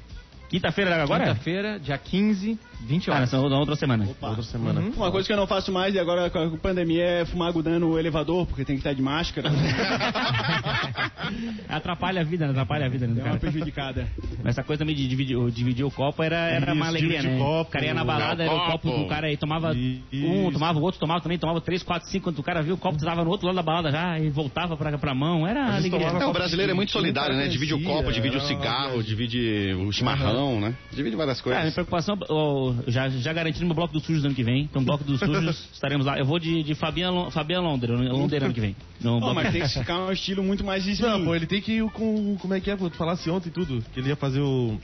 Quinta-feira 0.50 1.04
agora? 1.04 1.26
Quinta-feira, 1.28 1.80
dia 1.80 1.98
15, 1.98 2.58
20 2.82 3.10
Ah, 3.10 3.14
horas. 3.14 3.32
nessa 3.32 3.40
outra 3.46 3.76
semana. 3.76 4.08
Outra 4.22 4.42
semana. 4.44 4.80
Uhum. 4.82 4.92
Uma 4.96 5.12
coisa 5.12 5.28
que 5.28 5.34
eu 5.34 5.38
não 5.38 5.46
faço 5.46 5.72
mais 5.72 5.94
e 5.94 6.00
agora 6.00 6.30
com 6.30 6.40
a 6.40 6.50
pandemia 6.58 7.04
é 7.04 7.26
fumar 7.26 7.50
agudando 7.50 7.88
o 7.90 8.00
elevador, 8.00 8.46
porque 8.48 8.66
tem 8.66 8.76
que 8.76 8.80
estar 8.80 8.94
de 8.94 9.02
máscara. 9.02 9.50
Atrapalha 11.68 12.22
a 12.22 12.24
vida, 12.24 12.46
né? 12.46 12.52
Atrapalha 12.52 12.86
a 12.86 12.90
vida, 12.90 13.08
né? 13.08 13.22
Dá 13.22 13.32
uma 13.32 13.38
prejudicada. 13.40 14.08
Mas 14.44 14.56
essa 14.58 14.64
coisa 14.64 14.80
também 14.80 14.96
de 14.96 15.08
dividir, 15.08 15.38
o- 15.38 15.52
dividir 15.52 15.86
o 15.86 15.92
copo 15.92 16.24
era, 16.24 16.36
era 16.36 16.74
uma 16.74 16.86
Isso, 16.86 16.90
alegria, 16.98 17.20
dividir 17.22 17.38
né? 17.38 17.44
copo, 17.44 17.70
o 17.70 17.72
cara 17.72 17.86
ia 17.86 17.94
na 17.94 18.04
balada, 18.04 18.44
era 18.44 18.54
o 18.54 18.72
copo 18.72 18.90
do 18.92 19.08
cara 19.08 19.28
aí, 19.28 19.38
tomava 19.38 19.74
Isso. 19.76 20.02
um, 20.26 20.52
tomava 20.52 20.80
o 20.80 20.82
outro, 20.82 21.00
tomava 21.00 21.22
também, 21.22 21.38
tomava 21.38 21.62
três, 21.62 21.84
quatro, 21.84 22.08
cinco, 22.10 22.26
quando 22.26 22.40
o 22.40 22.44
cara 22.44 22.62
viu 22.64 22.76
o 22.76 22.78
copo, 22.78 22.98
tava 22.98 23.24
no 23.24 23.30
outro 23.30 23.46
lado 23.46 23.56
da 23.56 23.62
balada 23.64 23.92
já 23.92 24.20
e 24.20 24.30
voltava 24.30 24.76
pra, 24.76 24.98
pra 24.98 25.14
mão. 25.14 25.48
Era 25.48 25.76
alegria. 25.76 26.08
É, 26.08 26.26
o 26.26 26.34
brasileiro 26.34 26.72
é 26.72 26.76
muito 26.76 26.92
solidário, 26.92 27.36
né? 27.36 27.48
Divide 27.48 27.74
o 27.74 27.84
copo, 27.84 28.12
divide 28.12 28.38
o 28.38 28.42
cigarro, 28.42 28.96
uma- 28.96 29.04
divide 29.04 29.74
o 29.78 29.92
chimarrão, 29.92 30.39
né? 30.60 30.76
Divide 30.92 31.16
várias 31.16 31.40
É, 31.40 31.44
minha 31.44 31.56
coisas. 31.56 31.74
preocupação, 31.74 32.18
ó, 32.30 32.74
já, 32.88 33.10
já 33.10 33.34
garantindo 33.34 33.66
meu 33.66 33.76
bloco 33.76 33.94
dos 33.94 34.04
sujos 34.04 34.24
ano 34.26 34.34
que 34.36 34.44
vem. 34.44 34.64
Então, 34.64 34.84
bloco 34.84 35.04
dos 35.04 35.20
sujos, 35.20 35.68
estaremos 35.74 36.06
lá. 36.06 36.18
Eu 36.18 36.26
vou 36.26 36.40
de, 36.40 36.64
de 36.64 36.76
Fabiana, 36.76 37.12
Lon- 37.12 37.32
Fabiana 37.32 37.68
Londra, 37.68 37.94
Londra 37.96 38.46
ano 38.46 38.54
que 38.54 38.62
vem. 38.62 38.76
No 39.02 39.18
Oh, 39.18 39.34
mas 39.34 39.52
tem 39.52 39.62
que 39.62 39.68
ficar 39.70 39.98
um 40.00 40.12
estilo 40.12 40.44
muito 40.44 40.64
mais 40.64 40.86
slim. 40.86 41.08
Não, 41.08 41.26
pô, 41.26 41.36
ele 41.36 41.46
tem 41.46 41.62
que 41.62 41.74
ir 41.74 41.84
com. 41.92 42.38
Como 42.38 42.54
é 42.54 42.60
que 42.60 42.70
é? 42.72 42.76
Pô, 42.76 42.90
tu 42.90 42.96
falasse 42.98 43.30
ontem 43.30 43.50
tudo. 43.50 43.84
Que 43.94 44.00
ele 44.00 44.10
ia 44.10 44.16
fazer 44.16 44.40
o. 44.42 44.78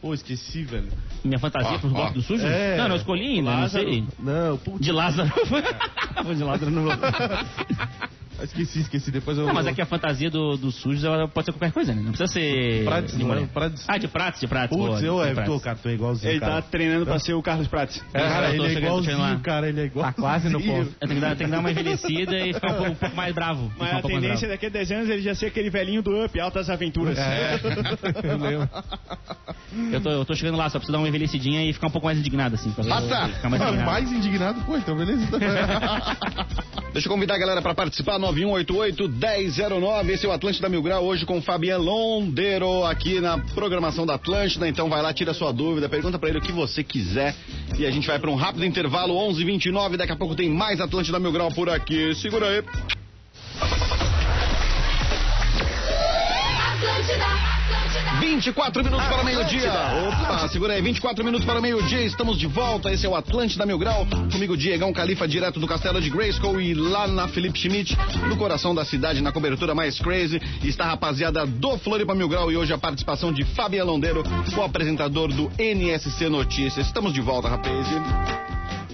Pô, 0.00 0.12
esqueci, 0.12 0.64
velho. 0.64 0.88
Minha 1.24 1.38
fantasia 1.38 1.76
Ó, 1.76 1.78
pro 1.78 1.88
bloco 1.90 2.08
ó. 2.10 2.12
dos 2.12 2.26
sujos? 2.26 2.44
É. 2.44 2.76
Não, 2.76 2.88
não 2.88 2.96
escolhi 2.96 3.36
ainda, 3.38 3.50
Lázaro. 3.50 3.84
não 3.84 3.90
sei. 3.92 4.04
Não, 4.18 4.58
putz. 4.58 4.80
De 4.84 4.90
Lázaro. 4.90 5.30
Vou 6.24 6.34
de 6.34 6.42
Lázaro 6.42 6.70
no 6.72 6.82
bloco. 6.82 7.02
Esqueci, 8.42 8.80
esqueci. 8.80 9.10
Depois 9.10 9.38
eu. 9.38 9.46
Não, 9.46 9.54
mas 9.54 9.66
é 9.66 9.72
que 9.72 9.80
a 9.80 9.86
fantasia 9.86 10.30
do, 10.30 10.56
do 10.56 10.70
sujos 10.72 11.04
ela 11.04 11.28
pode 11.28 11.46
ser 11.46 11.52
qualquer 11.52 11.72
coisa, 11.72 11.94
né? 11.94 12.02
Não 12.02 12.12
precisa 12.12 12.26
ser. 12.32 12.84
Prates, 12.84 13.16
de 13.16 13.24
não 13.24 13.34
é? 13.34 13.46
Prates. 13.46 13.84
Ah, 13.88 13.98
de 13.98 14.08
pratos, 14.08 14.40
de 14.40 14.46
pratos. 14.46 14.76
Putz, 14.76 15.00
boa, 15.02 15.26
eu 15.26 15.40
é, 15.40 15.44
tô, 15.44 15.60
cara, 15.60 15.76
tu 15.80 15.88
é 15.88 15.92
igualzinho. 15.94 16.30
Ele 16.32 16.40
cara. 16.40 16.54
tá 16.54 16.62
treinando 16.62 17.06
pra 17.06 17.18
ser 17.18 17.34
o 17.34 17.42
Carlos 17.42 17.68
Prates. 17.68 18.02
É, 18.12 18.18
Cara, 18.20 18.54
ele 18.54 18.66
é 18.66 18.72
igualzinho, 18.72 19.40
cara, 19.40 19.68
ele 19.68 19.80
é 19.80 19.84
igual. 19.84 20.06
Tá 20.06 20.12
quase 20.12 20.48
no 20.48 20.60
ponto. 20.62 20.90
Tenho 21.00 21.14
que, 21.14 21.20
dar, 21.20 21.36
tenho 21.36 21.48
que 21.50 21.54
dar 21.56 21.60
uma 21.60 21.70
envelhecida 21.70 22.36
e 22.46 22.52
ficar 22.54 22.72
um 22.72 22.76
pouco, 22.76 22.90
um 22.92 22.94
pouco 22.94 23.16
mais 23.16 23.34
bravo. 23.34 23.72
Mas 23.78 23.92
um 23.92 23.96
a 23.98 24.02
tendência 24.02 24.48
daqui 24.48 24.66
a 24.66 24.70
10 24.70 24.92
anos 24.92 25.08
ele 25.08 25.22
já 25.22 25.34
ser 25.34 25.46
aquele 25.46 25.70
velhinho 25.70 26.02
do 26.02 26.24
Up, 26.24 26.38
Altas 26.40 26.68
Aventuras. 26.70 27.18
É. 27.18 27.60
eu 28.24 28.36
lembro. 28.38 28.68
Eu 29.92 30.00
tô, 30.00 30.10
eu 30.10 30.24
tô 30.24 30.34
chegando 30.34 30.56
lá, 30.58 30.68
só 30.68 30.78
preciso 30.78 30.92
dar 30.92 30.98
uma 30.98 31.08
envelhecidinha 31.08 31.64
e 31.64 31.72
ficar 31.72 31.86
um 31.86 31.90
pouco 31.90 32.06
mais 32.06 32.18
indignado, 32.18 32.54
assim. 32.54 32.70
pra- 32.72 32.84
Passa! 32.84 33.28
Ficar 33.28 33.48
mais 33.50 33.62
Ah, 33.62 33.68
indignado. 33.68 33.90
mais 33.90 34.12
indignado, 34.12 34.60
pô, 34.64 34.76
então 34.76 34.96
beleza. 34.96 35.26
Deixa 36.92 37.08
eu 37.08 37.12
convidar 37.12 37.36
a 37.36 37.38
galera 37.38 37.62
para 37.62 37.74
participar, 37.74 38.18
9188-1009. 38.18 40.10
Esse 40.10 40.26
é 40.26 40.28
o 40.28 40.32
Atlântida 40.32 40.68
Mil 40.68 40.82
Grau, 40.82 41.02
hoje 41.04 41.24
com 41.24 41.40
Fabian 41.40 41.78
Londero 41.78 42.84
aqui 42.84 43.18
na 43.18 43.38
programação 43.38 44.04
da 44.04 44.16
Atlântida. 44.16 44.68
Então 44.68 44.90
vai 44.90 45.00
lá, 45.00 45.10
tira 45.14 45.32
sua 45.32 45.52
dúvida, 45.52 45.88
pergunta 45.88 46.18
para 46.18 46.28
ele 46.28 46.38
o 46.38 46.42
que 46.42 46.52
você 46.52 46.84
quiser. 46.84 47.34
E 47.78 47.86
a 47.86 47.90
gente 47.90 48.06
vai 48.06 48.18
para 48.18 48.30
um 48.30 48.34
rápido 48.34 48.66
intervalo, 48.66 49.14
11h29. 49.14 49.96
Daqui 49.96 50.12
a 50.12 50.16
pouco 50.16 50.34
tem 50.34 50.50
mais 50.50 50.82
Atlântida 50.82 51.18
Mil 51.18 51.32
Grau 51.32 51.50
por 51.50 51.70
aqui. 51.70 52.14
Segura 52.14 52.46
aí. 52.46 52.62
Atlântida. 56.74 57.51
24 58.22 58.84
minutos 58.84 59.04
para 59.08 59.20
o 59.20 59.24
meio-dia. 59.24 59.72
Opa, 60.06 60.46
segura 60.46 60.74
aí, 60.74 60.80
24 60.80 61.24
minutos 61.24 61.44
para 61.44 61.58
o 61.58 61.62
meio-dia. 61.62 62.02
Estamos 62.02 62.38
de 62.38 62.46
volta. 62.46 62.92
Esse 62.92 63.04
é 63.04 63.08
o 63.08 63.16
Atlântida 63.16 63.66
Mil 63.66 63.76
Grau. 63.76 64.06
Comigo, 64.30 64.56
Diegão 64.56 64.92
Califa, 64.92 65.26
direto 65.26 65.58
do 65.58 65.66
Castelo 65.66 66.00
de 66.00 66.08
Grayskull 66.08 66.60
e 66.60 66.72
lá 66.72 67.08
na 67.08 67.26
Felipe 67.26 67.58
Schmidt, 67.58 67.98
no 68.28 68.36
coração 68.36 68.76
da 68.76 68.84
cidade, 68.84 69.20
na 69.20 69.32
cobertura 69.32 69.74
mais 69.74 69.98
crazy. 69.98 70.40
Está 70.62 70.84
a 70.84 70.88
rapaziada 70.90 71.44
do 71.44 71.76
Floripa 71.78 72.14
Mil 72.14 72.28
Grau 72.28 72.52
e 72.52 72.56
hoje 72.56 72.72
a 72.72 72.78
participação 72.78 73.32
de 73.32 73.44
Fabian 73.44 73.84
Londeiro, 73.84 74.22
o 74.56 74.62
apresentador 74.62 75.32
do 75.32 75.50
NSC 75.58 76.28
Notícias. 76.28 76.86
Estamos 76.86 77.12
de 77.12 77.20
volta, 77.20 77.48
rapaz. 77.48 77.88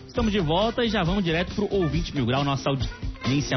Estamos 0.06 0.32
de 0.32 0.40
volta 0.40 0.86
e 0.86 0.88
já 0.88 1.02
vamos 1.02 1.22
direto 1.22 1.54
pro 1.54 1.68
Ouvinte 1.70 2.14
Mil 2.14 2.24
Grau, 2.24 2.42
nossa 2.42 2.70
audiência 2.70 3.07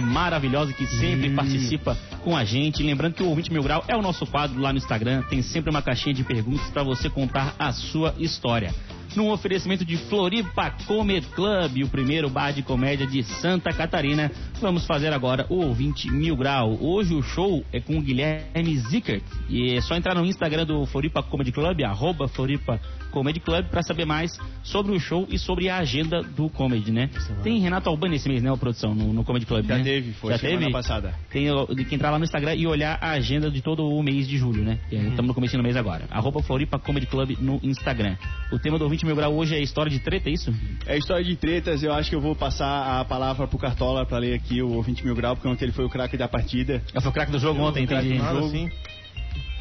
maravilhosa 0.02 0.74
que 0.74 0.86
sempre 0.86 1.30
participa 1.32 1.98
com 2.24 2.36
a 2.36 2.44
gente. 2.44 2.84
Lembrando 2.84 3.14
que 3.14 3.24
o 3.24 3.28
Ouvinte 3.28 3.52
Mil 3.52 3.64
Grau 3.64 3.84
é 3.88 3.96
o 3.96 4.02
nosso 4.02 4.26
quadro 4.26 4.60
lá 4.60 4.72
no 4.72 4.78
Instagram, 4.78 5.24
tem 5.24 5.42
sempre 5.42 5.70
uma 5.70 5.82
caixinha 5.82 6.14
de 6.14 6.24
perguntas 6.24 6.70
para 6.70 6.84
você 6.84 7.10
contar 7.10 7.56
a 7.58 7.72
sua 7.72 8.14
história. 8.18 8.74
Num 9.16 9.30
oferecimento 9.30 9.84
de 9.84 9.98
Floripa 9.98 10.72
Comedy 10.88 11.28
Club, 11.28 11.84
o 11.84 11.90
primeiro 11.90 12.30
bar 12.30 12.52
de 12.52 12.64
comédia 12.64 13.06
de 13.06 13.24
Santa 13.24 13.74
Catarina, 13.74 14.32
Vamos 14.62 14.86
fazer 14.86 15.12
agora 15.12 15.48
o 15.50 15.56
ouvinte 15.56 16.08
mil 16.08 16.36
grau. 16.36 16.78
Hoje 16.80 17.16
o 17.16 17.24
show 17.24 17.66
é 17.74 17.80
com 17.80 17.98
o 17.98 18.02
Guilherme 18.02 18.78
Zickert. 18.78 19.24
E 19.50 19.76
é 19.76 19.82
só 19.82 19.96
entrar 19.96 20.14
no 20.14 20.24
Instagram 20.24 20.68
do 20.68 20.86
Floripa 20.86 21.24
Comedy 21.24 21.52
Club, 21.52 21.82
arroba 21.82 22.28
Floripa 22.28 22.80
Comedy 23.12 23.40
Club, 23.40 23.66
pra 23.68 23.84
saber 23.84 24.06
mais 24.06 24.32
sobre 24.64 24.94
o 24.96 25.00
show 25.00 25.28
e 25.30 25.38
sobre 25.38 25.70
a 25.70 25.78
agenda 25.78 26.22
do 26.24 26.50
comedy, 26.50 26.92
né? 26.92 27.10
Tem 27.44 27.60
Renato 27.60 27.90
Albani 27.90 28.16
esse 28.16 28.28
mês, 28.28 28.42
né, 28.42 28.52
a 28.52 28.58
produção, 28.58 28.96
no, 28.96 29.14
no 29.14 29.24
Comedy 29.24 29.46
Club, 29.46 29.66
Já 29.66 29.78
né? 29.78 29.84
teve, 29.84 30.14
foi 30.14 30.32
Já 30.32 30.38
semana 30.38 30.60
teve? 30.60 30.72
passada. 30.72 31.14
Tem 31.30 31.46
que 31.88 31.96
entrar 31.96 32.10
lá 32.12 32.18
no 32.18 32.24
Instagram 32.24 32.56
e 32.56 32.66
olhar 32.66 32.98
a 33.02 33.12
agenda 33.12 33.52
de 33.52 33.62
todo 33.62 33.88
o 33.88 34.02
mês 34.02 34.28
de 34.28 34.38
julho, 34.38 34.64
né? 34.64 34.80
Estamos 34.92 35.28
no 35.28 35.34
começo 35.34 35.56
do 35.56 35.64
mês 35.64 35.76
agora. 35.76 36.06
Arroba 36.10 36.42
Floripa 36.42 36.80
Comedy 36.80 37.06
Club 37.06 37.38
no 37.40 37.60
Instagram. 37.62 38.16
O 38.52 38.58
tema 38.58 38.78
do 38.78 38.86
ouvinte 38.86 39.06
mil 39.06 39.16
grau 39.16 39.34
hoje 39.36 39.56
é 39.56 39.62
história 39.62 39.92
de 39.92 40.00
treta, 40.00 40.30
é 40.30 40.34
isso? 40.34 40.54
É 40.86 40.98
história 40.98 41.24
de 41.24 41.36
tretas, 41.36 41.84
eu 41.84 41.94
acho 41.94 42.10
que 42.10 42.16
eu 42.16 42.22
vou 42.22 42.36
passar 42.36 43.00
a 43.00 43.06
palavra 43.06 43.48
pro 43.48 43.58
Cartola 43.58 44.06
pra 44.06 44.18
ler 44.18 44.34
aqui 44.34 44.62
o 44.62 44.82
20 44.82 45.06
mil 45.06 45.16
grau, 45.16 45.36
porque 45.36 45.48
ontem 45.48 45.66
ele 45.66 45.72
foi 45.74 45.86
o 45.86 45.90
craque 45.90 46.18
da 46.18 46.28
partida. 46.28 46.82
Eu 46.94 47.02
fui 47.02 47.10
o 47.10 47.14
craque 47.14 47.32
do 47.32 47.40
jogo 47.40 47.62
ontem, 47.62 47.84
entendi. 47.84 48.16
Nada 48.16 48.40
jogo. 48.40 48.48
assim. 48.48 48.70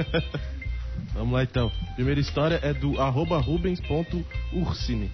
Vamos 1.14 1.32
lá 1.32 1.42
então. 1.42 1.70
Primeira 1.94 2.20
história 2.20 2.58
é 2.62 2.72
do 2.72 3.00
arroba 3.00 3.38
rubens.ursine. 3.38 5.10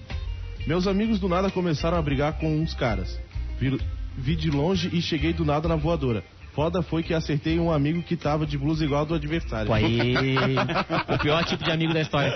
Meus 0.67 0.87
amigos 0.87 1.19
do 1.21 1.29
nada 1.29 1.51
começaram 1.51 1.97
a 1.97 2.03
brigar 2.03 2.35
com 2.39 2.61
uns 2.61 2.75
caras. 2.75 3.19
Vi, 3.59 3.79
vi 4.17 4.37
de 4.37 4.51
longe 4.51 4.91
e 4.93 5.01
cheguei 5.01 5.33
do 5.33 5.45
nada 5.45 5.69
na 5.69 5.77
voadora. 5.77 6.23
Foda 6.55 6.83
foi 6.83 7.03
que 7.03 7.13
acertei 7.13 7.59
um 7.61 7.71
amigo 7.71 8.03
que 8.03 8.17
tava 8.17 8.47
de 8.47 8.57
blusa 8.57 8.83
igual 8.83 9.01
ao 9.01 9.07
do 9.07 9.15
adversário. 9.15 9.71
Aí, 9.73 10.37
o 11.15 11.19
pior 11.19 11.45
tipo 11.45 11.63
de 11.63 11.71
amigo 11.71 11.93
da 11.93 12.01
história. 12.01 12.33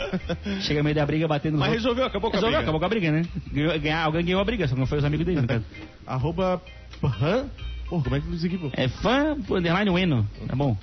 Chega 0.61 0.81
no 0.81 0.85
meio 0.85 0.95
da 0.95 1.07
briga 1.07 1.27
batendo 1.27 1.55
no 1.55 1.61
Mas 1.61 1.69
outro. 1.71 1.83
resolveu, 1.83 2.05
acabou 2.05 2.31
com 2.31 2.37
a 2.37 2.41
Resolveu, 2.41 2.59
briga. 2.59 2.63
acabou 2.63 2.81
com 2.81 2.87
a 2.87 2.89
briga, 2.89 3.11
né? 3.11 3.23
Ganhou, 3.51 3.81
ganhar, 3.81 4.05
alguém 4.05 4.25
ganhou 4.25 4.41
a 4.43 4.45
briga, 4.45 4.69
só 4.69 4.75
que 4.75 4.81
não 4.81 4.87
foi 4.87 4.99
os 4.99 5.05
amigos 5.05 5.25
dele, 5.25 5.41
no 5.41 5.49
caso. 5.49 5.65
Arroba. 6.07 6.61
Pô, 7.01 8.03
como 8.03 8.15
é 8.15 8.21
que 8.21 8.27
eu 8.29 8.35
aqui, 8.35 8.59
pô? 8.59 8.71
É 8.75 8.89
fã, 8.89 9.37
underline 9.51 9.91
Ueno. 9.91 10.29
Tá 10.47 10.55
bom. 10.55 10.77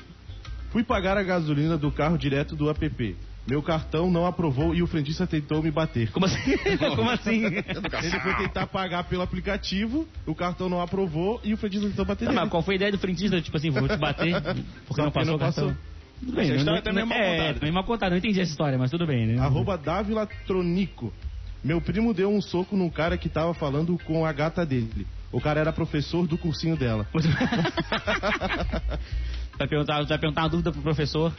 Fui 0.72 0.84
pagar 0.84 1.18
a 1.18 1.24
gasolina 1.24 1.78
do 1.78 1.92
carro 1.92 2.18
direto 2.18 2.56
do 2.56 2.70
app. 2.70 3.16
Meu 3.50 3.64
cartão 3.64 4.12
não 4.12 4.26
aprovou 4.26 4.76
e 4.76 4.84
o 4.84 4.88
frentista 4.88 5.26
tentou 5.26 5.64
me 5.64 5.72
bater. 5.72 6.12
Como 6.12 6.26
assim? 6.26 6.58
Como 6.96 7.10
assim? 7.10 7.46
Ele 7.46 8.20
foi 8.22 8.36
tentar 8.36 8.68
pagar 8.68 9.06
pelo 9.06 9.22
aplicativo, 9.22 10.06
o 10.26 10.36
cartão 10.36 10.68
não 10.68 10.82
aprovou 10.82 11.40
e 11.46 11.54
o 11.54 11.58
frentista 11.58 11.88
tentou 11.88 12.04
bater 12.04 12.26
Tá, 12.26 12.32
nele. 12.32 12.42
mas 12.42 12.50
qual 12.50 12.62
foi 12.62 12.74
a 12.74 12.78
ideia 12.78 12.92
do 12.92 12.98
frentista? 13.00 13.40
Tipo 13.42 13.56
assim, 13.56 13.70
vou 13.70 13.88
te 13.88 13.96
bater 13.96 14.34
porque 14.86 15.02
não 15.02 15.12
passou 15.12 15.26
não 15.32 15.36
o 15.36 15.40
cartão. 15.40 15.68
passou. 15.68 15.78
Tudo 16.20 16.32
bem, 16.36 16.46
Essa 16.46 16.54
não- 16.56 16.60
história 16.60 16.76
não- 16.80 16.84
também 16.84 17.04
é 17.04 17.06
mal 17.06 17.18
é, 17.18 17.38
contada. 17.38 17.54
também 17.60 17.72
mal 17.72 17.84
contada. 17.86 18.10
Não 18.12 18.18
entendi 18.18 18.42
essa 18.42 18.52
história, 18.52 18.78
mas 18.78 18.92
tudo 18.92 19.08
bem, 19.08 19.28
né? 19.28 19.40
Arroba 19.42 19.78
Dávila 19.78 20.28
Tronico. 20.46 21.14
Meu 21.64 21.80
primo 21.80 22.14
deu 22.14 22.30
um 22.30 22.42
soco 22.42 22.76
num 22.76 22.90
cara 22.90 23.18
que 23.18 23.30
tava 23.30 23.54
falando 23.54 23.98
com 24.04 24.26
a 24.26 24.32
gata 24.34 24.66
dele. 24.66 25.08
O 25.32 25.40
cara 25.40 25.60
era 25.62 25.72
professor 25.72 26.28
do 26.28 26.38
cursinho 26.38 26.76
dela. 26.76 27.08
Vai 29.58 29.68
perguntar, 29.68 30.04
vai 30.04 30.18
perguntar 30.18 30.44
uma 30.44 30.50
dúvida 30.50 30.72
pro 30.72 30.82
professor 30.82 31.34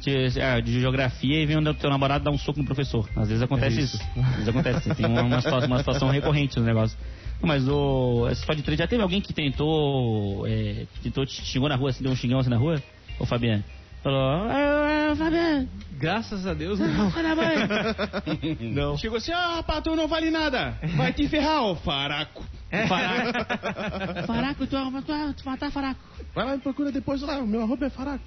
de, 0.00 0.38
é, 0.38 0.60
de 0.60 0.80
geografia 0.80 1.42
e 1.42 1.46
vem 1.46 1.56
o 1.56 1.74
teu 1.74 1.90
namorado 1.90 2.24
dar 2.24 2.30
um 2.30 2.38
soco 2.38 2.58
no 2.58 2.64
professor. 2.64 3.08
Às 3.16 3.28
vezes 3.28 3.42
acontece 3.42 3.78
É 3.78 3.82
isso. 3.82 3.96
isso. 3.96 4.20
Às 4.20 4.34
vezes 4.34 4.48
acontece. 4.48 4.94
Tem 4.94 5.06
uma, 5.06 5.22
uma, 5.22 5.40
situação, 5.40 5.68
uma 5.68 5.78
situação 5.78 6.10
recorrente 6.10 6.58
no 6.58 6.64
negócio. 6.64 6.96
Mas 7.42 7.68
o. 7.68 8.26
Essa 8.28 8.40
história 8.40 8.56
de 8.56 8.64
trade, 8.64 8.78
já 8.78 8.86
teve 8.86 9.02
alguém 9.02 9.20
que 9.20 9.32
tentou. 9.32 10.46
É, 10.46 10.86
tentou 11.02 11.24
te 11.24 11.40
xingou 11.44 11.68
na 11.68 11.76
rua, 11.76 11.90
assim, 11.90 12.02
deu 12.02 12.12
um 12.12 12.16
xingão 12.16 12.38
assim 12.40 12.50
na 12.50 12.56
rua? 12.56 12.82
Ô 13.18 13.26
Fabiano? 13.26 13.62
Falou, 14.02 14.20
ah, 14.20 15.14
Fabiano, 15.16 15.68
Graças 15.98 16.46
a 16.46 16.54
Deus, 16.54 16.78
não. 16.78 17.12
Não. 18.60 18.96
Chegou 18.96 19.18
assim, 19.18 19.32
ah, 19.32 19.56
rapaz, 19.56 19.82
tu 19.82 19.96
não 19.96 20.06
vale 20.06 20.30
nada. 20.30 20.78
Vai 20.96 21.12
te 21.12 21.28
ferrar, 21.28 21.64
ô 21.64 21.74
faraco. 21.74 22.44
Faraco. 22.70 24.26
Faraco, 24.26 24.66
tu, 24.66 24.76
tu, 25.02 25.34
tu 25.34 25.44
matar 25.48 25.70
Faraco. 25.70 26.00
Vai 26.34 26.44
lá 26.44 26.54
e 26.56 26.58
procura 26.58 26.92
depois 26.92 27.20
lá, 27.22 27.38
o 27.38 27.46
meu 27.46 27.62
arroba 27.62 27.86
é 27.86 27.90
faraco. 27.90 28.22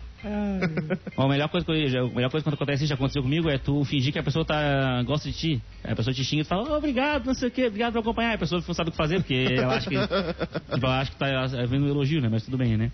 Ó, 1.17 1.25
A 1.25 1.29
melhor 1.29 1.49
coisa, 1.49 1.65
que 1.65 1.71
eu- 1.71 2.09
melhor 2.09 2.29
coisa 2.29 2.43
quando 2.43 2.53
acontece 2.55 2.83
isso, 2.83 2.89
já 2.89 2.95
aconteceu 2.95 3.21
comigo, 3.23 3.49
é 3.49 3.57
tu 3.57 3.83
fingir 3.85 4.11
que 4.13 4.19
a 4.19 4.23
pessoa 4.23 4.43
tá, 4.45 5.01
gosta 5.03 5.29
de 5.29 5.37
ti. 5.37 5.61
A 5.83 5.95
pessoa 5.95 6.13
te 6.13 6.23
xinga 6.23 6.41
e 6.41 6.45
tu 6.45 6.47
fala, 6.49 6.69
"Oh, 6.71 6.77
obrigado, 6.77 7.25
não 7.25 7.33
sei 7.33 7.47
o 7.47 7.51
que, 7.51 7.65
obrigado 7.65 7.93
por 7.93 7.99
acompanhar. 7.99 8.33
A 8.35 8.37
pessoa 8.37 8.63
não 8.65 8.73
sabe 8.73 8.89
o 8.89 8.91
que 8.91 8.97
fazer, 8.97 9.17
porque 9.17 9.33
ela 9.57 9.75
acha 9.75 9.89
que, 9.89 9.97
tipo, 9.97 10.85
ela 10.85 10.99
acha 11.01 11.11
que 11.11 11.17
tá 11.17 11.47
vendo 11.67 11.85
um 11.85 11.89
elogio, 11.89 12.21
né? 12.21 12.29
Mas 12.29 12.43
tudo 12.43 12.57
bem, 12.57 12.77
né? 12.77 12.91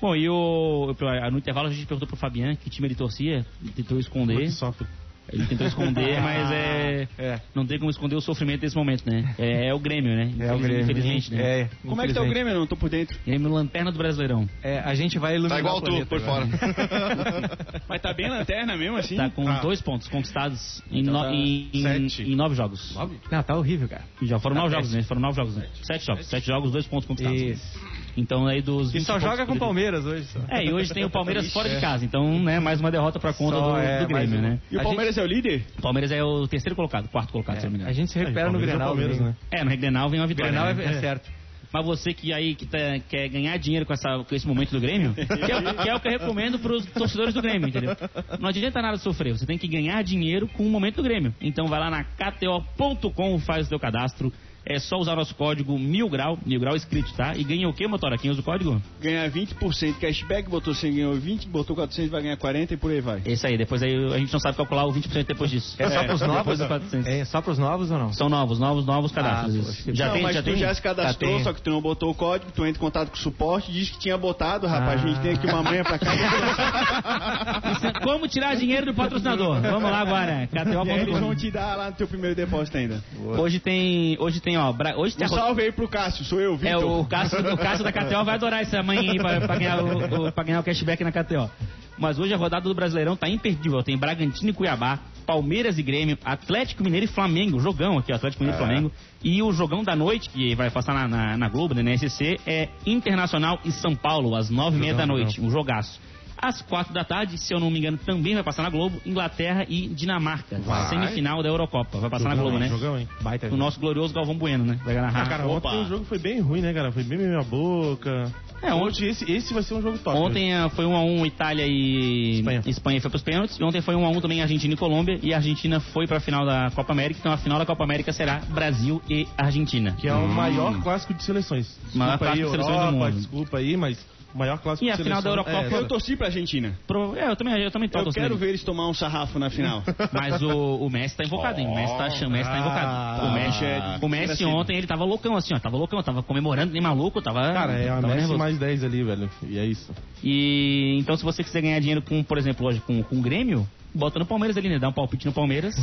Bom, 0.00 0.16
e 0.16 0.28
o, 0.30 0.94
no 1.30 1.38
intervalo 1.38 1.68
a 1.68 1.70
gente 1.70 1.86
perguntou 1.86 2.08
pro 2.08 2.16
Fabian 2.16 2.56
que 2.56 2.70
time 2.70 2.88
ele 2.88 2.94
torcia, 2.94 3.44
tentou 3.76 3.98
esconder. 3.98 4.38
Que 4.38 4.50
sofre. 4.50 4.86
Ele 5.32 5.46
tentou 5.46 5.66
esconder, 5.66 6.20
mas 6.22 6.50
é, 6.52 7.08
É. 7.18 7.40
Não 7.54 7.66
tem 7.66 7.78
como 7.78 7.90
esconder 7.90 8.16
o 8.16 8.20
sofrimento 8.20 8.60
desse 8.62 8.76
momento, 8.76 9.08
né? 9.08 9.34
É, 9.38 9.68
é 9.68 9.74
o 9.74 9.78
Grêmio, 9.78 10.14
né? 10.14 10.32
É 10.40 10.52
o 10.52 10.58
Grêmio. 10.58 10.82
Infelizmente, 10.82 11.32
né? 11.32 11.60
É, 11.62 11.68
Como 11.86 12.00
é 12.02 12.06
que 12.06 12.12
tá 12.14 12.20
o 12.20 12.24
infelizmente. 12.24 12.30
Grêmio? 12.30 12.52
Eu 12.52 12.58
não 12.60 12.66
tô 12.66 12.76
por 12.76 12.88
dentro. 12.90 13.16
Grêmio 13.26 13.48
Lanterna 13.50 13.92
do 13.92 13.98
Brasileirão. 13.98 14.48
É, 14.62 14.80
a 14.80 14.94
gente 14.94 15.18
vai 15.18 15.34
iluminar 15.36 15.56
Tá 15.56 15.60
igual 15.60 15.76
o 15.76 15.80
tu, 15.80 15.84
planeta 15.86 16.06
por 16.06 16.18
agora. 16.22 16.46
fora. 16.46 17.80
Mas 17.88 18.00
tá 18.00 18.12
bem 18.12 18.28
lanterna 18.28 18.76
mesmo, 18.76 18.96
assim? 18.96 19.16
Tá 19.16 19.30
com 19.30 19.48
Ah. 19.48 19.60
dois 19.60 19.80
pontos 19.80 20.08
conquistados 20.08 20.82
em, 20.90 21.00
Então 21.00 21.14
no- 21.14 21.20
tá 21.22 21.32
em- 21.32 21.68
em- 21.72 21.82
sete. 22.08 22.22
em 22.22 22.34
nove 22.36 22.54
jogos. 22.54 22.96
Não, 23.30 23.42
tá 23.42 23.56
horrível, 23.56 23.88
cara. 23.88 24.02
Já 24.22 24.38
foram 24.38 24.56
Tá 24.56 24.62
nove 24.62 24.74
péssimo. 24.74 24.92
jogos, 24.92 25.04
né? 25.04 25.08
Foram 25.08 25.20
nove 25.20 25.36
jogos, 25.36 25.56
né? 25.56 25.66
Sete 25.82 26.06
jogos. 26.06 26.26
Sete 26.26 26.46
jogos, 26.46 26.72
dois 26.72 26.86
pontos 26.86 27.06
conquistados. 27.06 27.40
Isso. 27.40 27.80
Então 28.16 28.46
aí 28.46 28.60
dos. 28.62 28.90
E 28.90 28.98
20 28.98 29.04
só 29.06 29.18
joga 29.18 29.46
com 29.46 29.52
o 29.54 29.58
Palmeiras 29.58 30.04
hoje. 30.04 30.24
Só. 30.24 30.40
É, 30.48 30.64
e 30.64 30.72
hoje 30.72 30.92
tem 30.92 31.04
o 31.04 31.10
Palmeiras 31.10 31.52
fora 31.52 31.68
de 31.68 31.80
casa. 31.80 32.04
Então, 32.04 32.38
né, 32.42 32.58
mais 32.60 32.80
uma 32.80 32.90
derrota 32.90 33.18
pra 33.18 33.32
conta 33.32 33.56
Só 33.56 33.72
do, 33.72 33.76
é, 33.78 34.00
do 34.00 34.06
Grêmio, 34.08 34.38
uma. 34.38 34.48
né? 34.50 34.58
E 34.70 34.76
o 34.76 34.80
A 34.80 34.82
Palmeiras 34.82 35.16
é 35.18 35.22
o 35.22 35.26
líder? 35.26 35.64
O 35.78 35.82
Palmeiras 35.82 36.10
é 36.12 36.22
o 36.22 36.46
terceiro 36.48 36.74
colocado, 36.76 37.08
quarto 37.08 37.30
colocado, 37.32 37.58
se 37.60 37.66
eu 37.66 37.70
não 37.70 37.78
me 37.78 37.84
A 37.84 37.86
engano. 37.86 37.94
gente 37.96 38.10
se 38.12 38.18
recupera 38.18 38.50
no 38.50 38.58
é 38.58 38.62
Grenal. 38.62 38.94
Domingo. 38.96 39.24
né? 39.24 39.36
É, 39.50 39.64
no 39.64 39.76
Grenal 39.76 40.08
vem 40.10 40.20
uma 40.20 40.26
vitória. 40.26 40.50
Grenal 40.52 40.74
né? 40.74 40.84
é, 40.84 40.88
é 40.96 41.00
certo. 41.00 41.30
Mas 41.72 41.86
você 41.86 42.12
que 42.12 42.32
aí 42.32 42.56
que 42.56 42.66
tá- 42.66 42.98
quer 43.08 43.28
ganhar 43.28 43.56
dinheiro 43.56 43.86
com, 43.86 43.92
essa, 43.92 44.24
com 44.28 44.34
esse 44.34 44.44
momento 44.44 44.72
do 44.72 44.80
Grêmio, 44.80 45.14
que 45.14 45.22
é, 45.22 45.56
o- 45.56 45.74
que 45.76 45.88
é 45.88 45.94
o 45.94 46.00
que 46.00 46.08
eu 46.08 46.12
recomendo 46.12 46.58
pros 46.58 46.84
torcedores 46.86 47.32
do 47.32 47.40
Grêmio, 47.40 47.68
entendeu? 47.68 47.96
Não 48.40 48.48
adianta 48.48 48.82
nada 48.82 48.96
sofrer, 48.96 49.32
você 49.38 49.46
tem 49.46 49.56
que 49.56 49.68
ganhar 49.68 50.02
dinheiro 50.02 50.48
com 50.48 50.66
o 50.66 50.68
momento 50.68 50.96
do 50.96 51.02
Grêmio. 51.04 51.32
Então 51.40 51.68
vai 51.68 51.78
lá 51.78 51.88
na 51.88 52.02
KTO.com, 52.02 53.38
faz 53.38 53.66
o 53.66 53.68
seu 53.68 53.78
cadastro. 53.78 54.32
É 54.64 54.78
só 54.78 54.96
usar 54.98 55.14
o 55.14 55.16
nosso 55.16 55.34
código 55.34 55.78
mil 55.78 56.08
grau, 56.08 56.38
mil 56.44 56.60
grau 56.60 56.76
escrito, 56.76 57.12
tá? 57.14 57.34
E 57.36 57.42
ganha 57.42 57.68
o 57.68 57.72
quê, 57.72 57.86
motora? 57.86 58.16
Quem 58.18 58.30
usa 58.30 58.40
o 58.40 58.44
código? 58.44 58.80
Ganha 59.00 59.30
20% 59.30 59.98
cashback, 59.98 60.48
botou 60.48 60.74
100, 60.74 60.94
ganhou 60.94 61.14
20, 61.14 61.48
botou 61.48 61.74
400, 61.74 62.10
vai 62.10 62.22
ganhar 62.22 62.36
40 62.36 62.74
e 62.74 62.76
por 62.76 62.90
aí 62.90 63.00
vai. 63.00 63.22
Esse 63.24 63.46
aí, 63.46 63.56
depois 63.56 63.82
aí 63.82 63.94
a 64.12 64.18
gente 64.18 64.32
não 64.32 64.40
sabe 64.40 64.56
calcular 64.56 64.84
o 64.86 64.92
20% 64.92 65.26
depois 65.26 65.50
disso. 65.50 65.76
É 65.78 65.88
só 65.90 66.04
pros 66.04 66.20
novos? 66.20 66.36
Depois 66.38 66.58
dos 66.58 66.68
400. 66.68 67.06
É 67.06 67.24
só 67.24 67.40
pros 67.40 67.58
novos 67.58 67.90
ou 67.90 67.98
não? 67.98 68.12
São 68.12 68.28
novos, 68.28 68.58
novos, 68.58 68.84
novos 68.86 69.12
cadastros. 69.12 69.54
Ah, 69.56 69.58
isso. 69.58 69.76
poxa. 69.84 69.94
já 69.94 70.06
não, 70.06 70.12
tem, 70.14 70.22
mas 70.22 70.34
já 70.34 70.42
tu 70.42 70.44
tem. 70.46 70.56
já 70.56 70.74
se 70.74 70.82
cadastrou, 70.82 71.38
Já 71.38 71.44
só 71.44 71.52
que 71.52 71.62
tu 71.62 71.70
não 71.70 71.80
botou 71.80 72.10
o 72.10 72.14
código, 72.14 72.50
tu 72.52 72.64
entra 72.66 72.78
em 72.78 72.80
contato 72.80 73.08
com 73.10 73.16
o 73.16 73.18
suporte, 73.18 73.72
diz 73.72 73.90
que 73.90 73.98
tinha 73.98 74.16
botado, 74.18 74.66
rapaz, 74.66 75.00
Ah. 75.00 75.04
a 75.04 75.08
gente 75.08 75.20
tem 75.20 75.32
aqui 75.32 75.46
uma 75.46 75.62
manha 75.62 75.82
pra 75.84 75.98
cá. 75.98 76.10
Como 78.02 78.26
tirar 78.28 78.54
dinheiro 78.56 78.86
do 78.86 78.94
patrocinador? 78.94 79.60
Vamos 79.60 79.90
lá 79.90 80.00
agora. 80.00 80.48
e 80.52 80.90
aí 80.90 81.00
eles 81.00 81.18
vão 81.18 81.34
te 81.34 81.50
dar 81.50 81.76
lá 81.76 81.90
no 81.90 81.96
teu 81.96 82.06
primeiro 82.06 82.34
depósito 82.36 82.76
ainda. 82.76 83.02
Hoje 83.38 83.58
tem, 83.58 84.16
hoje 84.20 84.40
tem, 84.40 84.49
ó, 84.56 84.74
hoje 84.96 85.16
tem 85.16 85.26
Um 85.26 85.32
a 85.32 85.34
salve 85.34 85.62
aí 85.62 85.72
pro 85.72 85.88
Cássio, 85.88 86.24
sou 86.24 86.40
eu, 86.40 86.54
É, 86.54 86.56
Vitor. 86.56 87.00
o 87.00 87.04
Cássio, 87.04 87.38
o 87.52 87.56
Cássio 87.56 87.84
da 87.84 87.92
KTO 87.92 88.24
vai 88.24 88.34
adorar 88.34 88.60
essa 88.60 88.82
manhã 88.82 89.12
aí 89.12 89.18
pra, 89.18 89.40
pra 89.40 89.56
ganhar 89.56 89.82
o, 89.82 90.26
o- 90.28 90.32
pra 90.32 90.44
ganhar 90.44 90.60
o 90.60 90.62
cashback 90.62 91.02
na 91.04 91.12
KTO. 91.12 91.50
Mas 91.98 92.18
hoje 92.18 92.32
a 92.32 92.36
rodada 92.36 92.66
do 92.66 92.74
Brasileirão 92.74 93.14
tá 93.14 93.28
imperdível. 93.28 93.82
Tem 93.82 93.96
Bragantino 93.98 94.48
e 94.48 94.52
Cuiabá, 94.54 94.98
Palmeiras 95.26 95.76
e 95.78 95.82
Grêmio, 95.82 96.16
Atlético 96.24 96.82
Mineiro 96.82 97.04
e 97.04 97.08
Flamengo. 97.08 97.60
Jogão 97.60 97.98
aqui, 97.98 98.10
ó, 98.10 98.16
Atlético 98.16 98.42
Mineiro 98.42 98.62
e 98.62 98.66
Flamengo. 98.66 98.92
E 99.22 99.42
o 99.42 99.52
jogão 99.52 99.84
da 99.84 99.94
noite, 99.94 100.30
que 100.30 100.54
vai 100.54 100.70
passar 100.70 100.94
na, 100.94 101.06
na, 101.06 101.36
na 101.36 101.48
Globo, 101.50 101.74
né, 101.74 101.82
na 101.82 101.94
SC, 101.96 102.40
é 102.46 102.68
Internacional 102.86 103.58
e 103.66 103.70
São 103.70 103.94
Paulo, 103.94 104.34
às 104.34 104.48
nove 104.48 104.78
e 104.78 104.80
meia 104.80 104.94
da 104.94 105.06
noite. 105.06 105.40
Um 105.42 105.50
jogaço. 105.50 106.00
Às 106.42 106.62
quatro 106.62 106.92
da 106.94 107.04
tarde, 107.04 107.36
se 107.36 107.52
eu 107.52 107.60
não 107.60 107.70
me 107.70 107.78
engano, 107.78 107.98
também 107.98 108.34
vai 108.34 108.42
passar 108.42 108.62
na 108.62 108.70
Globo, 108.70 109.00
Inglaterra 109.04 109.66
e 109.68 109.88
Dinamarca. 109.88 110.58
Vai. 110.60 110.88
Semifinal 110.88 111.42
da 111.42 111.48
Eurocopa. 111.48 111.98
Vai 111.98 112.08
passar 112.10 112.30
na 112.30 112.36
Jogão, 112.36 112.50
Globo, 112.50 112.64
hein? 112.64 112.70
né? 112.70 112.76
Jogão, 112.78 112.98
hein? 112.98 113.08
Baita 113.20 113.48
O 113.48 113.56
nosso 113.56 113.78
glorioso 113.78 114.14
Galvão 114.14 114.34
Bueno, 114.36 114.64
né? 114.64 114.80
Vai 114.84 114.94
narrar. 114.94 115.22
Ah, 115.22 115.28
cara, 115.28 115.46
ontem 115.46 115.82
o 115.82 115.86
jogo 115.86 116.04
foi 116.06 116.18
bem 116.18 116.40
ruim, 116.40 116.60
né, 116.62 116.72
cara? 116.72 116.90
Foi 116.92 117.02
bem 117.02 117.18
meia 117.18 117.42
boca. 117.42 118.32
É, 118.62 118.74
ontem- 118.74 119.08
esse, 119.08 119.30
esse 119.30 119.54
vai 119.54 119.62
ser 119.62 119.74
um 119.74 119.82
jogo 119.82 119.98
top. 119.98 120.16
Ontem 120.18 120.54
ah, 120.54 120.68
foi 120.70 120.84
1x1 120.84 121.26
Itália 121.26 121.66
e 121.66 122.38
Espanha. 122.38 122.62
Espanha 122.66 123.00
foi 123.00 123.10
pros 123.10 123.22
pênaltis. 123.22 123.58
E 123.58 123.64
ontem 123.64 123.80
foi 123.80 123.94
1x1 123.94 124.20
também 124.20 124.42
Argentina 124.42 124.74
e 124.74 124.76
Colômbia. 124.76 125.18
E 125.22 125.32
a 125.32 125.36
Argentina 125.36 125.80
foi 125.80 126.06
pra 126.06 126.20
final 126.20 126.44
da 126.44 126.70
Copa 126.70 126.92
América. 126.92 127.20
Então 127.20 127.32
a 127.32 127.38
final 127.38 127.58
da 127.58 127.66
Copa 127.66 127.84
América 127.84 128.12
será 128.12 128.40
Brasil 128.48 129.00
e 129.08 129.26
Argentina. 129.36 129.92
Que 129.92 130.08
é 130.08 130.14
o 130.14 130.28
maior 130.28 130.80
clássico 130.82 131.14
de 131.14 131.22
seleções. 131.22 131.66
Desculpa 131.66 131.98
Maior 131.98 132.12
aí, 132.12 132.18
clássico 132.18 132.44
de 132.44 132.50
seleções 132.50 132.76
do 132.76 132.82
Europa, 132.82 133.04
mundo. 133.04 133.16
desculpa 133.16 133.58
aí, 133.58 133.76
mas 133.76 134.06
o 134.34 134.38
maior 134.38 134.58
clássico 134.58 134.84
E 134.84 134.86
de 134.86 135.00
a 135.00 135.04
final 135.04 135.22
da 135.22 135.30
Eurocopa 135.30 135.58
é 135.58 135.74
Eu 135.74 135.88
torci 135.88 136.16
pra 136.16 136.26
Argentina. 136.26 136.78
Pro- 136.86 137.16
é, 137.16 137.28
eu 137.30 137.36
também, 137.36 137.62
eu 137.62 137.70
também 137.70 137.88
tô 137.88 137.98
Eu 137.98 138.04
torcendo 138.04 138.22
quero 138.22 138.36
ver 138.36 138.48
eles 138.50 138.62
tomar 138.64 138.88
um 138.88 138.94
sarrafo 138.94 139.38
na 139.38 139.50
final. 139.50 139.82
Mas 140.12 140.40
o, 140.42 140.76
o 140.76 140.90
Messi 140.90 141.16
tá 141.16 141.24
invocado, 141.24 141.60
hein? 141.60 141.66
O 141.66 141.74
Messi 141.74 141.96
tá, 141.96 142.26
o 142.26 142.30
Messi 142.30 142.50
tá 142.50 142.58
invocado. 142.58 143.26
o 143.26 143.32
Messi, 143.32 143.64
ah, 143.64 143.98
o 144.00 144.08
Messi 144.08 144.44
ontem 144.44 144.76
ele 144.76 144.86
tava 144.86 145.04
loucão 145.04 145.36
assim, 145.36 145.54
ó. 145.54 145.58
Tava 145.58 145.76
loucão, 145.76 146.02
tava 146.02 146.22
comemorando, 146.22 146.72
nem 146.72 146.80
maluco, 146.82 147.20
tava. 147.20 147.40
Cara, 147.52 147.72
é 147.72 147.88
a 147.88 147.94
tava 147.96 148.06
Messi 148.08 148.18
nervoso. 148.18 148.38
mais 148.38 148.58
10 148.58 148.84
ali, 148.84 149.02
velho. 149.02 149.30
E 149.48 149.58
é 149.58 149.64
isso. 149.64 149.92
E 150.22 150.96
então, 151.00 151.16
se 151.16 151.24
você 151.24 151.42
quiser 151.42 151.62
ganhar 151.62 151.78
dinheiro 151.80 152.02
com, 152.02 152.22
por 152.22 152.38
exemplo, 152.38 152.66
hoje 152.66 152.80
com, 152.80 153.02
com 153.02 153.16
o 153.16 153.20
Grêmio, 153.22 153.66
bota 153.94 154.18
no 154.18 154.26
Palmeiras 154.26 154.56
ali, 154.56 154.68
né? 154.68 154.78
Dá 154.78 154.88
um 154.88 154.92
palpite 154.92 155.26
no 155.26 155.32
Palmeiras 155.32 155.74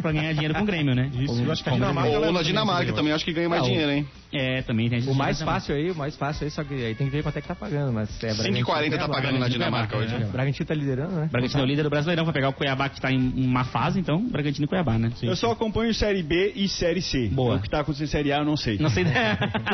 pra 0.00 0.12
ganhar 0.12 0.32
dinheiro 0.32 0.54
com 0.54 0.62
o 0.62 0.66
Grêmio, 0.66 0.94
né? 0.94 1.10
Isso, 1.14 1.42
eu 1.42 1.52
acho 1.52 1.62
que 1.62 1.70
a 1.70 1.72
Dinamarca 1.72 2.10
Ou 2.10 2.18
leva 2.20 2.32
na 2.32 2.42
Dinamarca 2.42 2.92
também, 2.92 3.12
acho 3.12 3.24
que 3.24 3.32
ganha 3.32 3.48
mais 3.48 3.62
Ah, 3.62 3.66
dinheiro, 3.66 3.90
hein? 3.90 4.08
É, 4.32 4.62
também 4.62 4.90
tem 4.90 5.00
O 5.08 5.14
mais 5.14 5.40
fácil 5.40 5.74
aí, 5.74 5.90
o 5.90 5.94
mais 5.94 6.16
fácil 6.16 6.44
aí, 6.44 6.50
só 6.50 6.64
que 6.64 6.74
aí 6.74 6.94
tem 6.94 7.06
que 7.06 7.12
ver 7.12 7.22
quanto 7.22 7.38
é 7.38 7.40
que 7.40 7.46
tá 7.48 7.54
pagando, 7.54 7.92
mas 7.92 8.22
é 8.22 8.32
5,40 8.32 8.98
tá 8.98 9.08
pagando 9.08 9.38
na 9.38 9.48
Dinamarca 9.48 9.96
hoje. 9.96 10.14
É. 10.14 10.24
O 10.24 10.28
Bragantino 10.28 10.66
tá 10.66 10.74
liderando, 10.74 11.14
né? 11.14 11.28
Bragantino 11.30 11.60
é 11.60 11.64
o 11.64 11.68
líder 11.68 11.82
do 11.84 11.90
Brasileirão, 11.90 12.24
vai 12.24 12.34
pegar 12.34 12.48
o 12.48 12.52
Cuiabá 12.52 12.88
que 12.88 13.00
tá 13.00 13.12
em 13.12 13.32
uma 13.44 13.64
fase, 13.64 14.00
então 14.00 14.20
Bragantino 14.28 14.64
e 14.64 14.68
Cuiabá, 14.68 14.98
né? 14.98 15.10
Eu 15.22 15.36
só 15.36 15.52
acompanho 15.52 15.94
Série 15.94 16.22
B 16.22 16.52
e 16.56 16.68
Série 16.68 17.00
C. 17.00 17.28
Boa. 17.28 17.56
O 17.56 17.60
que 17.60 17.70
tá 17.70 17.80
acontecendo 17.80 18.08
em 18.08 18.10
Série 18.10 18.32
A 18.32 18.38
eu 18.38 18.44
não 18.44 18.56
sei. 18.56 18.78
Não 18.78 18.90
sei. 18.90 19.04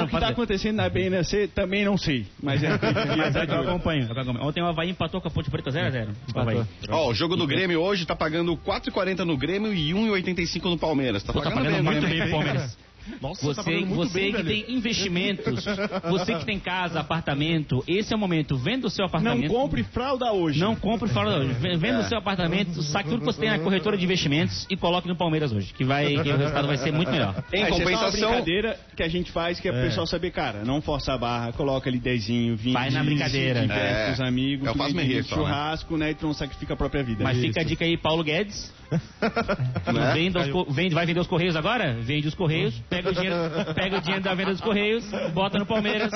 O 0.00 0.06
que 0.06 0.18
tá 0.18 0.28
acontecendo 0.28 0.76
na 0.76 0.88
B 0.88 1.06
e 1.06 1.10
na 1.10 1.24
C 1.24 1.46
também 1.48 1.84
não 1.84 1.96
sei. 1.96 2.26
Mas 2.42 2.62
é. 2.62 2.70
Mas 3.16 3.36
é 3.36 3.46
que 3.46 3.52
eu 3.52 3.60
acompanho. 3.60 4.08
Ontem 4.40 4.62
o 4.62 4.66
Havaí 4.66 4.90
empatou 4.90 5.20
com 5.20 5.28
a 5.28 5.30
Ponte 5.30 5.50
Preta 5.50 5.70
0x0. 5.70 6.08
Empatou. 6.28 6.66
Ó, 6.88 7.10
o 7.10 7.14
jogo 7.14 7.36
do 7.36 7.46
Grêmio 7.46 7.79
hoje 7.80 8.06
tá 8.06 8.14
pagando 8.14 8.56
4,40 8.56 9.24
no 9.24 9.36
Grêmio 9.36 9.72
e 9.72 9.92
1,85 9.92 10.64
no 10.64 10.78
Palmeiras. 10.78 11.22
Tá 11.22 11.32
Pô, 11.32 11.40
tá 11.40 11.50
pagando, 11.50 11.84
pagando 11.84 11.84
bem, 11.84 12.00
muito 12.00 12.02
né? 12.02 12.08
bem 12.08 12.20
pro 12.22 12.30
Palmeiras. 12.30 12.76
Nossa, 13.20 13.44
Você, 13.44 13.54
tá 13.54 13.62
você 13.88 14.20
bem, 14.20 14.32
que 14.32 14.42
velho. 14.42 14.48
tem 14.66 14.74
investimentos, 14.76 15.64
você 16.08 16.34
que 16.36 16.44
tem 16.44 16.58
casa, 16.58 17.00
apartamento, 17.00 17.82
esse 17.86 18.12
é 18.12 18.16
o 18.16 18.18
momento. 18.18 18.56
Venda 18.56 18.86
o 18.86 18.90
seu 18.90 19.02
Não 19.02 19.08
apartamento. 19.08 19.52
compre 19.52 19.82
fralda 19.84 20.32
hoje. 20.32 20.60
Não 20.60 20.76
compre 20.76 21.08
fora 21.08 21.38
hoje. 21.38 21.52
Venda 21.54 21.78
Venda 21.78 22.00
o 22.00 22.04
seu 22.04 22.18
apartamento, 22.18 22.82
saque 22.82 23.08
tudo 23.08 23.20
que 23.20 23.24
você 23.26 23.40
tem 23.40 23.50
na 23.50 23.58
corretora 23.58 23.96
de 23.96 24.04
investimentos 24.04 24.66
e 24.70 24.76
coloque 24.76 25.08
no 25.08 25.16
Palmeiras 25.16 25.52
hoje, 25.52 25.72
que, 25.72 25.84
vai, 25.84 26.06
que 26.22 26.30
o 26.30 26.36
resultado 26.36 26.66
vai 26.66 26.76
ser 26.76 26.92
muito 26.92 27.10
melhor. 27.10 27.42
Em 27.52 27.62
É, 27.62 27.70
isso 27.70 27.80
é 27.80 27.84
uma 27.84 27.84
compensação, 27.84 28.30
brincadeira 28.30 28.78
que 28.96 29.02
a 29.02 29.08
gente 29.08 29.30
faz 29.32 29.58
que 29.60 29.68
é 29.68 29.72
pro 29.72 29.80
pessoal 29.82 30.06
saber, 30.06 30.30
cara, 30.30 30.64
não 30.64 30.80
força 30.80 31.12
a 31.12 31.18
barra, 31.18 31.52
coloca 31.52 31.88
ali 31.88 31.98
dezinho, 31.98 32.56
20. 32.56 32.72
Vai 32.72 32.90
na 32.90 33.02
brincadeira. 33.02 33.60
Diverte 33.62 34.10
É. 34.10 34.12
os 34.12 34.20
amigos. 34.20 34.66
Eu 34.66 34.74
faço 34.74 34.94
me 34.94 35.02
rir 35.02 35.16
né? 35.16 35.22
churrasco, 35.22 35.96
né? 35.96 36.10
E 36.10 36.14
tu 36.14 36.26
não 36.26 36.34
sacrifica 36.34 36.74
a 36.74 36.76
própria 36.76 37.02
vida. 37.02 37.24
Mas 37.24 37.38
fica 37.38 37.60
a 37.60 37.64
dica 37.64 37.84
aí, 37.84 37.96
Paulo 37.96 38.22
Guedes. 38.22 38.72
Né? 38.90 40.12
Venda 40.14 40.40
os 40.40 40.74
vende, 40.74 40.94
vai 40.94 41.06
vender 41.06 41.20
os 41.20 41.26
Correios 41.26 41.56
agora? 41.56 41.94
Vende 42.00 42.28
os 42.28 42.34
Correios, 42.34 42.78
pega 42.88 43.10
o 43.10 43.12
dinheiro, 43.12 43.36
pega 43.74 43.98
o 43.98 44.00
dinheiro 44.00 44.22
da 44.24 44.34
venda 44.34 44.50
dos 44.50 44.60
Correios, 44.60 45.04
bota 45.32 45.58
no 45.58 45.66
Palmeiras, 45.66 46.10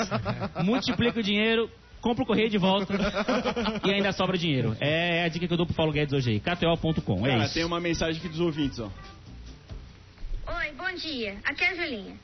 multiplica 0.63 1.19
o 1.19 1.23
dinheiro, 1.23 1.69
compra 2.01 2.23
o 2.23 2.27
Correio 2.27 2.49
de 2.49 2.57
volta 2.57 2.93
e 3.83 3.93
ainda 3.93 4.11
sobra 4.11 4.37
dinheiro. 4.37 4.75
É 4.79 5.23
a 5.23 5.27
dica 5.27 5.47
que 5.47 5.53
eu 5.53 5.57
dou 5.57 5.65
pro 5.65 5.75
Paulo 5.75 5.91
Guedes 5.91 6.13
hoje 6.13 6.31
aí, 6.31 6.39
kto.com, 6.39 7.25
é 7.25 7.29
Cara, 7.31 7.45
isso. 7.45 7.53
tem 7.53 7.63
uma 7.63 7.79
mensagem 7.79 8.19
aqui 8.19 8.27
dos 8.29 8.39
ouvintes, 8.39 8.79
ó. 8.79 8.89
Oi, 10.47 10.71
bom 10.77 10.93
dia. 10.95 11.37
Aqui 11.43 11.63
é 11.63 11.69
a 11.71 11.75
Julinha. 11.75 12.15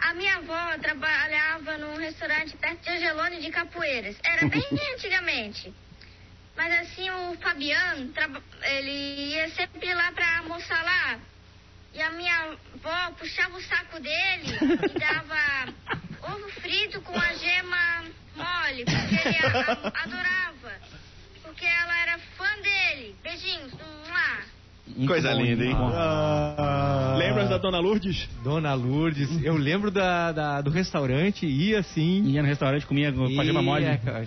A 0.00 0.14
minha 0.14 0.36
avó 0.36 0.76
trabalhava 0.80 1.78
num 1.78 1.96
restaurante 1.96 2.56
perto 2.56 2.82
de 2.82 2.90
Angelone 2.90 3.40
de 3.40 3.50
Capoeiras. 3.50 4.16
Era 4.24 4.48
bem 4.48 4.62
antigamente. 4.94 5.72
Mas 6.56 6.72
assim, 6.80 7.10
o 7.10 7.36
Fabiano, 7.40 8.12
ele 8.62 9.30
ia 9.34 9.48
sempre 9.50 9.92
lá 9.94 10.12
pra 10.12 10.38
almoçar 10.38 10.82
lá. 10.84 11.18
E 11.94 12.00
a 12.00 12.10
minha 12.10 12.56
avó 12.74 13.12
puxava 13.18 13.56
o 13.56 13.62
saco 13.62 14.00
dele 14.00 14.56
e 14.94 14.98
dava 14.98 15.74
ovo 16.22 16.48
frito 16.60 17.00
com 17.02 17.18
a 17.18 17.34
gema 17.34 18.04
mole, 18.34 18.84
porque 18.84 19.28
ele 19.28 19.36
a- 19.38 19.72
a- 19.72 20.02
adorava. 20.04 20.80
Porque 21.42 21.64
ela 21.66 22.00
era 22.02 22.18
fã 22.36 22.48
dele. 22.62 23.16
Beijinhos. 23.22 23.72
Coisa 25.06 25.32
bom, 25.34 25.40
linda, 25.42 25.64
hein? 25.64 25.74
bom. 25.74 25.90
Ah, 25.94 27.14
Lembras 27.18 27.48
da 27.48 27.58
Dona 27.58 27.78
Lourdes? 27.78 28.28
Dona 28.42 28.74
Lourdes, 28.74 29.42
eu 29.44 29.56
lembro 29.56 29.90
da, 29.90 30.32
da- 30.32 30.60
do 30.60 30.70
restaurante, 30.70 31.46
ia 31.46 31.78
assim. 31.80 32.22
Ia 32.24 32.42
no 32.42 32.48
restaurante, 32.48 32.86
comia 32.86 33.12
com 33.12 33.24
a 33.40 33.44
gema 33.44 33.62
mole. 33.62 33.84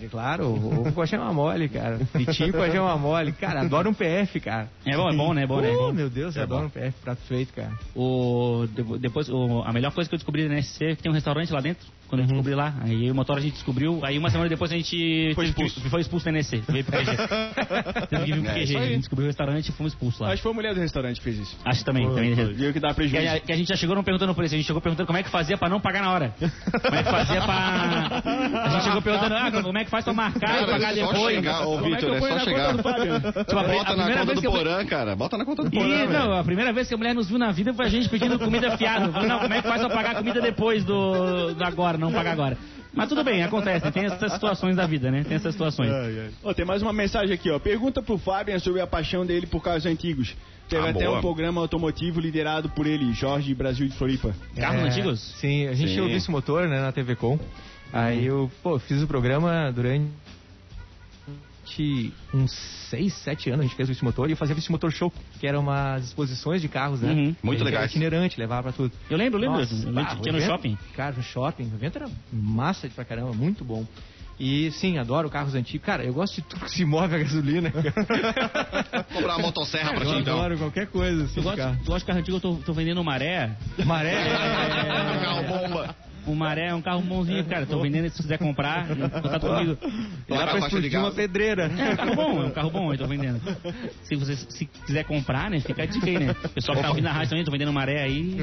Claro, 0.09 0.47
ovo 0.47 0.91
com 0.91 1.01
a 1.01 1.05
gema 1.05 1.31
mole, 1.33 1.67
cara. 1.69 1.99
Fritinho 2.07 2.51
com 2.53 2.61
a 2.61 2.69
gema 2.69 2.97
mole. 2.97 3.31
Cara, 3.33 3.61
adoro 3.61 3.89
um 3.89 3.93
PF, 3.93 4.39
cara. 4.39 4.69
É 4.85 4.95
bom, 4.95 5.09
é 5.09 5.15
bom, 5.15 5.33
né? 5.33 5.43
É 5.43 5.47
bom, 5.47 5.61
né? 5.61 5.69
Oh, 5.69 5.91
meu 5.93 6.09
Deus, 6.09 6.35
eu 6.35 6.43
adoro 6.43 6.65
um 6.67 6.69
PF, 6.69 6.93
prato 7.03 7.21
feito, 7.27 7.53
cara. 7.53 7.71
O, 7.95 8.65
de- 8.73 8.99
depois, 8.99 9.29
o- 9.29 9.61
a 9.65 9.71
melhor 9.73 9.91
coisa 9.91 10.09
que 10.09 10.15
eu 10.15 10.19
descobri 10.19 10.47
na 10.47 10.61
SC 10.61 10.85
é 10.85 10.95
que 10.95 11.03
tem 11.03 11.11
um 11.11 11.15
restaurante 11.15 11.51
lá 11.51 11.59
dentro. 11.61 11.85
Quando 12.07 12.21
eu 12.21 12.27
descobri 12.27 12.53
lá, 12.55 12.73
aí 12.81 12.93
eu 12.93 13.07
e 13.07 13.11
o 13.11 13.15
motor 13.15 13.37
a 13.37 13.41
gente 13.41 13.53
descobriu. 13.53 13.99
Aí 14.03 14.17
uma 14.17 14.29
semana 14.29 14.47
depois 14.49 14.71
a 14.71 14.75
gente 14.75 15.31
Foi 15.33 15.45
que- 15.45 15.49
expulso. 15.63 15.89
foi 15.89 16.01
expulso 16.01 16.25
da 16.25 16.31
NSC. 16.31 16.63
Veio 16.67 16.83
pro 16.85 16.97
QG. 16.97 17.05
Teve 18.09 18.25
que 18.25 18.31
vir 18.33 18.41
pro 18.41 18.51
É, 18.51 18.53
QG. 18.53 18.63
isso 18.63 18.77
A 18.77 18.85
gente 18.85 18.97
descobriu 18.99 19.25
o 19.25 19.29
restaurante 19.29 19.69
e 19.69 19.71
fomos 19.71 19.93
expulsos 19.93 20.19
lá. 20.21 20.27
Acho 20.27 20.37
que 20.37 20.43
foi 20.43 20.51
a 20.51 20.55
mulher 20.55 20.73
do 20.75 20.79
restaurante 20.79 21.17
que 21.17 21.23
fez 21.23 21.39
isso. 21.39 21.57
Acho 21.65 21.79
que 21.79 21.85
também. 21.85 22.07
também 22.07 22.33
Viu 22.35 22.71
que 22.73 22.79
dá 22.79 22.89
Que 22.89 22.95
prejuízo. 22.95 23.35
a, 23.35 23.39
que 23.39 23.51
a 23.51 23.55
gente 23.57 23.67
já 23.69 23.75
chegou 23.75 23.95
não 23.95 24.03
perguntando 24.03 24.31
o 24.31 24.35
preço, 24.35 24.53
a 24.53 24.57
gente 24.57 24.67
chegou 24.67 24.81
perguntando 24.81 25.07
como 25.07 25.17
é 25.17 25.23
que 25.23 25.29
fazia 25.29 25.57
pra 25.57 25.67
não 25.69 25.79
pagar 25.79 26.01
na 26.01 26.11
hora. 26.11 26.33
Como 26.39 26.95
é 26.95 27.03
que 27.03 27.09
fazia 27.11 27.41
pra. 27.41 28.21
A 28.65 28.69
gente 28.69 28.83
chegou 28.83 29.01
perguntando, 29.01 29.35
ah, 29.35 29.51
como 29.63 29.77
é 29.77 29.83
que 29.83 29.89
faz 29.89 30.03
pra 30.05 30.13
marcar 30.13 30.61
e 30.61 30.65
pagar 30.65 30.97
é 30.97 31.01
só 31.05 31.11
depois. 31.11 31.35
chegar, 31.35 31.67
ô 31.67 31.79
é 31.79 31.81
que 31.81 31.89
Vitor, 31.89 32.15
é 32.15 32.19
só 32.19 32.39
chegar. 32.39 32.75
Tipo, 32.75 32.87
a, 32.89 32.93
pri- 32.93 33.09
a 33.09 33.15
Bota 33.15 33.95
na 33.95 34.03
primeira 34.03 34.19
conta 34.21 34.25
vez 34.25 34.35
do 34.35 34.41
que 34.41 34.47
eu. 34.47 34.51
Porã, 34.51 34.85
cara. 34.85 35.15
Bota 35.15 35.37
na 35.37 35.45
conta 35.45 35.63
do 35.63 35.71
Porã, 35.71 36.05
não, 36.05 36.33
a 36.39 36.43
primeira 36.43 36.71
vez 36.71 36.87
que 36.87 36.93
a 36.93 36.97
mulher 36.97 37.15
nos 37.15 37.27
viu 37.27 37.37
na 37.39 37.51
vida 37.51 37.73
foi 37.73 37.85
a 37.85 37.89
gente 37.89 38.07
pedindo 38.09 38.37
comida 38.39 38.77
fiada. 38.77 39.07
Não, 39.25 39.39
como 39.39 39.53
é 39.53 39.61
que 39.61 39.67
faz 39.67 39.81
pra 39.81 39.89
pagar 39.89 40.11
a 40.11 40.15
comida 40.15 40.41
depois 40.41 40.83
do, 40.83 41.53
do 41.53 41.63
agora, 41.63 41.94
não 41.97 42.11
pagar 42.11 42.31
agora? 42.31 42.57
Mas 42.93 43.09
tudo 43.09 43.23
bem, 43.23 43.43
acontece, 43.43 43.91
tem 43.91 44.05
essas 44.05 44.31
situações 44.33 44.75
da 44.75 44.87
vida, 44.87 45.11
né? 45.11 45.23
Tem 45.23 45.35
essas 45.35 45.53
situações. 45.53 45.91
Ó, 46.43 46.53
tem 46.53 46.63
mais 46.65 46.81
uma 46.81 46.93
mensagem 46.93 47.33
aqui, 47.33 47.49
ó. 47.49 47.59
Pergunta 47.59 48.01
pro 48.01 48.17
Fabian 48.17 48.57
sobre 48.59 48.79
a 48.81 48.87
paixão 48.87 49.25
dele 49.25 49.45
por 49.47 49.61
carros 49.61 49.85
antigos. 49.85 50.33
Teve 50.69 50.87
Ah, 50.87 50.89
até 50.91 51.05
boa. 51.05 51.17
um 51.17 51.21
programa 51.21 51.61
automotivo 51.61 52.19
liderado 52.19 52.69
por 52.69 52.87
ele, 52.87 53.11
Jorge 53.13 53.53
Brasil 53.53 53.87
de 53.87 53.95
Floripa. 53.95 54.33
Carros 54.55 54.81
É, 54.81 54.87
antigos? 54.87 55.19
Sim, 55.39 55.67
a 55.67 55.73
gente 55.73 55.93
Sim. 55.93 55.99
ouviu 56.01 56.17
esse 56.17 56.31
motor, 56.31 56.67
né, 56.67 56.79
na 56.81 56.91
TV 56.91 57.15
Com. 57.15 57.37
Aí 57.93 58.25
eu, 58.25 58.49
pô, 58.63 58.79
fiz 58.79 59.01
o 59.03 59.07
programa 59.07 59.71
durante 59.71 60.07
uns 62.33 62.51
6, 62.89 63.13
7 63.13 63.49
anos, 63.49 63.61
a 63.61 63.63
gente 63.67 63.75
fez 63.75 63.89
o 63.89 63.91
Vice 63.91 64.03
Motor 64.03 64.27
e 64.29 64.31
eu 64.33 64.37
fazia 64.37 64.53
o 64.53 64.55
Vice 64.55 64.71
Motor 64.71 64.91
Show, 64.91 65.11
que 65.39 65.47
eram 65.47 65.61
umas 65.61 66.03
exposições 66.05 66.61
de 66.61 66.67
carros, 66.67 67.01
né? 67.01 67.11
Uhum. 67.11 67.35
Muito 67.43 67.63
legais. 67.63 67.89
itinerante, 67.91 68.39
levava 68.39 68.63
pra 68.63 68.71
tudo. 68.71 68.91
Eu 69.09 69.17
lembro, 69.17 69.37
eu 69.37 69.41
lembro. 69.41 69.59
Nossa, 69.59 69.73
eu 69.73 69.91
lembro 69.91 70.21
tinha 70.21 70.31
no 70.31 70.37
evento- 70.37 70.49
shopping. 70.51 70.77
Cara, 70.95 71.15
no 71.15 71.23
shopping, 71.23 71.63
o 71.71 71.75
evento 71.75 71.97
era 71.97 72.09
massa 72.31 72.87
pra 72.89 73.03
caramba, 73.03 73.33
muito 73.33 73.63
bom. 73.65 73.85
E 74.37 74.69
sim, 74.71 74.97
adoro 74.97 75.29
carros 75.29 75.55
antigos. 75.55 75.85
Cara, 75.85 76.03
eu 76.03 76.13
gosto 76.13 76.35
de 76.35 76.41
tudo 76.41 76.65
que 76.65 76.71
se 76.71 76.83
move 76.83 77.15
a 77.15 77.19
gasolina. 77.19 77.71
Comprar 79.13 79.35
uma 79.37 79.39
motosserra 79.39 79.93
pra 79.93 80.03
eu 80.03 80.13
ti, 80.13 80.19
então. 80.19 80.37
adoro 80.37 80.57
qualquer 80.57 80.87
coisa 80.87 81.23
assim. 81.23 81.35
Tu 81.35 81.39
de 81.39 81.43
gosta, 81.45 81.57
carro. 81.63 81.77
tu 81.77 81.85
gosta 81.85 81.99
de 81.99 82.05
carro 82.05 82.19
antigo? 82.19 82.37
Eu 82.37 82.41
tô, 82.41 82.55
tô 82.55 82.73
vendendo 82.73 83.01
maré. 83.01 83.51
Maré. 83.85 84.15
Carro 85.23 85.43
bomba. 85.43 85.95
O 86.27 86.33
maré 86.33 86.69
é 86.69 86.73
um 86.73 86.81
carro 86.81 87.01
bonzinho, 87.01 87.43
cara. 87.45 87.65
Tô 87.65 87.79
vendendo, 87.79 88.09
se 88.09 88.21
quiser 88.21 88.37
comprar, 88.37 88.87
contato 88.87 89.47
comigo. 89.47 89.77
Dá 90.27 90.47
pra 90.47 90.53
de 90.53 90.65
explodir 90.65 90.99
uma 90.99 91.11
pedreira. 91.11 91.71
É 91.77 91.91
um 91.91 91.95
carro 91.95 92.15
bom, 92.15 92.43
é 92.43 92.45
um 92.45 92.51
carro 92.51 92.69
bom, 92.71 92.93
eu 92.93 92.97
tô 92.97 93.07
vendendo. 93.07 93.41
Se 94.03 94.15
você 94.15 94.35
se 94.35 94.65
quiser 94.65 95.03
comprar, 95.05 95.49
né, 95.49 95.59
fica 95.59 95.83
a 95.83 95.85
dica 95.85 96.07
aí, 96.07 96.17
né? 96.17 96.35
O 96.43 96.49
pessoal 96.49 96.75
que 96.77 96.83
tá 96.83 96.89
ouvindo 96.89 97.05
na 97.05 97.11
rádio 97.11 97.29
também, 97.29 97.45
tô 97.45 97.51
vendendo 97.51 97.71
maré 97.73 98.01
aí. 98.01 98.37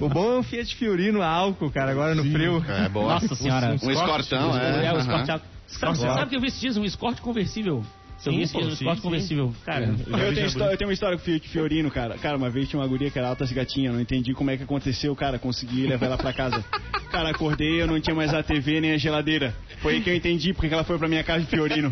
O 0.00 0.08
bom 0.08 0.34
é 0.34 0.38
um 0.38 0.42
Fiat 0.42 0.74
Fiorino 0.76 1.22
a 1.22 1.28
álcool, 1.28 1.70
cara, 1.70 1.90
agora 1.90 2.14
no 2.14 2.24
frio. 2.24 2.64
É, 2.68 2.88
boa. 2.88 3.14
Nossa 3.14 3.34
senhora. 3.34 3.76
Um 3.82 3.90
escortão, 3.90 4.58
é. 4.58 4.86
É, 4.86 4.92
o 4.92 4.96
aham. 4.96 5.00
Escort 5.00 5.28
Alto. 5.30 5.44
Sabe, 5.66 5.98
você 5.98 6.06
sabe 6.06 6.30
que 6.30 6.36
eu 6.36 6.40
vi 6.40 6.46
esses 6.48 6.60
dias 6.60 6.76
um 6.76 6.84
Escort 6.84 7.20
conversível? 7.20 7.84
Dias 8.24 8.54
um 8.54 8.60
sim, 8.60 8.68
Escort 8.72 8.96
sim. 8.96 9.02
conversível? 9.02 9.54
Cara, 9.64 9.84
Eu 9.86 10.34
tenho, 10.34 10.46
histó- 10.46 10.66
eu 10.70 10.76
tenho 10.76 10.88
uma 10.88 10.92
história 10.94 11.16
com 11.16 11.22
o 11.22 11.24
Fiat 11.24 11.48
Fiorino, 11.48 11.90
cara. 11.90 12.18
Cara, 12.18 12.36
uma 12.36 12.50
vez 12.50 12.68
tinha 12.68 12.80
uma 12.80 12.86
guria 12.88 13.10
que 13.10 13.18
era 13.18 13.28
alta 13.28 13.46
gatinha, 13.46 13.92
não 13.92 14.00
entendi 14.00 14.34
como 14.34 14.50
é 14.50 14.56
que 14.56 14.64
aconteceu, 14.64 15.14
cara. 15.14 15.38
Consegui 15.38 15.86
levar 15.86 16.06
ela 16.06 16.18
pra 16.18 16.32
casa. 16.32 16.64
Cara, 17.08 17.30
acordei, 17.30 17.80
eu 17.80 17.86
não 17.86 17.98
tinha 17.98 18.14
mais 18.14 18.34
a 18.34 18.42
TV 18.42 18.82
nem 18.82 18.92
a 18.92 18.98
geladeira. 18.98 19.54
Foi 19.80 19.94
aí 19.94 20.00
que 20.02 20.10
eu 20.10 20.14
entendi 20.14 20.52
porque 20.52 20.68
que 20.68 20.74
ela 20.74 20.84
foi 20.84 20.98
pra 20.98 21.08
minha 21.08 21.24
casa 21.24 21.40
de 21.42 21.46
Fiorino. 21.46 21.88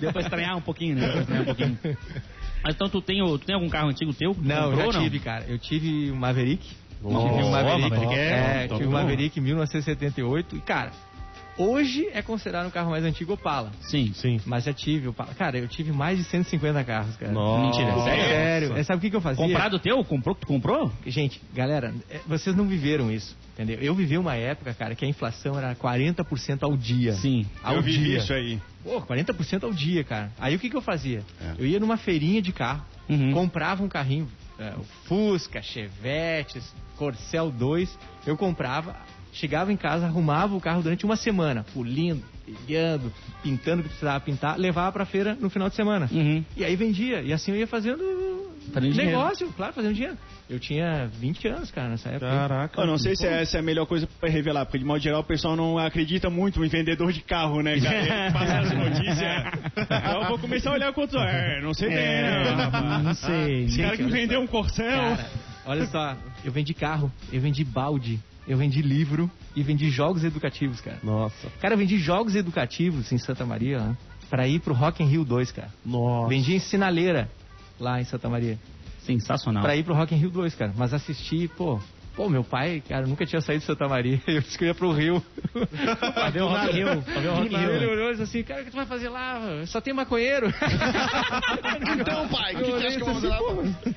deu 0.00 0.12
pra 0.12 0.22
estranhar 0.22 0.56
um 0.56 0.60
pouquinho, 0.60 0.96
né? 0.96 1.02
Deu 1.02 1.12
pra 1.12 1.20
estranhar 1.20 1.42
um 1.42 1.46
pouquinho. 1.46 1.78
Mas 2.64 2.74
então 2.74 2.88
tu 2.88 3.00
tem, 3.02 3.18
tu 3.22 3.38
tem 3.40 3.54
algum 3.54 3.68
carro 3.68 3.88
antigo 3.88 4.12
teu? 4.14 4.34
Não, 4.40 4.70
Comprou, 4.70 4.92
já 4.92 5.00
tive, 5.00 5.18
cara. 5.20 5.44
Eu 5.48 5.58
tive 5.58 6.10
um 6.10 6.16
Maverick. 6.16 6.66
tive 6.66 6.76
Boa, 7.02 7.20
um 7.44 7.50
Maverick. 7.50 7.90
Maverick 7.90 8.14
é- 8.14 8.64
é, 8.64 8.68
tive 8.68 8.86
um. 8.86 8.90
Maverick 8.90 9.38
em 9.38 9.42
1978. 9.42 10.56
E, 10.56 10.60
cara, 10.60 10.90
hoje 11.58 12.08
é 12.12 12.22
considerado 12.22 12.66
um 12.66 12.70
carro 12.70 12.90
mais 12.90 13.04
antigo 13.04 13.32
Opala. 13.34 13.70
Sim. 13.82 14.12
Sim. 14.14 14.40
Mas 14.46 14.64
já 14.64 14.72
tive 14.72 15.08
Opala. 15.08 15.34
Cara, 15.34 15.58
eu 15.58 15.68
tive 15.68 15.92
mais 15.92 16.18
de 16.18 16.24
150 16.24 16.84
carros, 16.84 17.16
cara. 17.16 17.32
Nossa. 17.32 17.62
Mentira, 17.66 18.02
sério? 18.04 18.24
Sério. 18.24 18.76
É, 18.76 18.82
sabe 18.82 18.98
o 18.98 19.00
que, 19.00 19.10
que 19.10 19.16
eu 19.16 19.20
fazia? 19.20 19.44
Comprado 19.44 19.78
teu? 19.78 20.04
Comprou? 20.04 20.34
Tu 20.34 20.46
comprou? 20.46 20.92
Gente, 21.06 21.40
galera, 21.54 21.94
é, 22.10 22.20
vocês 22.26 22.54
não 22.56 22.66
viveram 22.66 23.10
isso, 23.10 23.36
entendeu? 23.54 23.78
Eu 23.80 23.94
vivi 23.94 24.16
uma 24.16 24.34
época, 24.34 24.72
cara, 24.74 24.94
que 24.94 25.04
a 25.04 25.08
inflação 25.08 25.58
era 25.58 25.74
40% 25.74 26.62
ao 26.62 26.76
dia. 26.76 27.12
Sim. 27.14 27.46
Ao 27.62 27.74
eu 27.76 27.82
vivi 27.82 28.04
dia. 28.04 28.18
isso 28.18 28.32
aí. 28.32 28.60
Pô, 28.84 29.00
40% 29.02 29.64
ao 29.64 29.72
dia, 29.72 30.04
cara. 30.04 30.30
Aí 30.38 30.54
o 30.54 30.58
que, 30.58 30.70
que 30.70 30.76
eu 30.76 30.80
fazia? 30.80 31.22
É. 31.40 31.54
Eu 31.58 31.66
ia 31.66 31.80
numa 31.80 31.96
feirinha 31.96 32.40
de 32.40 32.52
carro, 32.52 32.82
Uhum. 33.08 33.32
comprava 33.32 33.82
um 33.82 33.88
carrinho, 33.88 34.28
é, 34.58 34.74
o 34.76 34.84
Fusca, 35.06 35.62
Chevette, 35.62 36.60
Corcel 36.96 37.50
2, 37.50 37.98
eu 38.26 38.36
comprava, 38.36 38.94
chegava 39.38 39.72
em 39.72 39.76
casa, 39.76 40.06
arrumava 40.06 40.54
o 40.56 40.60
carro 40.60 40.82
durante 40.82 41.04
uma 41.04 41.16
semana, 41.16 41.64
polindo, 41.74 42.22
pilhando, 42.44 43.12
pintando 43.42 43.80
o 43.80 43.82
que 43.82 43.90
precisava 43.90 44.20
pintar, 44.20 44.58
levava 44.58 44.92
pra 44.92 45.04
feira 45.04 45.36
no 45.40 45.48
final 45.48 45.68
de 45.68 45.76
semana. 45.76 46.08
Uhum. 46.10 46.44
E 46.56 46.64
aí 46.64 46.74
vendia, 46.76 47.22
e 47.22 47.32
assim 47.32 47.52
eu 47.52 47.58
ia 47.58 47.66
fazendo 47.66 48.02
Fazendo 48.72 48.92
dinheiro. 48.92 49.18
Negócio, 49.18 49.52
claro, 49.56 49.72
fazendo 49.72 49.94
dinheiro. 49.94 50.16
Eu 50.48 50.58
tinha 50.58 51.06
20 51.18 51.48
anos, 51.48 51.70
cara, 51.70 51.88
nessa 51.88 52.08
época. 52.10 52.26
Caraca. 52.30 52.80
Eu 52.80 52.86
não 52.86 52.98
sei 52.98 53.14
se 53.16 53.26
essa 53.26 53.58
é 53.58 53.60
a 53.60 53.62
melhor 53.62 53.86
coisa 53.86 54.08
pra 54.20 54.28
revelar, 54.28 54.64
porque 54.64 54.78
de 54.78 54.84
modo 54.84 55.00
geral 55.00 55.20
o 55.20 55.24
pessoal 55.24 55.56
não 55.56 55.78
acredita 55.78 56.30
muito 56.30 56.62
em 56.64 56.68
vendedor 56.68 57.12
de 57.12 57.20
carro, 57.20 57.62
né, 57.62 57.78
cara? 57.80 57.96
Ele 57.98 58.32
passa 58.32 58.52
essa 58.54 58.74
notícia. 58.74 59.52
Então 59.76 60.22
eu 60.22 60.28
vou 60.28 60.38
começar 60.38 60.70
a 60.70 60.72
olhar 60.74 60.92
quantos. 60.92 61.14
É, 61.20 61.60
não 61.60 61.74
sei 61.74 61.88
bem, 61.88 61.96
né? 61.96 62.50
rapaz? 62.50 63.04
não 63.04 63.14
sei. 63.14 63.64
Esse 63.64 63.82
cara 63.82 63.96
que 63.96 64.04
vendeu 64.04 64.40
um 64.40 64.46
Corcel. 64.46 64.86
Cara, 64.86 65.30
olha 65.66 65.86
só, 65.86 66.16
eu 66.44 66.52
vendi 66.52 66.74
carro, 66.74 67.12
eu 67.32 67.40
vendi 67.40 67.64
balde, 67.64 68.18
eu 68.48 68.56
vendi 68.56 68.80
livro 68.80 69.30
e 69.54 69.62
vendi 69.62 69.90
jogos 69.90 70.24
educativos, 70.24 70.80
cara. 70.80 70.98
Nossa. 71.02 71.48
Cara, 71.60 71.74
eu 71.74 71.78
vendi 71.78 71.98
jogos 71.98 72.34
educativos 72.34 73.12
em 73.12 73.18
Santa 73.18 73.44
Maria, 73.44 73.78
né, 73.78 73.96
pra 74.30 74.48
ir 74.48 74.60
pro 74.60 74.74
Rock 74.74 75.02
in 75.02 75.06
Rio 75.06 75.24
2, 75.24 75.52
cara. 75.52 75.72
Nossa. 75.84 76.28
Vendi 76.28 76.54
em 76.54 76.58
sinaleira 76.58 77.30
lá 77.78 78.00
em 78.00 78.04
Santa 78.04 78.28
Maria. 78.28 78.58
Sensacional. 79.00 79.62
Pra 79.62 79.76
ir 79.76 79.84
pro 79.84 79.94
Rock 79.94 80.14
in 80.14 80.18
Rio 80.18 80.30
2, 80.30 80.54
cara. 80.54 80.72
Mas 80.76 80.92
assisti, 80.94 81.48
pô. 81.48 81.78
Pô, 82.18 82.28
meu 82.28 82.42
pai, 82.42 82.82
cara, 82.88 83.06
nunca 83.06 83.24
tinha 83.24 83.40
saído 83.40 83.60
de 83.60 83.66
Santa 83.66 83.86
Maria. 83.86 84.20
Eu 84.26 84.40
disse 84.40 84.58
que 84.58 84.64
eu 84.64 84.68
ia 84.68 84.74
pro 84.74 84.90
Rio. 84.90 85.22
Ver 86.32 86.42
o 86.42 86.48
Rock 86.48 86.70
in 86.70 86.72
Rio. 86.72 87.02
Pra 87.02 87.20
ver 87.20 87.28
o 87.28 87.34
Rock 87.34 87.54
in 87.54 87.56
Ele 87.56 87.78
Rio. 87.78 87.90
olhou 87.92 88.08
e 88.08 88.10
disse 88.10 88.22
assim, 88.24 88.42
cara, 88.42 88.62
o 88.62 88.64
que 88.64 88.72
tu 88.72 88.76
vai 88.76 88.86
fazer 88.86 89.08
lá? 89.08 89.40
Só 89.66 89.80
tem 89.80 89.94
maconheiro. 89.94 90.52
Então, 92.00 92.28
pai, 92.28 92.54
o 92.54 92.58
que, 92.58 92.64
que 92.72 92.86
acha 92.86 92.96
que 92.96 93.02
eu 93.02 93.06
vou 93.06 93.14
fazer 93.14 93.28
lá? 93.28 93.38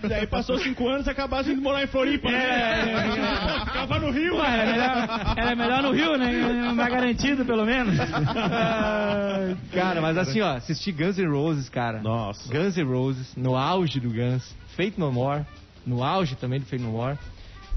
Daí 0.07 0.28
passou 0.28 0.57
cinco 0.59 0.88
anos 0.88 1.07
e 1.07 1.09
acabasse 1.09 1.51
indo 1.51 1.61
morar 1.61 1.84
em 1.84 1.88
Floripa, 1.88 2.30
É, 2.30 2.86
né? 2.86 3.59
Pô, 3.59 3.65
Ficava 3.65 3.99
no 3.99 4.11
Rio, 4.11 4.36
Pô, 4.36 4.43
era 4.43 4.65
melhor, 4.72 5.34
era 5.38 5.55
melhor 5.55 5.82
no 5.84 5.91
Rio, 5.91 6.17
né? 6.17 6.72
Mais 6.74 6.91
garantido, 6.93 7.43
pelo 7.45 7.65
menos. 7.65 7.95
cara, 9.74 10.01
mas 10.01 10.17
assim, 10.17 10.41
ó, 10.41 10.55
assisti 10.57 10.91
Guns 10.91 11.17
N' 11.17 11.28
Roses, 11.30 11.69
cara. 11.69 12.01
Nossa. 12.01 12.51
Guns 12.51 12.76
N' 12.78 12.84
Roses, 12.84 13.36
no 13.36 13.55
auge 13.55 13.99
do 13.99 14.09
Guns. 14.09 14.55
Fate 14.76 14.93
No 14.99 15.11
More, 15.11 15.43
no 15.86 16.03
auge 16.03 16.36
também 16.36 16.59
do 16.59 16.65
Fate 16.65 16.82
No 16.84 16.91
More. 16.91 17.17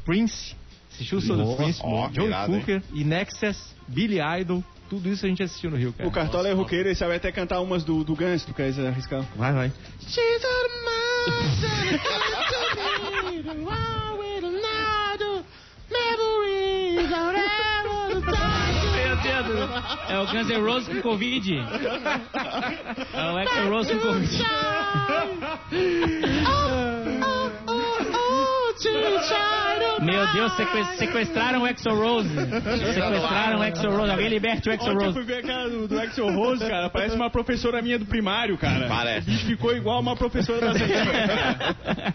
Prince, 0.05 0.55
assisti 0.93 1.17
o 1.17 1.21
show 1.21 1.37
do 1.37 1.45
Nossa, 1.45 1.63
Prince, 1.63 1.81
ó, 1.83 2.09
John 2.09 2.27
irado, 2.27 2.53
Cooker 2.53 2.83
e 2.93 3.05
Nexus, 3.05 3.75
Billy 3.89 4.19
Idol. 4.41 4.63
Tudo 4.89 5.09
isso 5.09 5.25
a 5.25 5.29
gente 5.29 5.43
assistiu 5.43 5.71
no 5.71 5.77
Rio, 5.77 5.93
cara. 5.93 6.09
O 6.09 6.13
Cartola 6.13 6.49
é 6.49 6.53
roqueiro 6.53 6.91
e 6.91 6.95
sabe 6.95 7.15
até 7.15 7.33
cantar 7.33 7.61
umas 7.61 7.85
do, 7.85 8.05
do 8.05 8.15
Guns, 8.15 8.45
tu 8.45 8.53
quer 8.53 8.69
arriscar? 8.79 9.25
Vai, 9.35 9.53
vai. 9.53 9.73
É 20.09 20.19
o 20.19 20.27
Guns 20.27 20.49
N' 20.49 20.61
Roses 20.61 20.95
com 20.95 21.03
Covid. 21.03 21.59
É 23.13 23.33
o 23.33 23.37
Axl 23.37 23.69
Rose 23.69 23.95
com 23.95 24.01
Covid. 24.01 24.45
Meu 30.25 30.33
Deus, 30.33 30.57
seque- 30.57 30.85
sequestraram 30.97 31.63
o 31.63 31.65
Axl 31.67 31.91
Rose. 31.91 32.29
Sequestraram 32.29 33.59
o 33.59 33.63
Axl 33.63 33.89
Rose. 33.89 34.11
Alguém 34.11 34.29
liberte 34.29 34.69
o 34.69 34.73
Axl 34.73 34.91
Ontem 34.91 35.05
eu 35.05 35.13
Rose. 35.13 35.15
fui 35.15 35.25
ver 35.25 35.39
a 35.39 35.43
cara 35.47 35.69
do, 35.71 35.89
do 35.89 35.99
Axel 36.01 36.33
Rose, 36.33 36.67
cara. 36.67 36.89
Parece 36.91 37.17
uma 37.17 37.31
professora 37.31 37.83
minha 37.83 37.99
do 37.99 38.07
primário, 38.07 38.57
cara. 38.57 38.87
Parece. 38.89 39.31
Bicho 39.31 39.47
ficou 39.47 39.75
igual 39.77 40.01
uma 40.01 40.17
professora 40.17 40.73
da. 40.73 40.75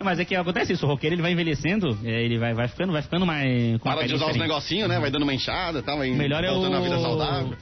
Mas 0.00 0.18
é 0.20 0.24
que 0.24 0.34
acontece 0.36 0.72
isso, 0.72 0.86
o 0.86 0.88
roqueiro 0.88 1.14
ele 1.16 1.22
vai 1.22 1.32
envelhecendo, 1.32 1.98
é, 2.04 2.22
ele 2.24 2.38
vai, 2.38 2.54
vai 2.54 2.68
ficando, 2.68 2.92
vai 2.92 3.02
ficando 3.02 3.26
mais. 3.26 3.78
Com 3.78 3.88
Para 3.90 4.06
de 4.06 4.14
usar 4.14 4.26
os 4.26 4.32
diferente. 4.32 4.48
negocinhos, 4.48 4.88
né? 4.88 4.98
Vai 5.00 5.10
dando 5.10 5.22
uma 5.24 5.34
inchada, 5.34 5.82
tá? 5.82 5.96
Vai 5.96 6.10
O 6.10 6.14
melhor 6.14 6.44
é 6.44 6.50
o. 6.50 6.54
voltando 6.54 6.76
a 6.76 6.80
vida 6.80 6.98
saudável. 6.98 7.54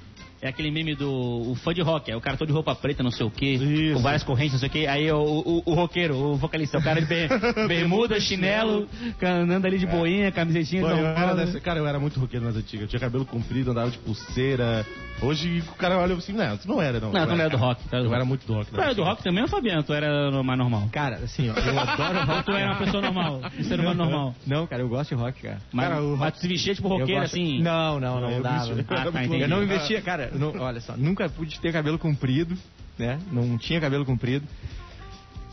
É 0.43 0.49
aquele 0.49 0.70
meme 0.70 0.95
do 0.95 1.11
o 1.51 1.55
fã 1.55 1.72
de 1.72 1.80
rock, 1.80 2.11
é 2.11 2.16
o 2.16 2.20
cara 2.20 2.37
todo 2.37 2.49
de 2.49 2.53
roupa 2.55 2.74
preta, 2.74 3.03
não 3.03 3.11
sei 3.11 3.24
o 3.26 3.30
quê, 3.30 3.53
Isso. 3.55 3.95
com 3.95 4.03
várias 4.03 4.22
correntes, 4.22 4.53
não 4.53 4.61
sei 4.61 4.68
o 4.68 4.72
quê. 4.72 4.87
Aí 4.87 5.11
o, 5.11 5.16
o, 5.18 5.62
o 5.64 5.74
roqueiro, 5.74 6.14
o 6.16 6.37
vocalista, 6.37 6.78
o 6.78 6.82
cara 6.82 7.01
de 7.01 7.07
ber- 7.09 7.28
bermuda, 7.66 8.20
chinelo, 8.20 8.87
andando 9.22 9.64
ali 9.66 9.78
de 9.78 9.87
boinha, 9.87 10.30
camisetinha, 10.30 10.82
Pô, 10.82 10.89
não 10.89 10.99
eu 10.99 11.07
era 11.07 11.34
dessa- 11.34 11.61
cara, 11.61 11.78
eu 11.78 11.87
era 11.87 11.99
muito 11.99 12.20
roqueiro 12.20 12.45
nas 12.45 12.57
antigas. 12.57 12.82
Eu 12.82 12.89
tinha 12.89 13.01
cabelo 13.01 13.24
comprido, 13.24 13.70
andava 13.70 13.91
de 13.91 13.99
pulseira. 13.99 14.84
Hoje 15.22 15.61
o 15.66 15.74
cara 15.76 15.97
olha 15.99 16.14
assim, 16.14 16.34
não, 16.34 16.57
tu 16.59 16.68
não 16.68 16.82
era, 16.82 17.01
não. 17.01 17.11
Não, 17.11 17.20
Eu 17.20 17.26
tu 17.26 17.32
não 17.34 17.41
era 17.41 17.49
do 17.51 17.57
rock. 17.57 17.82
Tu 17.89 17.95
era 17.95 18.01
do 18.03 18.05
Eu 18.05 18.11
rock. 18.11 18.14
era 18.16 18.24
muito 18.26 18.47
do 18.47 18.53
rock. 18.53 18.70
Tu 18.70 18.80
era 18.80 18.95
do 18.95 19.03
rock 19.03 19.22
também, 19.22 19.43
ou 19.43 19.49
Fabiano? 19.49 19.82
Tu 19.82 19.95
era 19.95 20.30
mais 20.43 20.59
normal? 20.59 20.89
Cara, 20.93 21.16
assim, 21.16 21.49
ó, 21.49 21.55
eu 21.59 21.78
adoro 21.78 22.18
rock. 22.26 22.45
tu 22.45 22.53
era 22.53 22.66
uma 22.72 22.76
pessoa 22.76 23.03
normal, 23.03 23.41
um 23.59 23.64
ser 23.64 23.80
humano 23.80 23.95
normal? 24.05 24.34
Não, 24.47 24.66
cara, 24.66 24.82
eu 24.82 24.89
gosto 24.89 25.14
de 25.16 25.20
rock, 25.22 25.41
cara. 25.43 25.59
Mas, 25.72 25.89
Cara, 25.89 26.03
o 26.03 26.16
mas 26.18 26.34
tu 26.34 26.41
se 26.41 26.49
vestia 26.49 26.74
tipo 26.74 26.89
roqueiro, 26.89 27.22
gosto- 27.22 27.34
assim? 27.34 27.62
Não, 27.62 27.99
não, 27.99 28.20
não, 28.20 28.30
Eu 28.30 28.43
dava. 28.43 28.74
bicho, 28.74 28.84
Ah, 28.91 29.11
tá, 29.11 29.24
entendi. 29.24 29.43
Eu 29.43 29.49
não 29.49 29.62
investia, 29.62 30.03
cara, 30.03 30.26
eu 30.33 30.39
não- 30.39 30.61
olha 30.61 30.81
só, 30.81 30.95
nunca 30.97 31.29
pude 31.29 31.59
ter 31.61 31.72
cabelo 31.72 31.99
comprido, 31.99 32.57
né? 32.99 33.18
Não 33.33 33.57
tinha 33.59 33.81
cabelo 33.81 34.05
comprido. 34.05 34.47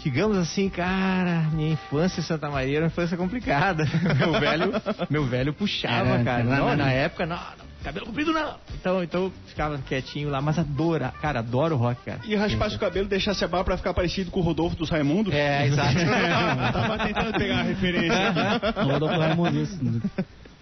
Digamos 0.03 0.37
assim, 0.37 0.67
cara, 0.67 1.47
minha 1.53 1.71
infância 1.71 2.19
em 2.19 2.23
Santa 2.23 2.49
Maria 2.49 2.75
era 2.75 2.83
uma 2.83 2.87
infância 2.87 3.15
complicada. 3.15 3.85
Meu 4.19 4.33
velho, 4.37 4.73
meu 5.09 5.25
velho 5.25 5.53
puxava, 5.53 6.09
Era, 6.09 6.23
cara. 6.25 6.43
não, 6.43 6.57
Não, 6.57 6.65
na 6.69 6.75
não. 6.75 6.85
época, 6.87 7.25
não, 7.25 7.37
não, 7.37 7.65
cabelo 7.81 8.05
comprido 8.07 8.33
não. 8.33 8.55
Então, 8.73 9.01
então 9.01 9.23
eu 9.23 9.33
ficava 9.47 9.77
quietinho 9.77 10.29
lá, 10.29 10.41
mas 10.41 10.59
adoro, 10.59 11.09
cara, 11.21 11.39
adoro 11.39 11.77
rock, 11.77 12.03
cara. 12.03 12.19
E 12.25 12.35
raspasse 12.35 12.75
o 12.75 12.79
cabelo, 12.79 13.07
deixasse 13.07 13.45
a 13.45 13.47
barba 13.47 13.63
pra 13.63 13.77
ficar 13.77 13.93
parecido 13.93 14.29
com 14.29 14.41
o 14.41 14.43
Rodolfo 14.43 14.75
dos 14.75 14.89
Raimundos. 14.89 15.33
É, 15.33 15.67
exato. 15.67 15.93
Tava 16.73 16.97
tentando 17.05 17.31
pegar 17.37 17.59
a 17.59 17.63
referência. 17.63 18.31
O 18.75 18.83
Rodolfo 18.91 19.17
Raimundo, 19.17 19.61
isso. 19.61 19.79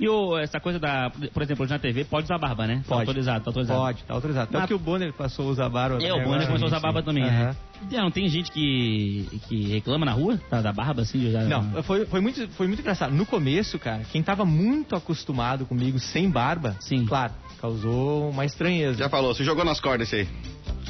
E 0.02 0.10
o, 0.10 0.36
essa 0.36 0.60
coisa 0.60 0.80
da, 0.80 1.12
por 1.32 1.44
exemplo, 1.44 1.64
hoje 1.64 1.72
na 1.72 1.78
TV, 1.78 2.04
pode 2.06 2.24
usar 2.26 2.40
barba, 2.40 2.66
né? 2.66 2.78
Tá 2.78 2.90
Pode. 2.90 3.02
autorizado, 3.02 3.44
tá 3.44 3.50
autorizado. 3.52 3.80
Pode, 3.80 4.04
tá 4.04 4.14
autorizado. 4.16 4.48
Tanto 4.48 4.62
Mas- 4.62 4.68
que 4.68 4.74
o 4.74 4.80
Bonner 4.80 5.14
passou 5.14 5.48
a 5.48 5.52
usar 5.52 5.70
barba. 5.70 6.02
É, 6.04 6.12
o 6.12 6.24
Bonner 6.24 6.48
começou 6.48 6.66
a 6.66 6.70
usar 6.70 6.80
barba 6.80 7.04
também, 7.04 7.24
Aham. 7.24 7.50
né? 7.50 7.56
Não, 7.92 8.10
tem 8.10 8.28
gente 8.28 8.52
que, 8.52 9.28
que 9.48 9.68
reclama 9.74 10.04
na 10.04 10.12
rua 10.12 10.40
da, 10.50 10.60
da 10.60 10.74
barba, 10.74 11.04
assim, 11.04 11.20
de 11.20 11.28
usar... 11.28 11.44
Não, 11.44 11.84
foi, 11.84 12.06
foi, 12.08 12.20
muito, 12.20 12.48
foi 12.50 12.66
muito 12.66 12.80
engraçado. 12.80 13.14
No 13.14 13.28
começo, 13.28 13.78
cara, 13.78 14.02
quem 14.12 14.24
tava 14.24 14.44
muito 14.44 14.96
acostumado 14.96 15.68
comigo 15.68 16.00
sem 16.00 16.28
barba, 16.32 16.76
Sim. 16.80 17.06
claro, 17.06 17.34
causou 17.62 18.32
uma 18.32 18.44
estranheza. 18.44 18.98
Já 18.98 19.08
falou, 19.10 19.36
você 19.36 19.44
jogou 19.44 19.64
nas 19.64 19.80
cordas 19.80 20.08
esse 20.12 20.16
aí. 20.22 20.28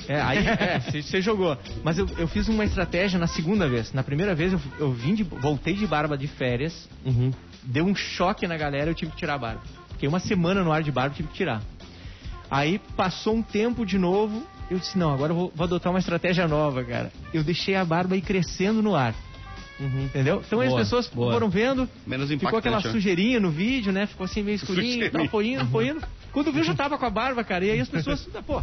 É, 0.08 0.22
aí, 0.22 0.38
é, 0.48 0.80
você 0.80 1.02
você 1.02 1.22
jogou. 1.22 1.58
Mas 1.84 1.98
eu, 1.98 2.08
eu 2.18 2.28
fiz 2.30 2.48
uma 2.48 2.64
estratégia 2.64 3.20
na 3.20 3.28
segunda 3.28 3.68
vez. 3.68 3.92
Na 3.94 4.04
primeira 4.04 4.34
vez 4.34 4.54
eu, 4.54 4.60
eu 4.80 4.92
vim 4.92 5.14
de, 5.14 5.24
voltei 5.24 5.74
de 5.74 5.86
barba 5.86 6.18
de 6.18 6.28
férias, 6.28 6.90
Uhum. 7.06 7.32
Deu 7.64 7.86
um 7.86 7.96
choque 7.96 8.48
na 8.48 8.58
galera, 8.58 8.90
eu 8.90 8.96
tive 8.96 9.12
que 9.12 9.18
tirar 9.18 9.36
a 9.36 9.38
barba. 9.38 9.62
Fiquei 9.92 10.08
uma 10.08 10.20
semana 10.20 10.64
no 10.64 10.72
ar 10.72 10.84
de 10.84 10.92
barba, 10.92 11.16
tive 11.16 11.30
que 11.30 11.36
tirar. 11.36 11.62
Aí 12.50 12.80
passou 12.98 13.36
um 13.36 13.42
tempo 13.42 13.86
de 13.86 13.98
novo, 13.98 14.46
eu 14.70 14.78
disse, 14.78 14.98
não, 14.98 15.14
agora 15.14 15.32
eu 15.32 15.36
vou, 15.36 15.54
vou 15.56 15.64
adotar 15.66 15.92
uma 15.92 16.00
estratégia 16.00 16.48
nova, 16.48 16.84
cara. 16.84 17.12
Eu 17.34 17.44
deixei 17.44 17.76
a 17.76 17.86
barba 17.86 18.16
ir 18.16 18.22
crescendo 18.22 18.82
no 18.82 18.96
ar. 18.96 19.14
Entendeu? 19.80 20.44
Então 20.46 20.60
aí 20.60 20.68
as 20.68 20.74
Boa, 20.74 20.84
pessoas 20.84 21.08
boa. 21.08 21.34
foram 21.34 21.50
vendo, 21.50 21.90
Menos 22.06 22.30
ficou 22.30 22.60
aquela 22.60 22.80
né? 22.80 22.92
sujeirinha 22.92 23.40
no 23.40 23.50
vídeo, 23.50 23.92
né? 23.92 24.06
Ficou 24.06 24.26
assim 24.26 24.44
meio 24.44 24.56
escurinho, 24.56 25.10
tal, 25.10 25.28
foi 25.28 25.48
indo, 25.48 25.66
foi 25.68 25.88
indo. 25.88 26.02
Quando 26.32 26.52
viu, 26.52 26.64
já 26.64 26.74
tava 26.74 26.98
com 26.98 27.06
a 27.06 27.10
barba, 27.10 27.44
cara. 27.44 27.66
E 27.66 27.72
aí 27.72 27.80
as 27.80 27.90
pessoas, 27.90 28.28
ah, 28.36 28.42
pô, 28.42 28.62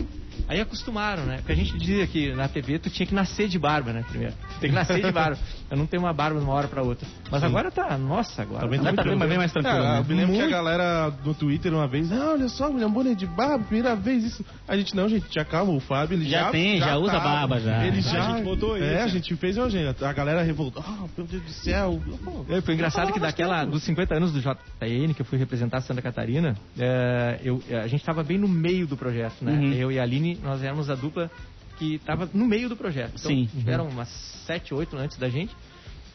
aí 0.49 0.61
acostumaram, 0.61 1.25
né? 1.25 1.37
Porque 1.39 1.53
a 1.53 1.55
gente 1.57 1.77
dizia 1.77 2.07
que 2.07 2.33
na 2.33 2.49
TV 2.49 2.79
tu 2.79 2.89
tinha 2.91 3.07
que 3.07 3.15
nascer 3.15 3.49
de 3.49 3.59
barba, 3.59 3.93
né? 3.93 4.05
Primeiro. 4.09 4.35
Tem 4.61 4.71
que 4.71 4.75
nascer 4.75 5.03
de 5.03 5.13
barba. 5.13 5.39
Eu 5.71 5.77
não 5.77 5.87
tenho 5.87 6.03
uma 6.03 6.13
barba 6.13 6.39
de 6.39 6.45
uma 6.45 6.55
hora 6.55 6.67
pra 6.67 6.83
outra. 6.83 7.07
Mas 7.31 7.43
agora 7.45 7.71
tá, 7.71 7.99
nossa, 7.99 8.41
agora. 8.43 8.63
Tá 8.63 8.67
bem 8.69 8.79
Agora 8.81 8.97
tá 8.97 9.03
bem, 9.05 9.17
mas 9.17 9.29
bem 9.29 9.39
mais 9.39 9.53
tranquilo, 9.53 9.77
Ah, 9.77 9.93
né? 9.95 9.99
eu 9.99 10.05
me 10.05 10.15
lembro 10.15 10.33
que 10.33 10.39
a 10.39 10.43
Muito. 10.45 10.51
galera 10.51 11.13
no 11.25 11.35
Twitter 11.35 11.75
uma 11.75 11.87
vez, 11.87 12.11
ah, 12.11 12.31
olha 12.33 12.49
só, 12.49 12.69
William 12.71 12.91
Bonner 12.91 13.15
de 13.15 13.27
barba, 13.27 13.65
primeira 13.65 13.95
vez 13.95 14.25
isso. 14.25 14.45
A 14.67 14.77
gente, 14.77 14.97
não, 14.97 15.07
gente, 15.09 15.29
tinha 15.29 15.45
calma, 15.45 15.73
o 15.73 15.81
Fábio, 15.81 16.17
ele 16.17 16.27
Já 16.29 16.45
já... 16.45 16.51
tem, 16.51 16.79
já 16.79 16.97
usa 16.97 17.13
tá. 17.13 17.21
barba, 17.21 17.61
já. 17.61 17.85
Ele 17.87 17.99
A 17.99 18.01
já... 18.01 18.31
gente 18.31 18.45
botou 18.45 18.77
É, 18.79 18.95
isso. 18.95 19.05
a 19.05 19.09
gente 19.09 19.37
fez, 19.37 19.57
gente, 19.57 20.05
a 20.05 20.13
galera 20.15 20.43
revoltou, 20.43 20.83
ah, 20.87 21.05
meu 21.17 21.27
Deus 21.27 21.43
do 21.43 21.51
céu. 21.51 22.01
É, 22.49 22.61
foi 22.63 22.73
engraçado 22.75 23.13
que 23.13 23.21
daquela, 23.21 23.65
dos 23.67 23.83
50 23.83 24.15
anos 24.15 24.33
do 24.33 24.41
JN, 24.41 25.13
que 25.15 25.21
eu 25.21 25.27
fui 25.27 25.37
representar 25.39 25.83
Santa 25.83 26.01
Catarina, 26.01 26.57
é, 26.79 27.41
eu, 27.43 27.58
a 27.71 27.87
gente 27.87 28.01
estava 28.01 28.23
bem 28.23 28.39
no 28.39 28.49
meio 28.49 28.87
do 28.87 28.97
projeto, 28.97 29.45
né? 29.45 29.53
Uhum. 29.53 29.73
Eu 29.73 29.93
e 29.93 29.99
a 29.99 30.03
Aline, 30.03 30.39
nós 30.43 30.63
éramos 30.63 30.91
a 30.91 30.95
dupla 30.95 31.31
que 31.79 31.95
estava 31.95 32.29
no 32.33 32.47
meio 32.47 32.69
do 32.69 32.77
projeto. 32.77 33.15
Então, 33.19 33.31
Sim. 33.31 33.47
tiveram 33.47 33.89
umas 33.89 34.09
7, 34.47 34.75
8 34.75 34.97
antes 34.97 35.17
da 35.17 35.29
gente. 35.29 35.55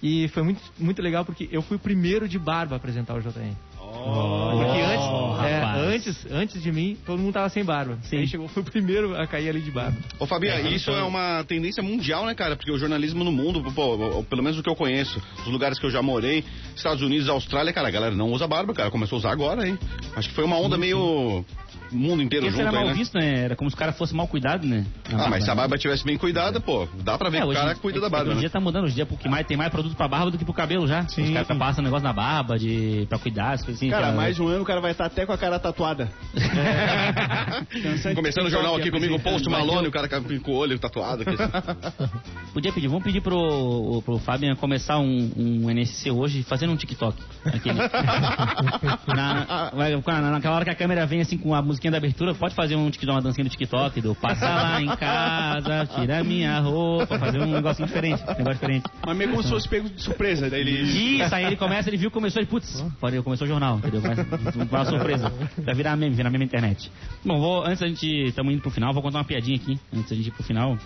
E 0.01 0.27
foi 0.29 0.43
muito, 0.43 0.61
muito 0.77 1.01
legal 1.01 1.23
porque 1.23 1.47
eu 1.49 1.61
fui 1.61 1.77
o 1.77 1.79
primeiro 1.79 2.27
de 2.27 2.37
barba 2.37 2.75
a 2.75 2.77
apresentar 2.77 3.15
o 3.15 3.21
JN. 3.21 3.55
Porque 3.93 4.81
antes, 4.81 5.45
é, 5.45 5.59
rapaz. 5.59 5.81
antes, 5.81 6.31
antes 6.31 6.61
de 6.61 6.71
mim, 6.71 6.97
todo 7.05 7.19
mundo 7.19 7.33
tava 7.33 7.49
sem 7.49 7.63
barba. 7.63 7.97
Sim. 8.03 8.17
Aí 8.17 8.27
chegou, 8.27 8.47
foi 8.47 8.63
o 8.63 8.65
primeiro 8.65 9.15
a 9.15 9.27
cair 9.27 9.49
ali 9.49 9.61
de 9.61 9.71
barba. 9.71 9.97
Ô, 10.19 10.25
Fabiano, 10.25 10.67
isso 10.69 10.91
é 10.91 11.03
uma 11.03 11.43
tendência 11.43 11.83
mundial, 11.83 12.25
né, 12.25 12.33
cara? 12.33 12.55
Porque 12.55 12.71
o 12.71 12.77
jornalismo 12.77 13.23
no 13.23 13.31
mundo, 13.31 13.63
pô, 13.73 14.23
pelo 14.23 14.43
menos 14.43 14.57
o 14.57 14.63
que 14.63 14.69
eu 14.69 14.75
conheço, 14.75 15.21
os 15.39 15.47
lugares 15.47 15.77
que 15.77 15.85
eu 15.85 15.91
já 15.91 16.01
morei, 16.01 16.43
Estados 16.75 17.01
Unidos, 17.01 17.29
Austrália, 17.29 17.71
cara, 17.71 17.87
a 17.87 17.91
galera 17.91 18.15
não 18.15 18.31
usa 18.31 18.47
barba, 18.47 18.73
cara. 18.73 18.89
Começou 18.89 19.17
a 19.17 19.19
usar 19.19 19.31
agora, 19.31 19.67
hein? 19.67 19.77
Acho 20.15 20.29
que 20.29 20.35
foi 20.35 20.43
uma 20.43 20.57
onda 20.57 20.77
meio. 20.77 21.45
O 21.93 21.97
mundo 21.97 22.21
inteiro 22.23 22.45
isso 22.47 22.55
junto 22.57 22.67
era 22.67 22.71
aí, 22.71 22.75
mal 22.83 22.87
né? 22.87 22.93
visto, 22.93 23.13
né? 23.17 23.43
Era 23.45 23.55
como 23.55 23.69
se 23.69 23.75
o 23.75 23.79
cara 23.79 23.91
fosse 23.93 24.13
mal 24.15 24.27
cuidado, 24.27 24.65
né? 24.67 24.85
Ah, 25.11 25.29
mas 25.29 25.43
se 25.43 25.49
a 25.51 25.55
barba 25.55 25.77
tivesse 25.77 26.03
bem 26.03 26.17
cuidada, 26.17 26.59
pô, 26.59 26.87
dá 27.03 27.17
pra 27.17 27.29
ver 27.29 27.41
que 27.41 27.47
o 27.47 27.53
cara 27.53 27.75
cuida 27.75 27.99
da 28.01 28.09
barba, 28.09 28.25
Hoje 28.27 28.31
em 28.31 28.35
né? 28.35 28.39
dia 28.41 28.49
tá 28.49 28.59
mudando, 28.59 28.83
hoje 28.85 28.93
em 28.93 28.95
dia 28.97 29.05
porque 29.05 29.27
mais, 29.29 29.45
tem 29.45 29.55
mais 29.57 29.69
produto 29.71 29.95
pra 29.95 30.07
barba 30.07 30.31
do 30.31 30.37
que 30.37 30.45
pro 30.45 30.53
cabelo 30.53 30.87
já. 30.87 31.01
Os 31.01 31.15
caras 31.15 31.47
tá 31.47 31.55
passando 31.55 31.85
negócio 31.85 32.03
na 32.03 32.13
barba 32.13 32.57
de, 32.57 33.05
pra 33.09 33.17
cuidar, 33.19 33.51
as 33.53 33.61
coisas 33.63 33.75
assim. 33.81 33.89
Cara, 33.89 34.07
que- 34.11 34.17
mais 34.17 34.39
um 34.39 34.47
ano 34.47 34.63
o 34.63 34.65
cara 34.65 34.81
vai 34.81 34.91
estar 34.91 35.05
até 35.05 35.25
com 35.25 35.31
a 35.33 35.37
cara 35.37 35.59
tatuada. 35.59 36.09
Começando 38.15 38.47
o 38.47 38.49
jornal 38.49 38.75
aqui 38.75 38.89
comigo, 38.91 39.15
o 39.15 39.19
Post 39.19 39.47
Malone, 39.49 39.87
o 39.87 39.91
cara 39.91 40.07
com 40.09 40.51
o 40.51 40.55
olho 40.55 40.77
tatuado. 40.79 41.23
aqui. 41.23 41.35
Podia 42.53 42.71
pedir, 42.71 42.87
vamos 42.87 43.03
pedir 43.03 43.21
pro, 43.21 44.01
pro 44.05 44.17
Fabian 44.19 44.55
começar 44.55 44.99
um, 44.99 45.31
um 45.35 45.69
NSC 45.71 46.11
hoje 46.11 46.43
fazendo 46.43 46.71
um 46.73 46.75
TikTok. 46.75 47.17
Na, 49.07 49.71
vai- 49.73 49.91
na- 49.95 50.31
naquela 50.31 50.55
hora 50.55 50.65
que 50.65 50.71
a 50.71 50.75
câmera 50.75 51.05
vem 51.05 51.21
assim 51.21 51.37
com 51.37 51.53
a 51.53 51.61
musiquinha 51.83 51.91
da 51.91 51.97
abertura, 51.97 52.33
pode 52.33 52.55
fazer 52.55 52.75
um 52.75 52.89
uma 53.03 53.21
dancinha 53.21 53.43
do 53.43 53.49
TikTok, 53.49 53.99
do 54.01 54.15
passa 54.15 54.47
lá 54.47 54.81
em 54.81 54.87
casa, 54.95 55.85
tira 55.95 56.23
minha 56.23 56.59
roupa, 56.59 57.19
fazer 57.19 57.39
um 57.41 57.45
negocinho 57.51 57.87
diferente, 57.87 58.23
um 58.23 58.27
negócio 58.37 58.53
diferente. 58.53 58.89
Mas 59.05 59.17
meio 59.17 59.29
como 59.31 59.43
se 59.43 59.49
fosse 59.49 59.67
pego 59.67 59.89
de 59.89 60.01
surpresa. 60.01 60.49
Daí 60.49 60.61
ele. 60.61 60.81
Isso, 61.21 61.35
aí 61.35 61.45
ele 61.45 61.55
começa, 61.55 61.89
ele 61.89 61.97
viu, 61.97 62.09
começou 62.09 62.41
e 62.41 62.45
putz, 62.45 62.81
pode, 62.99 63.21
começou 63.21 63.45
o 63.45 63.49
jornal, 63.49 63.77
entendeu? 63.77 64.01
Começa- 64.01 64.25
Uma 64.71 64.85
surpresa. 64.85 65.31
Vai 65.57 65.75
virar 65.75 65.95
meme, 65.97 66.15
virar 66.15 66.29
meme 66.29 66.45
internet. 66.45 66.91
Bom, 67.25 67.39
vou, 67.39 67.65
antes 67.65 67.79
da 67.79 67.87
gente, 67.87 68.07
estamos 68.27 68.53
indo 68.53 68.61
pro 68.61 68.71
final, 68.71 68.93
vou 68.93 69.01
contar 69.01 69.17
uma 69.19 69.25
piadinha 69.25 69.57
aqui, 69.57 69.77
antes 69.93 70.09
da 70.09 70.15
gente 70.15 70.27
ir 70.27 70.31
pro 70.31 70.43
final. 70.43 70.77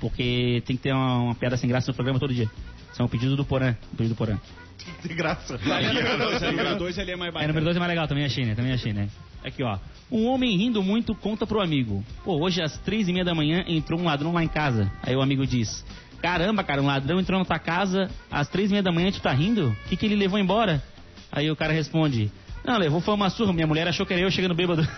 Porque 0.00 0.62
tem 0.66 0.76
que 0.76 0.82
ter 0.82 0.92
uma, 0.92 1.18
uma 1.18 1.34
piada 1.34 1.56
sem 1.56 1.68
graça 1.68 1.90
no 1.90 1.94
programa 1.94 2.18
todo 2.18 2.34
dia. 2.34 2.50
Isso 2.92 3.00
é 3.00 3.04
um 3.04 3.08
pedido 3.08 3.36
do 3.36 3.44
Porã, 3.44 3.76
um 3.92 3.96
pedido 3.96 4.14
do 4.14 4.18
Porã. 4.18 4.38
De 5.02 5.14
graça. 5.14 5.56
O 5.56 6.46
número 6.50 6.78
2 6.78 6.98
ali 6.98 7.10
é 7.12 7.16
mais 7.16 7.34
É, 7.34 7.46
número 7.46 7.64
2 7.64 7.76
é 7.76 7.78
mais 7.78 7.88
legal, 7.90 8.08
também 8.08 8.24
achei, 8.24 8.44
né? 8.44 8.54
Também 8.54 8.72
achei, 8.72 8.92
né? 8.92 9.08
Aqui, 9.44 9.62
ó. 9.62 9.78
Um 10.10 10.26
homem 10.26 10.56
rindo 10.56 10.82
muito 10.82 11.14
conta 11.14 11.46
pro 11.46 11.60
amigo. 11.60 12.04
Pô, 12.24 12.40
hoje 12.40 12.62
às 12.62 12.76
três 12.78 13.08
e 13.08 13.12
meia 13.12 13.24
da 13.24 13.34
manhã 13.34 13.64
entrou 13.68 14.00
um 14.00 14.04
ladrão 14.04 14.32
lá 14.32 14.42
em 14.42 14.48
casa. 14.48 14.90
Aí 15.02 15.14
o 15.14 15.22
amigo 15.22 15.46
diz: 15.46 15.84
Caramba, 16.20 16.64
cara, 16.64 16.82
um 16.82 16.86
ladrão 16.86 17.20
entrou 17.20 17.38
na 17.38 17.44
tua 17.44 17.58
casa 17.58 18.10
às 18.30 18.48
três 18.48 18.70
e 18.70 18.72
meia 18.72 18.82
da 18.82 18.92
manhã, 18.92 19.10
tu 19.12 19.20
tá 19.20 19.32
rindo? 19.32 19.68
O 19.68 19.88
que, 19.88 19.96
que 19.96 20.06
ele 20.06 20.16
levou 20.16 20.38
embora? 20.38 20.82
Aí 21.30 21.50
o 21.50 21.56
cara 21.56 21.72
responde: 21.72 22.30
Não, 22.64 22.78
levou 22.78 23.00
foi 23.00 23.14
uma 23.14 23.30
surra. 23.30 23.52
Minha 23.52 23.66
mulher 23.66 23.88
achou 23.88 24.06
que 24.06 24.12
era 24.12 24.22
eu 24.22 24.30
chegando 24.30 24.54
bêbado. 24.54 24.86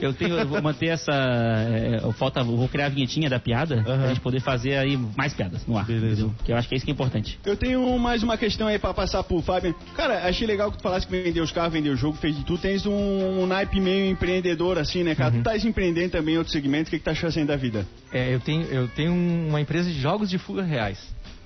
eu 0.00 0.12
tenho, 0.12 0.36
eu 0.36 0.46
vou 0.46 0.60
manter 0.62 0.88
essa. 0.88 1.12
é, 1.12 2.00
eu 2.02 2.12
falta, 2.12 2.40
eu 2.40 2.44
vou 2.44 2.68
criar 2.68 2.86
a 2.86 2.88
vinhetinha 2.88 3.30
da 3.30 3.38
piada 3.40 3.82
pra 3.82 4.08
gente 4.08 4.20
poder 4.20 4.40
fazer 4.40 4.76
aí 4.76 4.96
mais 5.16 5.32
piadas 5.34 5.66
no 5.66 5.76
ar. 5.76 5.84
Beleza. 5.84 6.30
Que 6.44 6.52
eu 6.52 6.56
acho 6.56 6.68
que 6.68 6.74
é 6.74 6.76
isso 6.76 6.84
que 6.84 6.92
é 6.92 6.94
importante. 6.94 7.38
Eu 7.44 7.56
tenho 7.56 7.98
mais 7.98 8.22
uma 8.22 8.36
questão 8.36 8.68
aí 8.68 8.78
pra 8.78 8.92
passar 8.94 9.22
pro 9.22 9.40
Fábio. 9.40 9.74
Cara, 9.96 10.28
achei 10.28 10.46
legal 10.46 10.70
que 10.70 10.78
tu 10.78 10.82
falasse 10.82 11.06
que 11.06 11.12
vendeu 11.12 11.42
os 11.42 11.52
carros, 11.52 11.72
vendeu 11.72 11.94
o 11.94 11.96
jogo, 11.96 12.16
fez 12.18 12.36
de 12.36 12.44
tudo. 12.44 12.60
Tens 12.60 12.86
um, 12.86 12.92
um 12.92 13.46
naipe 13.46 13.80
meio 13.80 14.10
empreendedor 14.10 14.78
assim, 14.78 15.02
né, 15.02 15.14
cara? 15.14 15.32
Tu 15.32 15.38
estás 15.38 15.64
empreendendo 15.64 16.10
também 16.10 16.34
em 16.34 16.38
outro 16.38 16.52
segmento. 16.52 16.88
O 16.88 16.90
que, 16.90 16.98
que 16.98 17.04
tá 17.04 17.12
achando 17.12 17.32
da 17.46 17.56
vida? 17.56 17.86
É, 18.12 18.34
eu 18.34 18.40
tenho, 18.40 18.64
eu 18.64 18.88
tenho 18.88 19.12
uma 19.12 19.60
empresa 19.60 19.90
de 19.90 19.98
jogos 19.98 20.28
de 20.28 20.38
fuga 20.38 20.62
reais. 20.62 20.98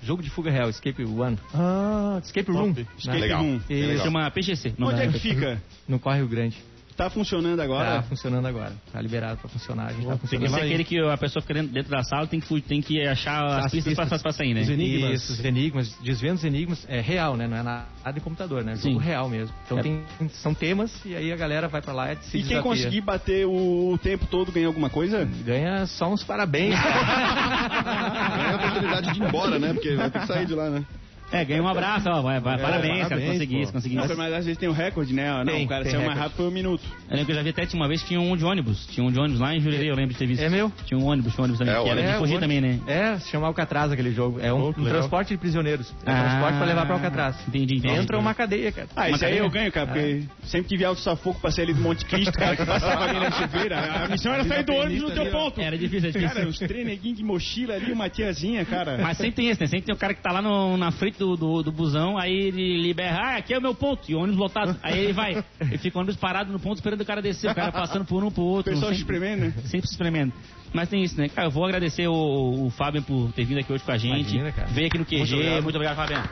Jogo 0.06 0.22
de 0.22 0.30
fuga 0.30 0.52
real, 0.52 0.70
Escape 0.70 1.04
One. 1.04 1.36
Ah, 1.52 2.20
Escape 2.22 2.46
top. 2.46 2.58
Room. 2.58 2.70
Escape 2.96 3.08
né? 3.08 3.18
Legal. 3.18 3.42
Room. 3.42 3.60
Isso. 3.68 4.04
Chama 4.04 4.30
PGC. 4.30 4.74
Onde 4.78 5.02
é 5.02 5.08
que 5.08 5.18
fica? 5.18 5.60
No 5.88 5.98
Córrego 5.98 6.28
Grande. 6.28 6.56
Tá 6.96 7.10
funcionando 7.10 7.58
Tá 7.58 7.64
agora? 7.64 8.02
funcionando 8.04 8.46
agora. 8.46 8.72
Tá 8.90 9.00
liberado 9.02 9.38
pra 9.38 9.48
funcionar. 9.50 9.88
A 9.88 9.92
gente 9.92 10.04
tá 10.06 10.08
Tem 10.08 10.16
que 10.16 10.20
funcionando. 10.28 10.54
ser 10.54 10.60
aquele 10.64 10.84
que 10.84 10.98
a 10.98 11.16
pessoa 11.18 11.42
fica 11.42 11.52
dentro- 11.54 11.72
dentro 11.72 11.90
da 11.90 12.02
sala 12.02 12.26
tem 12.26 12.40
que, 12.40 12.60
tem 12.62 12.80
que 12.80 13.06
achar 13.06 13.44
as, 13.44 13.66
As 13.66 13.70
pistas, 13.72 13.94
pra, 13.94 14.04
pistas. 14.04 14.22
pra 14.22 14.32
sair, 14.32 14.54
né? 14.54 14.62
Os 14.62 14.68
enigmas. 14.70 15.12
Isso, 15.22 15.32
os 15.34 15.44
enigmas, 15.44 15.94
desvendo 16.02 16.34
os 16.36 16.44
enigmas, 16.44 16.86
é 16.88 17.00
real, 17.00 17.36
né? 17.36 17.46
Não 17.46 17.56
é 17.58 17.62
nada 17.62 17.86
em 18.16 18.20
computador, 18.20 18.64
né? 18.64 18.72
É 18.72 18.76
Sim. 18.76 18.92
jogo 18.92 19.00
real 19.04 19.28
mesmo. 19.28 19.54
Então 19.66 19.78
É. 19.78 19.82
tem, 19.82 20.02
são 20.30 20.54
temas 20.54 20.90
e 21.04 21.14
aí 21.14 21.30
a 21.30 21.36
galera 21.36 21.68
vai 21.68 21.82
pra 21.82 21.92
lá 21.92 22.12
e 22.12 22.16
se 22.16 22.28
E 22.28 22.30
quem 22.30 22.48
desafia. 22.48 22.62
conseguir 22.62 23.00
bater 23.02 23.46
o, 23.46 23.98
tempo 24.02 24.26
todo 24.26 24.50
ganha 24.50 24.66
alguma 24.66 24.88
coisa? 24.88 25.22
Ganha 25.44 25.84
só 25.86 26.10
uns 26.10 26.24
parabéns. 26.24 26.74
É 27.76 28.52
a 28.52 28.56
oportunidade 28.56 29.12
de 29.12 29.20
ir 29.20 29.26
embora, 29.26 29.58
né? 29.58 29.72
Porque 29.72 29.94
vai 29.94 30.10
ter 30.10 30.20
que 30.20 30.26
sair 30.26 30.46
de 30.46 30.54
lá, 30.54 30.70
né? 30.70 30.84
É, 31.32 31.44
ganha 31.44 31.62
um 31.62 31.68
abraço, 31.68 32.08
ó. 32.08 32.22
Vai, 32.22 32.40
vai, 32.40 32.58
parabéns, 32.58 32.92
cara, 32.98 33.08
parabéns, 33.08 33.32
consegui 33.32 33.54
pô. 33.56 33.62
isso, 33.62 33.72
consegui 33.72 33.94
Não, 33.96 34.04
isso. 34.04 34.16
mas 34.16 34.32
às 34.32 34.44
vezes 34.44 34.58
tem 34.58 34.68
um 34.68 34.72
recorde, 34.72 35.12
né? 35.12 35.30
Não, 35.44 35.52
Tem, 35.52 35.64
o 35.64 35.68
cara 35.68 35.84
saiu 35.84 36.02
mais 36.06 36.18
rápido 36.18 36.36
foi 36.36 36.46
um 36.46 36.50
minuto. 36.50 36.82
Eu 37.08 37.10
lembro 37.16 37.26
que 37.26 37.32
eu 37.32 37.36
já 37.36 37.42
vi 37.42 37.50
até 37.50 37.66
tinha 37.66 37.80
uma 37.80 37.88
vez 37.88 38.00
que 38.02 38.08
tinha 38.08 38.20
um 38.20 38.36
de 38.36 38.44
ônibus. 38.44 38.86
Tinha 38.86 39.04
um 39.06 39.10
de 39.10 39.18
ônibus 39.18 39.40
lá 39.40 39.54
em 39.54 39.60
Jurerê, 39.60 39.90
eu 39.90 39.94
lembro 39.96 40.12
de 40.12 40.18
ter 40.18 40.26
visto. 40.26 40.42
É 40.42 40.48
meu? 40.48 40.70
Tinha 40.84 40.98
um 40.98 41.04
ônibus, 41.04 41.32
tinha 41.34 41.42
um 41.42 41.44
ônibus 41.44 41.58
também. 41.58 41.74
É, 41.74 41.82
que 41.82 41.88
era 41.88 41.98
ônibus. 42.00 42.12
de 42.14 42.18
fugir 42.18 42.36
o 42.36 42.40
também, 42.40 42.60
né? 42.60 42.80
É, 42.86 43.18
se 43.18 43.30
chama 43.30 43.46
Alcatraz 43.48 43.90
aquele 43.92 44.12
jogo. 44.12 44.38
É 44.40 44.52
um, 44.52 44.68
Oh, 44.68 44.72
que 44.74 44.80
um 44.80 44.84
transporte 44.84 45.28
de 45.30 45.36
prisioneiros. 45.38 45.92
É 46.04 46.10
um 46.10 46.14
Ah, 46.14 46.20
transporte 46.22 46.56
pra 46.58 46.66
levar 46.66 46.86
pra 46.86 46.94
Alcatraz. 46.94 47.36
entendi, 47.48 47.76
entendi. 47.76 47.94
Dentro 47.94 48.16
é 48.16 48.20
uma 48.20 48.34
cadeia, 48.34 48.72
cara. 48.72 48.88
Ah, 48.96 49.06
Uma 49.08 49.16
isso 49.16 49.24
aí 49.24 49.38
eu 49.38 49.50
ganho, 49.50 49.72
cara, 49.72 49.86
porque 49.88 50.22
sempre 50.44 50.68
tive 50.68 50.84
alto 50.84 51.00
safoco 51.00 51.40
pra 51.40 51.50
sair 51.50 51.64
ali 51.64 51.74
do 51.74 51.80
Monte 51.80 52.04
Cristo, 52.04 52.32
cara, 52.32 52.56
que 52.56 52.64
passava 52.64 53.04
ali 53.04 53.18
na 53.20 53.30
chuveira. 53.32 54.04
A 54.04 54.08
missão 54.08 54.32
era 54.32 54.44
sair 54.44 54.64
do 54.64 54.72
ônibus 54.74 55.02
no 55.02 55.10
teu 55.10 55.26
ponto. 55.30 55.60
Era 55.60 55.76
difícil, 55.76 56.08
era 56.08 56.12
difícil. 56.18 56.34
Cara, 56.36 56.48
os 56.48 56.58
três 56.58 56.86
neguinhos 56.86 57.18
de 57.18 57.24
mochila 57.24 57.74
ali, 57.74 57.92
uma 57.92 58.08
tiazinha, 58.08 58.64
cara. 58.64 58.98
Mas 59.00 59.16
sempre 59.16 59.32
tem 59.32 59.48
esse, 59.48 59.60
né? 59.60 59.66
Sempre 59.66 59.86
tem 59.86 59.94
o 59.94 59.98
cara 59.98 60.14
que 60.14 60.22
tá 60.22 60.30
lá 60.32 60.40
na 60.76 60.90
frente 60.92 61.15
do, 61.18 61.36
do, 61.36 61.62
do 61.62 61.72
busão, 61.72 62.16
aí 62.18 62.32
ele 62.32 62.80
libera, 62.80 63.16
ah, 63.16 63.36
aqui 63.36 63.54
é 63.54 63.58
o 63.58 63.62
meu 63.62 63.74
ponto, 63.74 64.10
e 64.10 64.14
o 64.14 64.18
ônibus 64.18 64.38
lotado. 64.38 64.76
Aí 64.82 64.98
ele 64.98 65.12
vai, 65.12 65.44
ele 65.60 65.78
fica 65.78 65.96
o 65.98 66.00
ônibus 66.00 66.16
parado 66.16 66.52
no 66.52 66.58
ponto 66.58 66.76
esperando 66.76 67.00
o 67.00 67.04
cara 67.04 67.20
descer, 67.22 67.50
o 67.50 67.54
cara 67.54 67.72
passando 67.72 68.04
por 68.04 68.22
um 68.24 68.30
pro 68.30 68.42
O 68.42 68.46
outro. 68.46 68.72
pessoal 68.72 68.92
se 68.92 68.98
sempre, 68.98 69.16
espremendo, 69.16 69.46
né? 69.46 69.62
sempre 69.64 69.86
se 69.88 69.94
espremendo. 69.94 70.32
Mas 70.72 70.88
tem 70.88 71.02
isso, 71.02 71.18
né? 71.18 71.28
Cara, 71.28 71.46
eu 71.46 71.50
vou 71.50 71.64
agradecer 71.64 72.06
o, 72.08 72.66
o 72.66 72.70
Fábio 72.70 73.00
por 73.02 73.32
ter 73.32 73.44
vindo 73.44 73.58
aqui 73.60 73.72
hoje 73.72 73.82
com 73.84 73.92
a 73.92 73.96
gente. 73.96 74.30
Imagina, 74.34 74.52
cara. 74.52 74.68
Veio 74.68 74.88
aqui 74.88 74.98
no 74.98 75.04
QG, 75.04 75.60
muito 75.62 75.76
obrigado, 75.76 75.96
Fábio. 75.96 76.22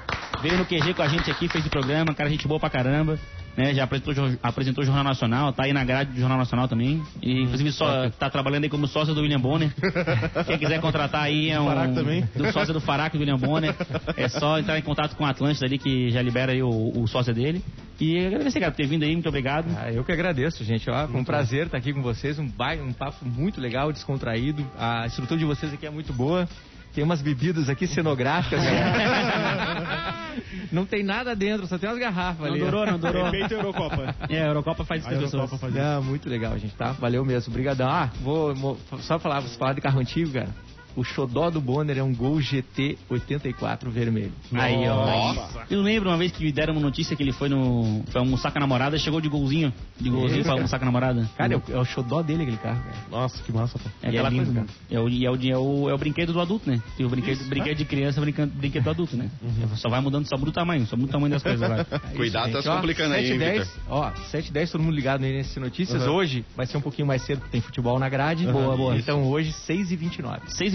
Veio 0.42 0.58
no 0.58 0.66
QG 0.66 0.92
com 0.94 1.02
a 1.02 1.08
gente 1.08 1.30
aqui, 1.30 1.48
fez 1.48 1.64
o 1.64 1.70
programa, 1.70 2.12
cara, 2.14 2.28
gente 2.28 2.46
boa 2.46 2.60
pra 2.60 2.68
caramba. 2.68 3.18
Né, 3.56 3.72
já 3.72 3.84
apresentou, 3.84 4.32
apresentou 4.42 4.82
o 4.82 4.84
Jornal 4.84 5.04
Nacional, 5.04 5.52
tá 5.52 5.62
aí 5.62 5.72
na 5.72 5.84
grade 5.84 6.10
do 6.10 6.18
Jornal 6.18 6.38
Nacional 6.38 6.66
também. 6.66 7.00
E, 7.22 7.42
inclusive, 7.42 7.70
só, 7.70 8.10
tá 8.10 8.28
trabalhando 8.28 8.64
aí 8.64 8.68
como 8.70 8.88
sócio 8.88 9.14
do 9.14 9.20
William 9.20 9.38
Bonner. 9.38 9.70
Quem 10.44 10.58
quiser 10.58 10.80
contratar 10.80 11.22
aí 11.22 11.50
é 11.50 11.60
um. 11.60 11.66
Faraco 11.66 11.94
também. 11.94 12.28
Do 12.34 12.50
sócio 12.52 12.74
do 12.74 12.80
Faraco 12.80 13.16
do 13.16 13.20
William 13.20 13.38
Bonner. 13.38 13.72
É 14.16 14.28
só 14.28 14.58
entrar 14.58 14.76
em 14.76 14.82
contato 14.82 15.14
com 15.14 15.22
o 15.22 15.26
Atlântida 15.26 15.66
ali, 15.66 15.78
que 15.78 16.10
já 16.10 16.20
libera 16.20 16.50
aí 16.50 16.64
o, 16.64 16.68
o 16.68 17.06
sócio 17.06 17.32
dele. 17.32 17.62
E 18.00 18.26
agradecer, 18.26 18.58
cara, 18.58 18.72
por 18.72 18.76
ter 18.76 18.88
vindo 18.88 19.04
aí, 19.04 19.12
muito 19.12 19.28
obrigado. 19.28 19.66
Ah, 19.78 19.88
eu 19.92 20.02
que 20.02 20.10
agradeço, 20.10 20.64
gente. 20.64 20.90
Ó, 20.90 21.06
foi 21.06 21.20
um 21.20 21.24
prazer 21.24 21.66
estar 21.66 21.78
aqui 21.78 21.92
com 21.92 22.02
vocês. 22.02 22.36
Um, 22.40 22.48
ba- 22.48 22.74
um 22.74 22.92
papo 22.92 23.24
muito 23.24 23.60
legal, 23.60 23.92
descontraído. 23.92 24.66
A 24.76 25.06
estrutura 25.06 25.38
de 25.38 25.44
vocês 25.46 25.72
aqui 25.72 25.86
é 25.86 25.90
muito 25.90 26.12
boa. 26.12 26.48
Tem 26.92 27.04
umas 27.04 27.22
bebidas 27.22 27.68
aqui 27.68 27.86
cenográficas. 27.86 28.60
não 30.72 30.84
tem 30.86 31.02
nada 31.02 31.34
dentro, 31.34 31.66
só 31.66 31.78
tem 31.78 31.88
umas 31.88 31.98
garrafas 31.98 32.46
Não 32.46 32.54
ali. 32.54 32.62
ó. 32.62 32.64
durou, 32.66 32.86
não 32.86 32.98
durou. 32.98 33.26
Efeito 33.28 33.54
Eurocopa. 33.54 34.14
É, 34.28 34.42
a 34.42 34.46
Eurocopa 34.46 34.84
faz 34.84 35.00
isso 35.02 35.08
com 35.10 35.16
as 35.16 35.50
pessoas. 35.50 35.72
Não, 35.74 36.02
muito 36.02 36.28
legal, 36.28 36.58
gente, 36.58 36.74
tá? 36.74 36.92
Valeu 36.92 37.24
mesmo. 37.24 37.50
Obrigadão. 37.52 37.88
Ah, 37.88 38.10
vou, 38.20 38.54
mo- 38.54 38.78
só 39.00 39.18
falar, 39.18 39.40
você 39.40 39.56
falar 39.58 39.72
de 39.74 39.80
carro 39.80 40.00
antigo, 40.00 40.32
cara. 40.32 40.48
O 40.96 41.02
xodó 41.02 41.50
do 41.50 41.60
Bonner 41.60 41.98
é 41.98 42.02
um 42.02 42.14
Gol 42.14 42.40
GT 42.40 42.98
84 43.08 43.90
vermelho. 43.90 44.32
Aí, 44.52 44.88
ó. 44.88 45.06
Nossa. 45.06 45.66
Eu 45.70 45.82
lembro 45.82 46.08
uma 46.08 46.16
vez 46.16 46.32
que 46.32 46.44
me 46.44 46.52
deram 46.52 46.74
uma 46.74 46.82
notícia 46.82 47.16
que 47.16 47.22
ele 47.22 47.32
foi 47.32 47.48
no. 47.48 48.02
Foi 48.06 48.20
almoçar 48.20 48.50
com 48.52 48.58
a 48.58 48.60
namorada, 48.60 48.98
chegou 48.98 49.20
de 49.20 49.28
golzinho. 49.28 49.72
De 50.00 50.08
golzinho 50.08 50.40
Isso, 50.40 50.44
pra 50.44 50.52
almoçar 50.52 50.78
com 50.78 50.84
a 50.84 50.86
namorada. 50.86 51.28
Cara, 51.36 51.54
é 51.54 51.56
o, 51.56 51.62
é 51.68 51.78
o 51.78 51.84
xodó 51.84 52.22
dele 52.22 52.42
aquele 52.42 52.58
carro, 52.58 52.82
cara. 52.82 52.96
Nossa, 53.10 53.42
que 53.42 53.52
massa, 53.52 53.78
pô. 53.78 53.88
É 54.02 54.08
aquela 54.08 54.28
e 54.28 54.32
é 54.32 54.38
lindo, 54.38 54.54
coisa. 54.54 54.66
É 54.90 55.00
o, 55.00 55.08
e 55.08 55.26
é, 55.26 55.30
o, 55.30 55.36
e 55.36 55.50
é, 55.50 55.58
o, 55.58 55.90
é 55.90 55.94
o 55.94 55.98
brinquedo 55.98 56.32
do 56.32 56.40
adulto, 56.40 56.70
né? 56.70 56.80
Tem 56.96 57.04
o 57.04 57.08
brinquedo, 57.08 57.44
brinquedo 57.48 57.76
de 57.76 57.84
criança, 57.84 58.20
brinquedo, 58.20 58.50
brinquedo 58.50 58.84
do 58.84 58.90
adulto, 58.90 59.16
né? 59.16 59.30
Só 59.76 59.88
vai 59.88 60.00
mudando, 60.00 60.26
só 60.28 60.36
muda 60.36 60.50
o 60.50 60.52
tamanho, 60.52 60.86
só 60.86 60.96
muda 60.96 61.08
o 61.08 61.12
tamanho 61.12 61.32
das 61.32 61.42
coisas 61.42 61.62
agora. 61.62 61.86
É 61.94 62.16
Cuidado, 62.16 62.52
tá 62.52 62.62
se 62.62 62.68
Ó, 62.68 62.76
complicando 62.76 63.14
aí, 63.14 63.22
7 63.22 63.32
hein, 63.32 63.38
10, 63.38 63.58
Victor? 63.58 63.82
Ó, 63.88 64.12
7 64.30 64.52
10 64.52 64.70
todo 64.70 64.82
mundo 64.82 64.94
ligado 64.94 65.24
aí 65.24 65.32
nesse 65.32 65.58
Notícias. 65.58 66.06
Hoje 66.06 66.44
vai 66.56 66.66
ser 66.66 66.76
um 66.76 66.80
pouquinho 66.80 67.06
mais 67.06 67.22
cedo, 67.22 67.38
porque 67.38 67.52
tem 67.52 67.60
futebol 67.60 67.98
na 67.98 68.08
grade. 68.08 68.46
Boa, 68.46 68.76
boa. 68.76 68.96
Então 68.96 69.24
hoje, 69.24 69.52
6 69.52 69.90
e 69.90 69.96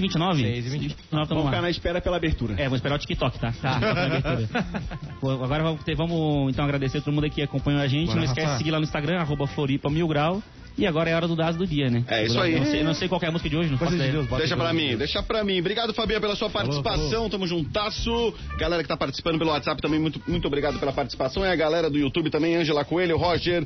29 0.10 0.43
6h29? 0.43 0.64
6h29. 0.64 0.89
6h29, 0.89 0.95
tamo 1.12 1.26
Vamos 1.28 1.45
ficar 1.45 1.62
na 1.62 1.70
espera 1.70 2.01
pela 2.01 2.18
abertura. 2.18 2.55
É, 2.57 2.68
vou 2.68 2.76
esperar 2.76 2.95
o 2.95 2.99
TikTok, 2.99 3.39
tá? 3.39 3.53
Tá. 3.62 3.80
Bom, 5.22 5.32
Agora 5.43 5.64
vamos, 5.64 5.84
ter- 5.84 5.95
vamos 5.95 6.51
então 6.51 6.66
agradecer 6.66 6.97
a 6.97 7.01
todo 7.01 7.14
mundo 7.14 7.30
que 7.30 7.41
acompanhou 7.41 7.82
a 7.82 7.88
gente. 7.88 8.07
Bora, 8.07 8.18
não 8.18 8.24
esquece 8.26 8.45
Rafa. 8.45 8.53
de 8.53 8.57
seguir 8.60 8.72
lá 8.72 8.80
no 8.80 8.84
Instagram, 8.86 9.20
arroba 9.20 9.47
Floripa 9.47 9.89
Mil 9.89 10.07
Grau. 10.07 10.41
E 10.80 10.88
agora 10.88 11.09
é 11.09 11.13
a 11.13 11.17
hora 11.17 11.27
do 11.27 11.36
Dazo 11.36 11.57
do 11.57 11.67
dia, 11.67 11.89
né? 11.89 12.05
É, 12.07 12.23
isso 12.25 12.39
aí. 12.39 12.53
Eu 12.53 12.59
não 12.59 12.65
sei, 12.65 12.84
não 12.84 12.93
sei 12.93 13.07
qual 13.09 13.19
é 13.21 13.27
a 13.27 13.32
música 13.32 13.49
de 13.49 13.57
hoje, 13.57 13.69
não 13.69 13.77
faço 13.77 13.91
de 13.91 13.97
ideia. 13.97 14.11
Deus, 14.13 14.27
Deixa 14.30 14.55
pra 14.55 14.71
mim, 14.73 14.88
Deus. 14.88 14.99
deixa 14.99 15.21
pra 15.23 15.43
mim. 15.43 15.59
Obrigado, 15.59 15.93
Fabinho, 15.93 16.21
pela 16.21 16.36
sua 16.36 16.49
participação. 16.49 17.30
Tamo 17.30 17.45
juntasso. 17.45 18.34
Galera 18.57 18.82
que 18.82 18.88
tá 18.88 18.95
participando 18.95 19.38
pelo 19.38 19.51
WhatsApp 19.51 19.82
também, 19.82 19.99
muito, 19.99 20.21
muito 20.25 20.47
obrigado 20.47 20.80
pela 20.80 20.93
participação. 20.93 21.45
E 21.45 21.49
a 21.49 21.55
galera 21.55 21.89
do 21.89 21.97
YouTube 21.97 22.30
também, 22.30 22.55
Angela 22.55 22.86
Coelho, 22.86 23.17
Roger, 23.17 23.63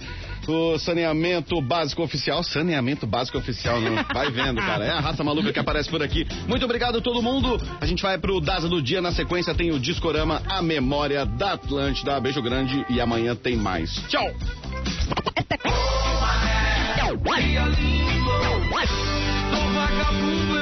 o 0.47 0.79
Saneamento 0.79 1.61
Básico 1.61 2.01
Oficial. 2.01 2.43
Saneamento 2.43 3.05
Básico 3.05 3.37
Oficial, 3.37 3.79
não. 3.79 3.95
Vai 4.13 4.31
vendo, 4.31 4.59
cara. 4.59 4.83
É 4.83 4.89
a 4.89 4.99
raça 4.99 5.23
maluca 5.23 5.53
que 5.53 5.59
aparece 5.59 5.89
por 5.89 6.01
aqui. 6.01 6.25
Muito 6.47 6.65
obrigado 6.65 6.97
a 6.97 7.01
todo 7.01 7.21
mundo. 7.21 7.61
A 7.79 7.85
gente 7.85 8.01
vai 8.01 8.17
pro 8.17 8.41
Daza 8.41 8.67
do 8.67 8.81
Dia. 8.81 9.01
Na 9.01 9.11
sequência 9.11 9.53
tem 9.53 9.71
o 9.71 9.79
Discorama, 9.79 10.41
a 10.49 10.61
memória 10.61 11.25
da 11.25 11.53
Atlântida. 11.53 12.19
Beijo 12.19 12.41
grande 12.41 12.83
e 12.89 12.99
amanhã 12.99 13.35
tem 13.35 13.55
mais. 13.55 13.91
Tchau! 14.07 14.31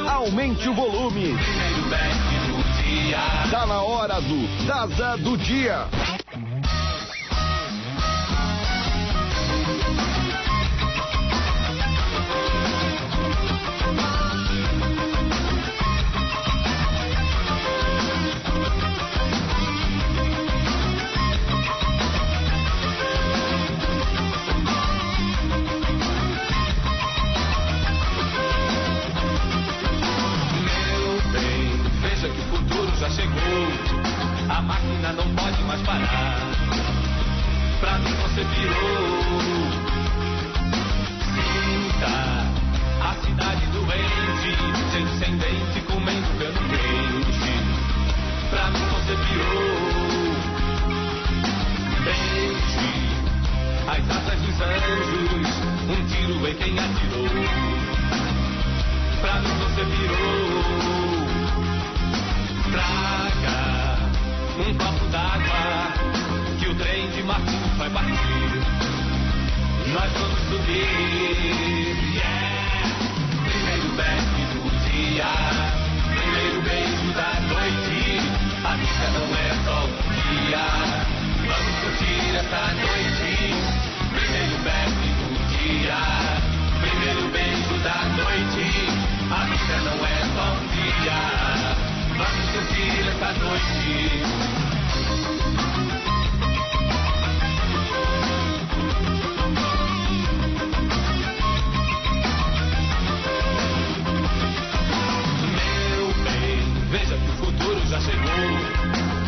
Aumente 0.10 0.68
o 0.68 0.74
volume. 0.74 1.36
Tá 3.50 3.66
na 3.66 3.82
hora 3.82 4.20
do 4.22 4.66
Daza 4.66 5.18
do 5.18 5.38
Dia. 5.38 5.88
Mais 35.72 35.82
parar. 35.84 36.36
Pra 37.80 37.98
mim 38.00 38.14
você 38.16 38.44
virou. 38.44 39.70
Sinta 41.34 42.14
a 43.02 43.16
cidade 43.26 43.66
doente, 43.68 44.50
gente 44.92 45.14
sem 45.18 45.38
dente, 45.38 45.80
comendo 45.88 46.28
cano 46.38 46.62
quente. 46.70 47.54
Pra 48.50 48.70
mim 48.72 48.86
você 48.96 49.16
virou. 49.16 49.72
Beije 52.04 52.92
as 53.88 54.10
asas 54.10 54.40
dos 54.42 54.62
anjos, 54.62 55.50
um 55.88 56.00
tiro 56.08 56.48
em 56.48 56.56
quem 56.56 56.80
atirou. 56.80 57.30
Pra 59.22 59.40
mim 59.40 59.56
você 59.58 59.84
virou. 59.86 60.82
Traga 62.72 63.21
um 64.62 64.74
copo 64.76 65.06
d'água 65.08 65.92
que 66.60 66.68
o 66.68 66.76
trem 66.76 67.10
de 67.10 67.24
Martins 67.24 67.78
vai 67.78 67.90
partir. 67.90 68.14
Nós 69.92 70.12
vamos 70.14 70.40
subir. 70.50 72.16
Yeah! 72.16 72.52
Primeiro 73.44 73.90
back 73.98 74.22
do 74.54 74.62
dia, 74.86 75.32
primeiro 76.16 76.62
beijo 76.62 77.10
da 77.14 77.32
noite. 77.50 78.22
A 78.64 78.76
vida 78.76 79.08
não 79.18 79.28
é 79.36 79.50
só 79.66 79.78
um 79.86 79.94
dia. 80.22 80.66
Vamos 81.48 81.76
curtir 81.82 82.36
essa 82.38 82.62
noite. 82.76 83.32
Primeiro 84.14 84.58
back 84.64 84.94
do 85.18 85.30
dia, 85.58 86.02
primeiro 86.82 87.24
beijo 87.30 87.76
da 87.84 87.98
noite. 88.16 88.68
A 89.32 89.46
vida 89.46 89.78
não 89.90 89.98
é 90.06 90.20
só 90.36 90.46
um 90.54 90.68
dia. 90.68 91.71
Vamos 92.18 92.50
curtir 92.52 93.08
essa 93.10 93.34
noite. 93.40 94.22
Meu 105.58 106.14
bem, 106.24 106.60
veja 106.90 107.16
que 107.18 107.30
o 107.30 107.46
futuro 107.46 107.82
já 107.88 108.00
chegou. 108.00 108.22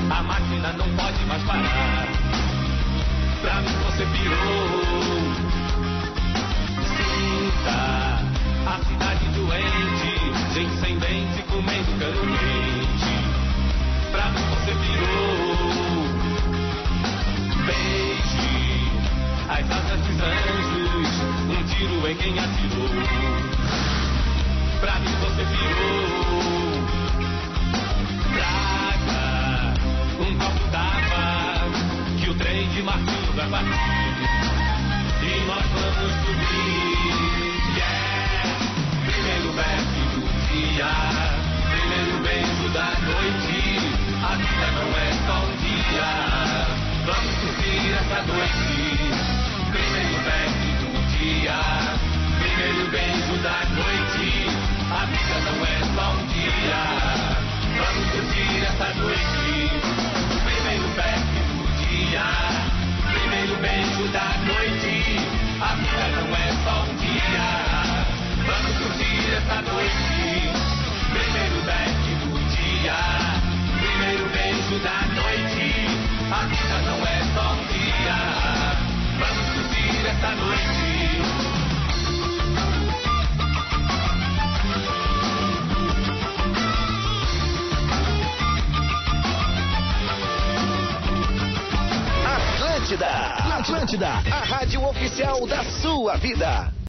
A 0.09 0.23
máquina 0.23 0.73
não 0.73 0.89
pode 0.95 1.25
mais 1.25 1.43
parar. 1.43 2.07
Pra 3.41 3.61
mim 3.61 3.75
você 3.85 4.05
pirou. 4.05 5.13
Sinta 6.97 8.02